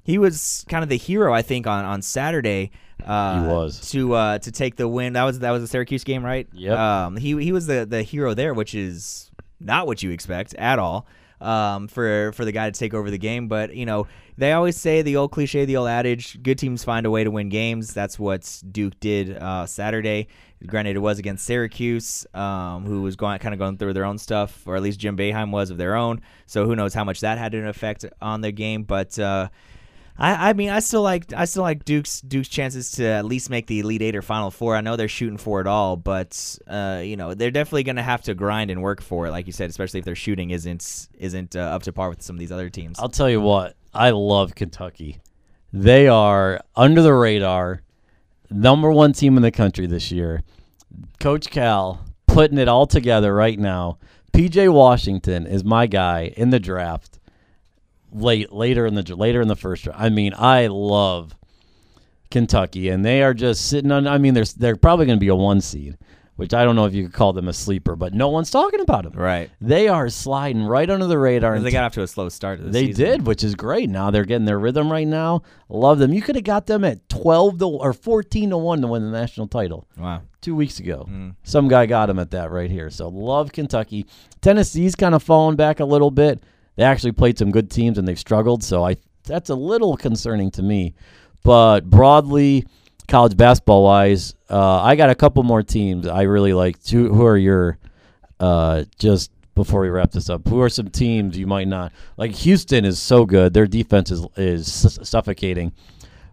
he 0.03 0.17
was 0.17 0.65
kind 0.67 0.83
of 0.83 0.89
the 0.89 0.97
hero, 0.97 1.33
I 1.33 1.41
think, 1.43 1.65
on 1.67 1.85
on 1.85 2.01
Saturday. 2.01 2.71
Uh, 3.05 3.41
He 3.41 3.47
was. 3.47 3.91
to 3.91 4.13
uh, 4.13 4.39
to 4.39 4.51
take 4.51 4.75
the 4.75 4.87
win. 4.87 5.13
That 5.13 5.23
was 5.23 5.39
that 5.39 5.51
was 5.51 5.63
a 5.63 5.67
Syracuse 5.67 6.03
game, 6.03 6.23
right? 6.25 6.47
Yeah. 6.53 7.05
Um, 7.05 7.17
he 7.17 7.41
he 7.43 7.51
was 7.51 7.67
the 7.67 7.85
the 7.85 8.01
hero 8.03 8.33
there, 8.33 8.53
which 8.53 8.75
is 8.75 9.29
not 9.63 9.87
what 9.87 10.03
you 10.03 10.11
expect 10.11 10.53
at 10.55 10.79
all. 10.79 11.07
Um, 11.41 11.89
for 11.89 12.31
for 12.33 12.45
the 12.45 12.53
guy 12.53 12.69
to 12.69 12.79
take 12.79 12.93
over 12.93 13.11
the 13.11 13.17
game, 13.17 13.49
but 13.49 13.75
you 13.75 13.85
know 13.85 14.07
they 14.37 14.53
always 14.53 14.77
say 14.77 15.01
the 15.01 15.17
old 15.17 15.31
cliche, 15.31 15.65
the 15.65 15.75
old 15.75 15.89
adage: 15.89 16.41
good 16.41 16.57
teams 16.57 16.85
find 16.85 17.05
a 17.05 17.11
way 17.11 17.25
to 17.25 17.31
win 17.31 17.49
games. 17.49 17.93
That's 17.93 18.17
what 18.17 18.61
Duke 18.71 18.97
did 19.01 19.35
uh, 19.37 19.65
Saturday. 19.65 20.29
Granted, 20.65 20.95
it 20.95 20.99
was 20.99 21.19
against 21.19 21.43
Syracuse, 21.43 22.25
um, 22.33 22.85
who 22.85 23.01
was 23.01 23.17
going 23.17 23.39
kind 23.39 23.53
of 23.53 23.59
going 23.59 23.75
through 23.75 23.91
their 23.91 24.05
own 24.05 24.17
stuff, 24.17 24.65
or 24.65 24.77
at 24.77 24.81
least 24.81 25.01
Jim 25.01 25.17
Boeheim 25.17 25.51
was 25.51 25.69
of 25.69 25.77
their 25.77 25.95
own. 25.95 26.21
So 26.45 26.65
who 26.65 26.77
knows 26.77 26.93
how 26.93 27.03
much 27.03 27.19
that 27.19 27.37
had 27.37 27.53
an 27.53 27.67
effect 27.67 28.05
on 28.21 28.41
their 28.41 28.51
game, 28.51 28.83
but. 28.83 29.19
Uh, 29.19 29.49
I, 30.17 30.49
I 30.49 30.53
mean, 30.53 30.69
I 30.69 30.79
still 30.79 31.01
like 31.01 31.33
I 31.33 31.45
still 31.45 31.63
like 31.63 31.85
Duke's 31.85 32.21
Duke's 32.21 32.47
chances 32.47 32.91
to 32.93 33.05
at 33.05 33.25
least 33.25 33.49
make 33.49 33.67
the 33.67 33.79
Elite 33.79 34.01
Eight 34.01 34.15
or 34.15 34.21
Final 34.21 34.51
Four. 34.51 34.75
I 34.75 34.81
know 34.81 34.95
they're 34.95 35.07
shooting 35.07 35.37
for 35.37 35.59
it 35.59 35.67
all, 35.67 35.95
but 35.95 36.59
uh, 36.67 37.01
you 37.03 37.17
know 37.17 37.33
they're 37.33 37.51
definitely 37.51 37.83
going 37.83 37.95
to 37.95 38.03
have 38.03 38.21
to 38.23 38.35
grind 38.35 38.69
and 38.69 38.81
work 38.81 39.01
for 39.01 39.25
it, 39.25 39.31
like 39.31 39.47
you 39.47 39.53
said, 39.53 39.69
especially 39.69 39.99
if 39.99 40.05
their 40.05 40.15
shooting 40.15 40.51
isn't 40.51 41.09
isn't 41.17 41.55
uh, 41.55 41.61
up 41.61 41.83
to 41.83 41.93
par 41.93 42.09
with 42.09 42.21
some 42.21 42.35
of 42.35 42.39
these 42.39 42.51
other 42.51 42.69
teams. 42.69 42.99
I'll 42.99 43.09
tell 43.09 43.29
you 43.29 43.41
what, 43.41 43.75
I 43.93 44.11
love 44.11 44.53
Kentucky. 44.53 45.19
They 45.71 46.07
are 46.07 46.61
under 46.75 47.01
the 47.01 47.13
radar, 47.13 47.81
number 48.51 48.91
one 48.91 49.13
team 49.13 49.35
in 49.37 49.41
the 49.41 49.51
country 49.51 49.87
this 49.87 50.11
year. 50.11 50.43
Coach 51.19 51.49
Cal 51.49 52.05
putting 52.27 52.59
it 52.59 52.67
all 52.67 52.85
together 52.85 53.33
right 53.33 53.57
now. 53.57 53.97
PJ 54.33 54.71
Washington 54.71 55.45
is 55.45 55.63
my 55.63 55.87
guy 55.87 56.33
in 56.35 56.49
the 56.49 56.59
draft. 56.59 57.19
Late 58.13 58.51
later 58.53 58.85
in 58.85 58.93
the 58.95 59.15
later 59.15 59.41
in 59.41 59.47
the 59.47 59.55
first 59.55 59.87
round. 59.87 60.01
I 60.01 60.09
mean, 60.09 60.33
I 60.37 60.67
love 60.67 61.35
Kentucky, 62.31 62.89
and 62.89 63.03
they 63.05 63.21
are 63.23 63.33
just 63.33 63.67
sitting 63.69 63.91
on. 63.91 64.07
I 64.07 64.17
mean, 64.17 64.33
they're 64.33 64.45
they're 64.57 64.75
probably 64.75 65.05
going 65.05 65.17
to 65.17 65.23
be 65.23 65.27
a 65.27 65.35
one 65.35 65.61
seed, 65.61 65.97
which 66.35 66.53
I 66.53 66.63
don't 66.63 66.75
know 66.75 66.85
if 66.85 66.93
you 66.93 67.03
could 67.03 67.13
call 67.13 67.31
them 67.33 67.47
a 67.47 67.53
sleeper, 67.53 67.95
but 67.95 68.13
no 68.13 68.29
one's 68.29 68.49
talking 68.49 68.79
about 68.79 69.03
them. 69.03 69.13
right? 69.13 69.51
They 69.61 69.87
are 69.87 70.09
sliding 70.09 70.63
right 70.63 70.89
under 70.89 71.05
the 71.05 71.17
radar. 71.19 71.53
and 71.53 71.65
They 71.65 71.71
got 71.71 71.83
off 71.85 71.93
to 71.93 72.01
a 72.01 72.07
slow 72.07 72.29
start. 72.29 72.59
They 72.71 72.87
season. 72.87 73.05
did, 73.05 73.27
which 73.27 73.43
is 73.43 73.53
great. 73.55 73.89
Now 73.89 74.09
they're 74.09 74.25
getting 74.25 74.45
their 74.45 74.59
rhythm 74.59 74.91
right 74.91 75.07
now. 75.07 75.43
Love 75.69 75.99
them. 75.99 76.11
You 76.13 76.21
could 76.23 76.35
have 76.35 76.43
got 76.43 76.65
them 76.65 76.83
at 76.83 77.07
twelve 77.07 77.59
to 77.59 77.67
or 77.67 77.93
fourteen 77.93 78.49
to 78.49 78.57
one 78.57 78.81
to 78.81 78.87
win 78.87 79.03
the 79.03 79.11
national 79.11 79.47
title 79.47 79.87
Wow. 79.97 80.23
two 80.41 80.55
weeks 80.55 80.79
ago. 80.79 81.07
Mm. 81.09 81.35
Some 81.43 81.67
guy 81.67 81.85
got 81.85 82.09
him 82.09 82.17
at 82.19 82.31
that 82.31 82.49
right 82.49 82.71
here. 82.71 82.89
So 82.89 83.09
love 83.09 83.51
Kentucky. 83.51 84.07
Tennessee's 84.41 84.95
kind 84.95 85.13
of 85.13 85.21
fallen 85.21 85.55
back 85.55 85.79
a 85.79 85.85
little 85.85 86.11
bit. 86.11 86.43
They 86.75 86.83
actually 86.83 87.11
played 87.11 87.37
some 87.37 87.51
good 87.51 87.69
teams 87.69 87.97
and 87.97 88.07
they've 88.07 88.19
struggled. 88.19 88.63
So 88.63 88.85
I 88.85 88.97
that's 89.25 89.49
a 89.49 89.55
little 89.55 89.95
concerning 89.95 90.51
to 90.51 90.63
me. 90.63 90.93
But 91.43 91.81
broadly, 91.89 92.65
college 93.07 93.35
basketball 93.35 93.83
wise, 93.83 94.35
uh, 94.49 94.81
I 94.81 94.95
got 94.95 95.09
a 95.09 95.15
couple 95.15 95.43
more 95.43 95.63
teams 95.63 96.07
I 96.07 96.23
really 96.23 96.53
like. 96.53 96.81
Two, 96.83 97.13
who 97.13 97.25
are 97.25 97.37
your 97.37 97.77
uh, 98.39 98.83
just 98.97 99.31
before 99.55 99.81
we 99.81 99.89
wrap 99.89 100.11
this 100.11 100.29
up? 100.29 100.47
Who 100.47 100.61
are 100.61 100.69
some 100.69 100.89
teams 100.89 101.37
you 101.37 101.47
might 101.47 101.67
not 101.67 101.91
like? 102.17 102.31
Houston 102.31 102.85
is 102.85 102.99
so 102.99 103.25
good. 103.25 103.53
Their 103.53 103.67
defense 103.67 104.11
is 104.11 104.25
is 104.37 104.99
suffocating. 105.03 105.73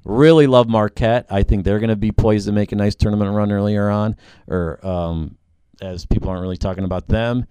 Really 0.04 0.46
love 0.46 0.68
Marquette. 0.68 1.26
I 1.28 1.42
think 1.42 1.64
they're 1.64 1.78
going 1.78 1.90
to 1.90 1.96
be 1.96 2.10
poised 2.10 2.46
to 2.46 2.52
make 2.52 2.72
a 2.72 2.76
nice 2.76 2.94
tournament 2.94 3.34
run 3.34 3.52
earlier 3.52 3.90
on, 3.90 4.16
or 4.48 4.84
um, 4.86 5.36
as 5.82 6.06
people 6.06 6.30
aren't 6.30 6.42
really 6.42 6.56
talking 6.56 6.84
about 6.84 7.06
them. 7.06 7.46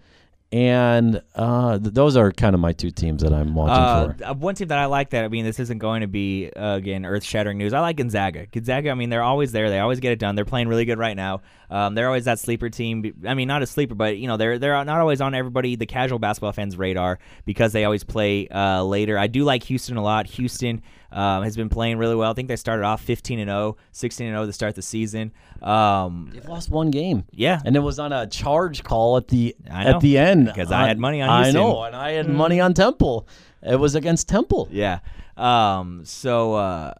And 0.51 1.21
uh, 1.35 1.77
th- 1.77 1.93
those 1.93 2.17
are 2.17 2.31
kind 2.31 2.55
of 2.55 2.59
my 2.59 2.73
two 2.73 2.89
teams 2.89 3.21
that 3.21 3.31
I'm 3.33 3.53
watching 3.53 4.17
for. 4.17 4.25
Uh, 4.25 4.33
one 4.33 4.55
team 4.55 4.69
that 4.69 4.79
I 4.79 4.85
like 4.85 5.11
that 5.11 5.23
I 5.23 5.27
mean 5.27 5.45
this 5.45 5.59
isn't 5.59 5.77
going 5.77 6.01
to 6.01 6.07
be 6.07 6.49
uh, 6.55 6.75
again 6.75 7.05
earth 7.05 7.23
shattering 7.23 7.59
news. 7.59 7.71
I 7.71 7.81
like 7.81 7.97
Gonzaga. 7.97 8.47
Gonzaga. 8.47 8.89
I 8.89 8.95
mean 8.95 9.09
they're 9.09 9.21
always 9.21 9.51
there. 9.51 9.69
They 9.69 9.79
always 9.79 9.99
get 9.99 10.11
it 10.11 10.19
done. 10.19 10.35
They're 10.35 10.45
playing 10.45 10.67
really 10.67 10.85
good 10.85 10.97
right 10.97 11.15
now. 11.15 11.41
Um, 11.71 11.93
they're 11.95 12.07
always 12.07 12.25
that 12.25 12.39
sleeper 12.39 12.69
team. 12.69 13.13
I 13.27 13.33
mean 13.33 13.47
not 13.47 13.61
a 13.61 13.67
sleeper, 13.67 13.95
but 13.95 14.17
you 14.17 14.27
know 14.27 14.37
they're 14.37 14.57
they're 14.57 14.83
not 14.85 14.99
always 14.99 15.21
on 15.21 15.35
everybody 15.35 15.75
the 15.75 15.85
casual 15.85 16.19
basketball 16.19 16.51
fans' 16.51 16.77
radar 16.77 17.19
because 17.45 17.73
they 17.73 17.85
always 17.85 18.03
play 18.03 18.47
uh, 18.47 18.83
later. 18.83 19.17
I 19.17 19.27
do 19.27 19.43
like 19.43 19.63
Houston 19.63 19.97
a 19.97 20.03
lot. 20.03 20.27
Houston. 20.27 20.81
Um, 21.11 21.41
has 21.41 21.55
been 21.57 21.69
playing 21.69 21.97
really 21.97 22.13
well. 22.13 22.29
I 22.29 22.35
think 22.35 22.49
they 22.49 22.55
started 22.55 22.83
off 22.83 23.01
15 23.01 23.39
and 23.39 23.49
0, 23.49 23.77
16 23.93 24.27
and 24.27 24.35
0 24.35 24.45
to 24.45 24.53
start 24.53 24.75
the 24.75 24.83
season. 24.83 25.31
Um, 25.59 26.29
They've 26.31 26.45
lost 26.45 26.69
one 26.69 26.91
game. 26.91 27.25
yeah, 27.31 27.59
and 27.65 27.75
it 27.75 27.79
was 27.79 27.97
on 27.97 28.13
a 28.13 28.27
charge 28.27 28.83
call 28.83 29.17
at 29.17 29.27
the 29.27 29.55
at 29.67 30.01
the 30.01 30.19
end 30.19 30.45
because 30.45 30.71
I 30.71 30.87
had 30.87 30.99
money 30.99 31.23
on 31.23 31.29
I 31.29 31.43
Houston. 31.45 31.63
know, 31.63 31.81
and 31.81 31.95
I 31.95 32.11
had 32.11 32.29
money 32.29 32.59
on 32.61 32.75
Temple. 32.75 33.27
It 33.63 33.77
was 33.77 33.95
against 33.95 34.27
Temple. 34.29 34.67
Yeah. 34.71 34.99
Um. 35.35 36.01
So 36.05 36.53
uh, 36.53 36.93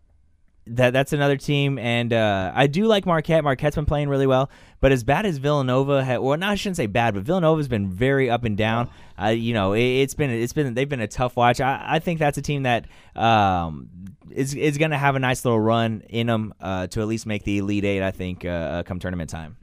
that 0.75 0.93
that's 0.93 1.13
another 1.13 1.37
team, 1.37 1.77
and 1.77 2.13
uh, 2.13 2.51
I 2.53 2.67
do 2.67 2.85
like 2.85 3.05
Marquette. 3.05 3.43
Marquette's 3.43 3.75
been 3.75 3.85
playing 3.85 4.09
really 4.09 4.27
well, 4.27 4.49
but 4.81 4.91
as 4.91 5.03
bad 5.03 5.25
as 5.25 5.37
Villanova, 5.37 6.03
had, 6.03 6.19
well, 6.19 6.37
not 6.37 6.51
I 6.51 6.55
shouldn't 6.55 6.77
say 6.77 6.87
bad, 6.87 7.13
but 7.13 7.23
Villanova's 7.23 7.67
been 7.67 7.89
very 7.89 8.29
up 8.29 8.43
and 8.43 8.57
down. 8.57 8.89
Uh, 9.21 9.27
you 9.27 9.53
know, 9.53 9.73
it, 9.73 9.81
it's 9.81 10.13
been 10.13 10.29
it's 10.29 10.53
been 10.53 10.73
they've 10.73 10.89
been 10.89 11.01
a 11.01 11.07
tough 11.07 11.35
watch. 11.35 11.61
I, 11.61 11.83
I 11.85 11.99
think 11.99 12.19
that's 12.19 12.37
a 12.37 12.41
team 12.41 12.63
that 12.63 12.85
um 13.15 13.89
is 14.31 14.53
is 14.53 14.77
going 14.77 14.91
to 14.91 14.97
have 14.97 15.15
a 15.15 15.19
nice 15.19 15.43
little 15.43 15.59
run 15.59 16.03
in 16.09 16.27
them 16.27 16.53
uh, 16.61 16.87
to 16.87 17.01
at 17.01 17.07
least 17.07 17.25
make 17.25 17.43
the 17.43 17.57
Elite 17.57 17.85
Eight. 17.85 18.03
I 18.03 18.11
think 18.11 18.45
uh, 18.45 18.83
come 18.83 18.99
tournament 18.99 19.29
time. 19.29 19.57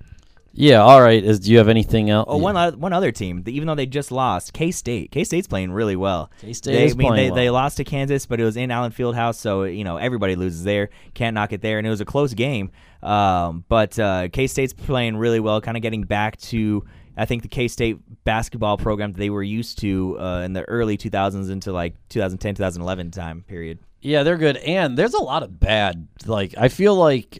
Yeah. 0.56 0.82
All 0.82 1.00
right. 1.02 1.22
Is 1.22 1.40
do 1.40 1.52
you 1.52 1.58
have 1.58 1.68
anything 1.68 2.10
else? 2.10 2.26
Oh, 2.28 2.38
one 2.38 2.56
oth- 2.56 2.76
one 2.76 2.92
other 2.92 3.12
team, 3.12 3.42
that 3.42 3.50
even 3.50 3.66
though 3.66 3.74
they 3.74 3.86
just 3.86 4.10
lost, 4.10 4.52
K 4.52 4.70
State. 4.70 5.10
K 5.12 5.22
State's 5.24 5.46
playing 5.46 5.70
really 5.70 5.96
well. 5.96 6.30
K-State 6.40 6.72
They, 6.72 6.84
is 6.86 6.94
I 6.94 6.96
mean, 6.96 7.08
playing 7.08 7.24
they, 7.26 7.30
well. 7.30 7.36
they 7.36 7.50
lost 7.50 7.76
to 7.76 7.84
Kansas, 7.84 8.26
but 8.26 8.40
it 8.40 8.44
was 8.44 8.56
in 8.56 8.70
Allen 8.70 8.90
Fieldhouse, 8.92 9.36
so 9.36 9.64
you 9.64 9.84
know 9.84 9.96
everybody 9.98 10.34
loses 10.34 10.64
there. 10.64 10.88
Can't 11.14 11.34
knock 11.34 11.52
it 11.52 11.60
there, 11.60 11.78
and 11.78 11.86
it 11.86 11.90
was 11.90 12.00
a 12.00 12.04
close 12.06 12.34
game. 12.34 12.70
Um, 13.02 13.64
but 13.68 13.98
uh, 13.98 14.28
K 14.32 14.46
State's 14.46 14.72
playing 14.72 15.16
really 15.16 15.40
well, 15.40 15.60
kind 15.60 15.76
of 15.76 15.82
getting 15.82 16.02
back 16.02 16.38
to 16.38 16.84
I 17.16 17.24
think 17.26 17.42
the 17.42 17.48
K 17.48 17.68
State 17.68 17.98
basketball 18.24 18.76
program 18.78 19.12
that 19.12 19.18
they 19.18 19.30
were 19.30 19.42
used 19.42 19.78
to 19.80 20.18
uh, 20.18 20.40
in 20.44 20.52
the 20.54 20.62
early 20.62 20.96
2000s 20.96 21.50
into 21.50 21.72
like 21.72 21.94
2010 22.08 22.54
2011 22.56 23.10
time 23.10 23.42
period. 23.46 23.78
Yeah, 24.00 24.22
they're 24.22 24.36
good, 24.36 24.56
and 24.58 24.96
there's 24.96 25.14
a 25.14 25.22
lot 25.22 25.42
of 25.42 25.58
bad. 25.58 26.08
Like 26.26 26.54
I 26.58 26.68
feel 26.68 26.94
like 26.94 27.38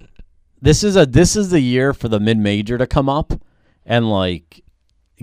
this 0.61 0.83
is 0.83 0.97
a 0.97 1.07
this 1.07 1.37
is 1.37 1.51
the 1.51 1.61
year 1.61 1.93
for 1.93 2.09
the 2.09 2.21
mid 2.21 2.39
major 2.39 2.79
to 2.79 2.87
come 2.87 3.09
up 3.09 3.33
and 3.85 4.11
like 4.11 4.63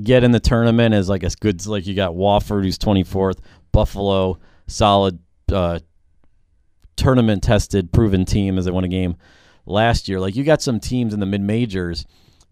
get 0.02 0.24
in 0.24 0.32
the 0.32 0.40
tournament 0.40 0.94
as 0.94 1.10
like 1.10 1.24
a 1.24 1.30
good 1.40 1.66
like 1.68 1.86
you 1.86 1.96
got 1.96 2.14
Wofford 2.14 2.64
who's 2.64 2.78
24th, 2.78 3.40
Buffalo 3.72 4.40
solid 4.68 5.20
uh, 5.52 5.80
tournament 6.96 7.44
tested 7.44 7.92
proven 7.92 8.26
team 8.26 8.58
as 8.58 8.66
they 8.66 8.72
won 8.72 8.84
a 8.84 8.90
game 8.90 9.16
last 9.66 10.08
year. 10.08 10.20
Like 10.20 10.36
you 10.36 10.44
got 10.44 10.62
some 10.62 10.80
teams 10.80 11.14
in 11.14 11.20
the 11.20 11.26
mid 11.26 11.42
majors 11.42 12.06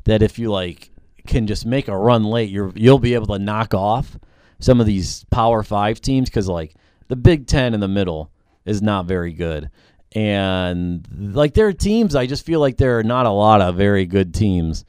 that 0.05 0.21
if 0.21 0.39
you 0.39 0.51
like 0.51 0.91
can 1.27 1.47
just 1.47 1.65
make 1.65 1.87
a 1.87 1.97
run 1.97 2.23
late, 2.23 2.49
you're 2.49 2.71
you'll 2.75 2.99
be 2.99 3.13
able 3.13 3.27
to 3.27 3.39
knock 3.39 3.73
off 3.73 4.17
some 4.59 4.79
of 4.79 4.85
these 4.85 5.25
Power 5.25 5.63
Five 5.63 6.01
teams 6.01 6.29
because 6.29 6.47
like 6.47 6.75
the 7.07 7.15
Big 7.15 7.47
Ten 7.47 7.73
in 7.73 7.79
the 7.79 7.87
middle 7.87 8.31
is 8.65 8.81
not 8.81 9.05
very 9.05 9.33
good, 9.33 9.69
and 10.13 11.07
like 11.35 11.53
there 11.53 11.67
are 11.67 11.73
teams. 11.73 12.15
I 12.15 12.25
just 12.25 12.45
feel 12.45 12.59
like 12.59 12.77
there 12.77 12.99
are 12.99 13.03
not 13.03 13.25
a 13.25 13.31
lot 13.31 13.61
of 13.61 13.75
very 13.75 14.05
good 14.05 14.33
teams 14.33 14.85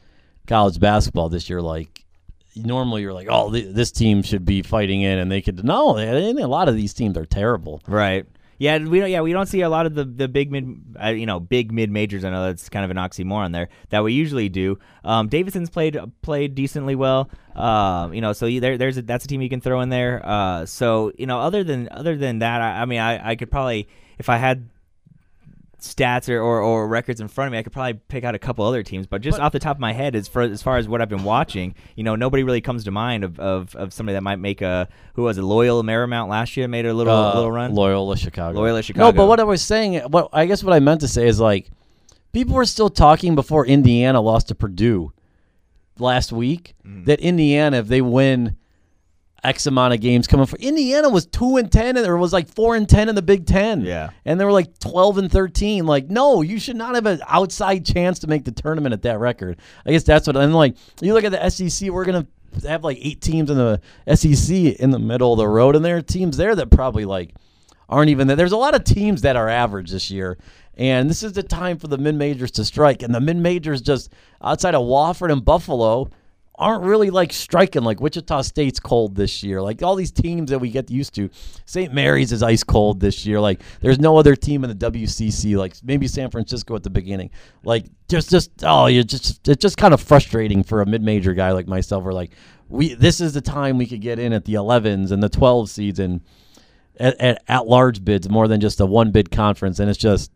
college 0.46 0.80
basketball 0.80 1.28
this 1.28 1.48
year. 1.48 1.60
Like 1.60 2.04
normally 2.56 3.02
you're 3.02 3.12
like, 3.12 3.28
oh, 3.30 3.50
th- 3.52 3.74
this 3.74 3.92
team 3.92 4.22
should 4.22 4.44
be 4.44 4.62
fighting 4.62 5.02
in, 5.02 5.18
and 5.18 5.30
they 5.30 5.42
could 5.42 5.64
no. 5.64 5.94
Think 5.94 6.40
a 6.40 6.46
lot 6.46 6.68
of 6.68 6.74
these 6.74 6.94
teams 6.94 7.16
are 7.16 7.26
terrible. 7.26 7.82
Right. 7.86 8.26
Yeah, 8.58 8.78
we 8.78 9.00
don't. 9.00 9.10
Yeah, 9.10 9.22
we 9.22 9.32
don't 9.32 9.46
see 9.46 9.62
a 9.62 9.68
lot 9.68 9.86
of 9.86 9.94
the 9.94 10.04
the 10.04 10.28
big 10.28 10.52
mid, 10.52 10.80
uh, 11.02 11.08
you 11.08 11.26
know, 11.26 11.40
big 11.40 11.72
mid 11.72 11.90
majors. 11.90 12.24
I 12.24 12.30
know 12.30 12.44
that's 12.44 12.68
kind 12.68 12.84
of 12.84 12.92
an 12.92 12.96
oxymoron 12.96 13.52
there 13.52 13.68
that 13.88 14.04
we 14.04 14.12
usually 14.12 14.48
do. 14.48 14.78
Um, 15.02 15.28
Davidson's 15.28 15.68
played 15.68 15.98
played 16.20 16.54
decently 16.54 16.94
well. 16.94 17.28
Um, 17.56 18.14
you 18.14 18.20
know, 18.20 18.32
so 18.32 18.46
you, 18.46 18.60
there 18.60 18.78
there's 18.78 18.98
a, 18.98 19.02
that's 19.02 19.24
a 19.24 19.28
team 19.28 19.42
you 19.42 19.48
can 19.48 19.60
throw 19.60 19.80
in 19.80 19.88
there. 19.88 20.24
Uh, 20.24 20.66
so 20.66 21.10
you 21.18 21.26
know, 21.26 21.40
other 21.40 21.64
than 21.64 21.88
other 21.90 22.16
than 22.16 22.38
that, 22.38 22.60
I, 22.60 22.82
I 22.82 22.84
mean, 22.84 23.00
I, 23.00 23.30
I 23.30 23.36
could 23.36 23.50
probably 23.50 23.88
if 24.18 24.28
I 24.28 24.36
had 24.36 24.68
stats 25.82 26.28
or, 26.28 26.40
or, 26.40 26.60
or 26.60 26.88
records 26.88 27.20
in 27.20 27.28
front 27.28 27.46
of 27.48 27.52
me, 27.52 27.58
I 27.58 27.62
could 27.62 27.72
probably 27.72 27.94
pick 28.08 28.24
out 28.24 28.34
a 28.34 28.38
couple 28.38 28.64
other 28.64 28.82
teams. 28.82 29.06
But 29.06 29.20
just 29.20 29.38
But- 29.38 29.44
off 29.44 29.52
the 29.52 29.58
top 29.58 29.76
of 29.76 29.80
my 29.80 29.92
head, 29.92 30.14
as 30.16 30.28
far 30.28 30.42
as 30.42 30.62
far 30.62 30.76
as 30.78 30.88
what 30.88 31.00
I've 31.02 31.08
been 31.08 31.24
watching, 31.24 31.74
you 31.96 32.04
know, 32.04 32.16
nobody 32.16 32.42
really 32.42 32.60
comes 32.60 32.84
to 32.84 32.90
mind 32.90 33.24
of, 33.24 33.38
of, 33.40 33.74
of 33.76 33.92
somebody 33.92 34.14
that 34.14 34.22
might 34.22 34.38
make 34.38 34.62
a 34.62 34.88
who 35.14 35.22
was 35.22 35.38
it, 35.38 35.42
Loyola 35.42 35.82
Marymount 35.82 36.28
last 36.28 36.56
year 36.56 36.66
made 36.68 36.86
a 36.86 36.94
little 36.94 37.12
Uh, 37.14 37.34
little 37.34 37.52
run. 37.52 37.74
Loyola 37.74 38.16
Chicago. 38.16 38.58
Loyola 38.58 38.82
Chicago. 38.82 39.06
No, 39.06 39.12
but 39.12 39.26
what 39.26 39.40
I 39.40 39.44
was 39.44 39.62
saying, 39.62 40.00
what 40.10 40.28
I 40.32 40.46
guess 40.46 40.64
what 40.64 40.72
I 40.74 40.80
meant 40.80 41.00
to 41.02 41.08
say 41.08 41.26
is 41.28 41.38
like 41.40 41.70
people 42.32 42.54
were 42.54 42.64
still 42.64 42.88
talking 42.90 43.34
before 43.34 43.66
Indiana 43.66 44.20
lost 44.20 44.48
to 44.48 44.54
Purdue 44.54 45.12
last 45.98 46.32
week 46.32 46.74
Mm. 46.86 47.04
that 47.04 47.20
Indiana, 47.20 47.76
if 47.78 47.88
they 47.88 48.00
win 48.00 48.56
X 49.44 49.66
amount 49.66 49.92
of 49.92 50.00
games 50.00 50.26
coming 50.26 50.46
for 50.46 50.56
Indiana 50.58 51.08
was 51.08 51.26
two 51.26 51.56
and 51.56 51.70
ten 51.70 51.96
and 51.96 52.04
there 52.04 52.16
was 52.16 52.32
like 52.32 52.48
four 52.48 52.76
and 52.76 52.88
ten 52.88 53.08
in 53.08 53.14
the 53.14 53.22
Big 53.22 53.46
Ten. 53.46 53.82
Yeah. 53.84 54.10
And 54.24 54.40
they 54.40 54.44
were 54.44 54.52
like 54.52 54.78
twelve 54.78 55.18
and 55.18 55.30
thirteen. 55.30 55.84
Like, 55.86 56.08
no, 56.08 56.42
you 56.42 56.60
should 56.60 56.76
not 56.76 56.94
have 56.94 57.06
an 57.06 57.20
outside 57.26 57.84
chance 57.84 58.20
to 58.20 58.26
make 58.28 58.44
the 58.44 58.52
tournament 58.52 58.92
at 58.92 59.02
that 59.02 59.18
record. 59.18 59.58
I 59.84 59.90
guess 59.90 60.04
that's 60.04 60.26
what 60.26 60.36
and 60.36 60.54
like 60.54 60.76
you 61.00 61.12
look 61.12 61.24
at 61.24 61.32
the 61.32 61.50
SEC, 61.50 61.90
we're 61.90 62.04
gonna 62.04 62.26
have 62.66 62.84
like 62.84 62.98
eight 63.00 63.20
teams 63.20 63.50
in 63.50 63.56
the 63.56 63.80
SEC 64.14 64.54
in 64.54 64.90
the 64.90 64.98
middle 64.98 65.32
of 65.32 65.38
the 65.38 65.48
road, 65.48 65.74
and 65.74 65.84
there 65.84 65.96
are 65.96 66.02
teams 66.02 66.36
there 66.36 66.54
that 66.54 66.70
probably 66.70 67.04
like 67.04 67.34
aren't 67.88 68.10
even 68.10 68.26
there. 68.26 68.36
There's 68.36 68.52
a 68.52 68.56
lot 68.56 68.74
of 68.74 68.84
teams 68.84 69.22
that 69.22 69.36
are 69.36 69.48
average 69.48 69.90
this 69.90 70.10
year. 70.10 70.38
And 70.74 71.10
this 71.10 71.22
is 71.22 71.34
the 71.34 71.42
time 71.42 71.78
for 71.78 71.88
the 71.88 71.98
mid 71.98 72.14
majors 72.14 72.50
to 72.52 72.64
strike. 72.64 73.02
And 73.02 73.14
the 73.14 73.20
mid 73.20 73.36
majors 73.36 73.82
just 73.82 74.12
outside 74.42 74.74
of 74.74 74.82
Wofford 74.82 75.30
and 75.30 75.44
Buffalo 75.44 76.08
aren't 76.56 76.84
really 76.84 77.10
like 77.10 77.32
striking 77.32 77.82
like 77.82 78.00
Wichita 78.00 78.42
State's 78.42 78.78
cold 78.78 79.16
this 79.16 79.42
year. 79.42 79.62
Like 79.62 79.82
all 79.82 79.96
these 79.96 80.12
teams 80.12 80.50
that 80.50 80.58
we 80.58 80.70
get 80.70 80.90
used 80.90 81.14
to. 81.14 81.30
St. 81.64 81.92
Mary's 81.92 82.30
is 82.30 82.42
ice 82.42 82.62
cold 82.62 83.00
this 83.00 83.24
year. 83.24 83.40
Like 83.40 83.62
there's 83.80 83.98
no 83.98 84.16
other 84.18 84.36
team 84.36 84.62
in 84.64 84.76
the 84.76 84.90
WCC 84.90 85.56
like 85.56 85.74
maybe 85.82 86.06
San 86.06 86.30
Francisco 86.30 86.76
at 86.76 86.82
the 86.82 86.90
beginning. 86.90 87.30
Like 87.64 87.86
just 88.08 88.30
just 88.30 88.50
oh 88.62 88.86
you're 88.86 89.02
just 89.02 89.48
it's 89.48 89.62
just 89.62 89.78
kind 89.78 89.94
of 89.94 90.00
frustrating 90.00 90.62
for 90.62 90.82
a 90.82 90.86
mid-major 90.86 91.32
guy 91.32 91.52
like 91.52 91.66
myself 91.66 92.04
or 92.04 92.12
like 92.12 92.32
we 92.68 92.94
this 92.94 93.20
is 93.20 93.32
the 93.32 93.40
time 93.40 93.78
we 93.78 93.86
could 93.86 94.00
get 94.00 94.18
in 94.18 94.32
at 94.32 94.44
the 94.44 94.54
11s 94.54 95.10
and 95.10 95.22
the 95.22 95.28
12 95.28 95.70
seeds 95.70 95.98
and 95.98 96.20
at, 97.00 97.18
at, 97.20 97.42
at 97.48 97.66
large 97.66 98.04
bids 98.04 98.28
more 98.28 98.46
than 98.48 98.60
just 98.60 98.80
a 98.80 98.86
one 98.86 99.10
bid 99.10 99.30
conference 99.30 99.78
and 99.78 99.88
it's 99.88 99.98
just 99.98 100.30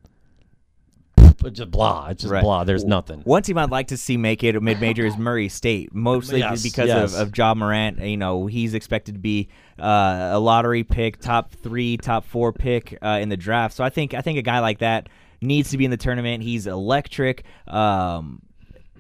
it's 1.19 1.59
just 1.59 1.71
blah 1.71 2.09
it's 2.09 2.23
just 2.23 2.33
Right. 2.33 2.43
blah 2.43 2.65
there's 2.65 2.85
nothing 2.85 3.21
One 3.21 3.43
team 3.43 3.59
I'd 3.59 3.71
like 3.71 3.89
to 3.89 3.97
see 3.97 4.17
make 4.17 4.43
it 4.43 4.57
a 4.57 4.61
mid 4.61 4.81
major 4.81 5.07
is 5.07 5.17
Murray 5.17 5.49
State, 5.49 5.95
mostly 5.95 6.41
Yes, 6.41 6.63
because 6.63 6.89
yes. 6.89 7.15
of, 7.15 7.29
of 7.29 7.37
Ja 7.39 7.55
Morant. 7.55 8.01
You 8.01 8.17
know, 8.17 8.47
he's 8.47 8.75
expected 8.75 9.15
to 9.15 9.21
be 9.21 9.49
uh, 9.79 10.31
a 10.33 10.39
lottery 10.41 10.83
pick, 10.85 11.21
top 11.21 11.53
three, 11.53 11.97
top 11.97 12.25
four 12.25 12.53
pick 12.53 12.99
uh, 13.03 13.19
in 13.21 13.29
the 13.29 13.37
draft. 13.37 13.75
So 13.75 13.85
I 13.85 13.91
think 13.91 14.15
I 14.15 14.21
think 14.21 14.39
a 14.39 14.43
guy 14.43 14.59
like 14.61 14.79
that 14.79 15.09
needs 15.41 15.71
to 15.71 15.77
be 15.79 15.85
in 15.85 15.91
the 15.91 15.97
tournament. 15.97 16.43
He's 16.43 16.67
electric. 16.67 17.45
Um, 17.67 18.43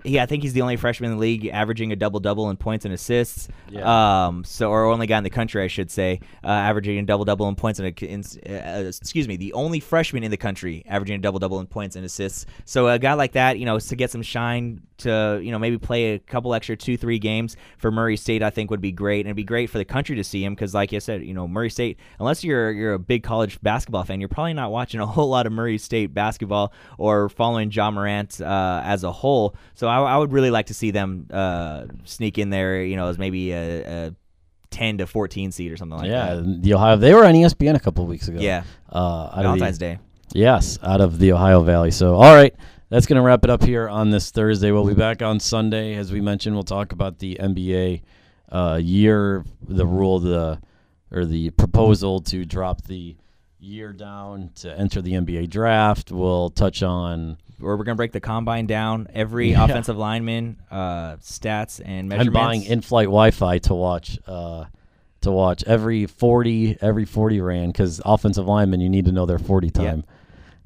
yeah, 0.06 0.22
I 0.22 0.26
think 0.26 0.42
he's 0.42 0.52
the 0.52 0.62
only 0.62 0.76
freshman 0.76 1.10
in 1.10 1.16
the 1.16 1.20
league 1.20 1.46
averaging 1.46 1.92
a 1.92 1.96
double 1.96 2.20
double 2.20 2.50
in 2.50 2.56
points 2.56 2.84
and 2.84 2.94
assists. 2.94 3.48
Yeah. 3.68 4.26
Um, 4.26 4.44
so 4.44 4.70
or 4.70 4.84
only 4.84 5.06
guy 5.06 5.18
in 5.18 5.24
the 5.24 5.30
country, 5.30 5.62
I 5.62 5.66
should 5.68 5.90
say, 5.90 6.20
uh, 6.44 6.48
averaging 6.48 6.98
a 6.98 7.02
double 7.02 7.24
double 7.24 7.48
in 7.48 7.54
points 7.54 7.78
and 7.78 8.02
in, 8.02 8.22
uh, 8.48 8.84
excuse 8.86 9.28
me, 9.28 9.36
the 9.36 9.52
only 9.52 9.80
freshman 9.80 10.22
in 10.22 10.30
the 10.30 10.36
country 10.36 10.84
averaging 10.86 11.16
a 11.16 11.18
double 11.18 11.38
double 11.38 11.60
in 11.60 11.66
points 11.66 11.96
and 11.96 12.04
assists. 12.04 12.46
So 12.64 12.88
a 12.88 12.98
guy 12.98 13.14
like 13.14 13.32
that, 13.32 13.58
you 13.58 13.66
know, 13.66 13.78
to 13.78 13.96
get 13.96 14.10
some 14.10 14.22
shine 14.22 14.80
to 14.98 15.40
you 15.42 15.50
know 15.50 15.58
maybe 15.58 15.78
play 15.78 16.14
a 16.14 16.18
couple 16.18 16.54
extra 16.54 16.76
two 16.76 16.96
three 16.96 17.18
games 17.18 17.56
for 17.78 17.90
Murray 17.90 18.16
State, 18.16 18.42
I 18.42 18.50
think 18.50 18.70
would 18.70 18.80
be 18.80 18.92
great, 18.92 19.20
and 19.20 19.28
it'd 19.28 19.36
be 19.36 19.44
great 19.44 19.70
for 19.70 19.78
the 19.78 19.84
country 19.84 20.16
to 20.16 20.24
see 20.24 20.44
him 20.44 20.54
because, 20.54 20.74
like 20.74 20.92
I 20.92 20.98
said, 20.98 21.24
you 21.24 21.34
know, 21.34 21.46
Murray 21.46 21.70
State, 21.70 21.98
unless 22.18 22.44
you're 22.44 22.70
you're 22.72 22.94
a 22.94 22.98
big 22.98 23.22
college 23.22 23.60
basketball 23.62 24.04
fan, 24.04 24.20
you're 24.20 24.28
probably 24.28 24.54
not 24.54 24.70
watching 24.70 25.00
a 25.00 25.06
whole 25.06 25.28
lot 25.28 25.46
of 25.46 25.52
Murray 25.52 25.78
State 25.78 26.14
basketball 26.14 26.72
or 26.98 27.28
following 27.28 27.70
Ja 27.70 27.90
Morant 27.90 28.40
uh, 28.40 28.82
as 28.84 29.04
a 29.04 29.12
whole. 29.12 29.54
So 29.74 29.88
I, 29.88 29.95
I 30.02 30.16
would 30.18 30.32
really 30.32 30.50
like 30.50 30.66
to 30.66 30.74
see 30.74 30.90
them 30.90 31.26
uh, 31.32 31.84
sneak 32.04 32.38
in 32.38 32.50
there, 32.50 32.82
you 32.82 32.96
know, 32.96 33.08
as 33.08 33.18
maybe 33.18 33.52
a, 33.52 34.06
a 34.08 34.14
10 34.70 34.98
to 34.98 35.06
14 35.06 35.52
seed 35.52 35.70
or 35.72 35.76
something 35.76 35.98
like 35.98 36.08
yeah 36.08 36.34
that. 36.34 36.44
Yeah, 36.46 36.54
the 36.60 36.74
ohio 36.74 36.96
they 36.96 37.14
were 37.14 37.24
on 37.24 37.34
espn 37.34 37.74
a 37.76 37.80
couple 37.80 38.04
weeks 38.06 38.28
ago 38.28 38.40
Yeah. 38.40 38.64
uh 38.92 38.98
out 38.98 39.28
of 39.30 39.36
the- 39.36 39.42
Valentine's 39.44 39.78
Day. 39.78 39.98
Yes, 40.34 40.78
out 40.82 41.00
of 41.00 41.18
the 41.20 41.32
Ohio 41.32 41.62
Valley. 41.62 41.92
So, 41.92 42.14
all 42.16 42.34
right, 42.34 42.52
that's 42.90 43.06
going 43.06 43.16
to 43.16 43.22
wrap 43.22 43.44
it 43.44 43.48
up 43.50 43.62
here 43.62 43.88
on 43.88 44.10
this 44.10 44.30
Thursday. 44.32 44.72
We'll 44.72 44.84
be 44.86 44.92
back 44.92 45.22
on 45.22 45.38
Sunday. 45.38 45.94
As 45.94 46.10
we 46.12 46.20
mentioned, 46.20 46.54
we'll 46.56 46.64
talk 46.64 46.90
about 46.92 47.20
the 47.20 47.38
NBA 47.40 48.02
uh, 48.50 48.78
year, 48.82 49.44
the 49.66 49.86
rule, 49.86 50.18
the 50.18 50.60
or 51.12 51.24
the 51.24 51.50
proposal 51.50 52.20
to 52.22 52.44
drop 52.44 52.82
the 52.82 53.16
year 53.60 53.92
down 53.92 54.50
to 54.56 54.76
enter 54.78 55.00
the 55.00 55.12
NBA 55.12 55.48
draft. 55.48 56.10
We'll 56.10 56.50
touch 56.50 56.82
on 56.82 57.38
Or 57.60 57.76
we're 57.76 57.84
going 57.84 57.94
to 57.94 58.00
break 58.00 58.12
the 58.12 58.20
combine 58.20 58.66
down, 58.66 59.08
every 59.14 59.50
Yeah. 59.52 59.64
offensive 59.64 59.96
lineman, 59.96 60.58
uh, 60.70 61.16
stats 61.16 61.80
and 61.84 62.08
measurements. 62.08 62.26
I'm 62.28 62.32
buying 62.46 62.62
in-flight 62.64 63.06
Wi-Fi 63.06 63.58
to 63.58 63.74
watch. 63.74 64.18
Uh, 64.26 64.64
to 65.22 65.32
watch 65.32 65.64
every 65.64 66.06
40 66.06 66.78
every 66.80 67.04
40 67.04 67.40
ran 67.40 67.68
because 67.68 68.00
offensive 68.04 68.46
linemen 68.46 68.80
you 68.80 68.88
need 68.88 69.06
to 69.06 69.12
know 69.12 69.26
their 69.26 69.40
40 69.40 69.72
Yeah. 69.74 69.82
time 69.82 70.04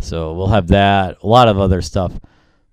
so 0.00 0.34
we'll 0.34 0.48
have 0.48 0.68
that 0.68 1.16
a 1.22 1.26
lot 1.26 1.48
of 1.48 1.58
other 1.58 1.80
stuff 1.80 2.12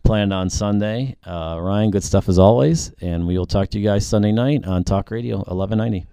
planned 0.04 0.34
on 0.34 0.50
sunday 0.50 1.16
uh, 1.26 1.58
ryan 1.62 1.92
good 1.92 2.04
stuff 2.04 2.28
as 2.28 2.40
always 2.40 2.92
and 3.00 3.26
we 3.26 3.38
will 3.38 3.46
talk 3.46 3.70
to 3.70 3.80
you 3.80 3.86
guys 3.86 4.06
sunday 4.06 4.34
night 4.34 4.66
on 4.66 4.84
talk 4.84 5.12
radio 5.12 5.38
1190 5.38 6.08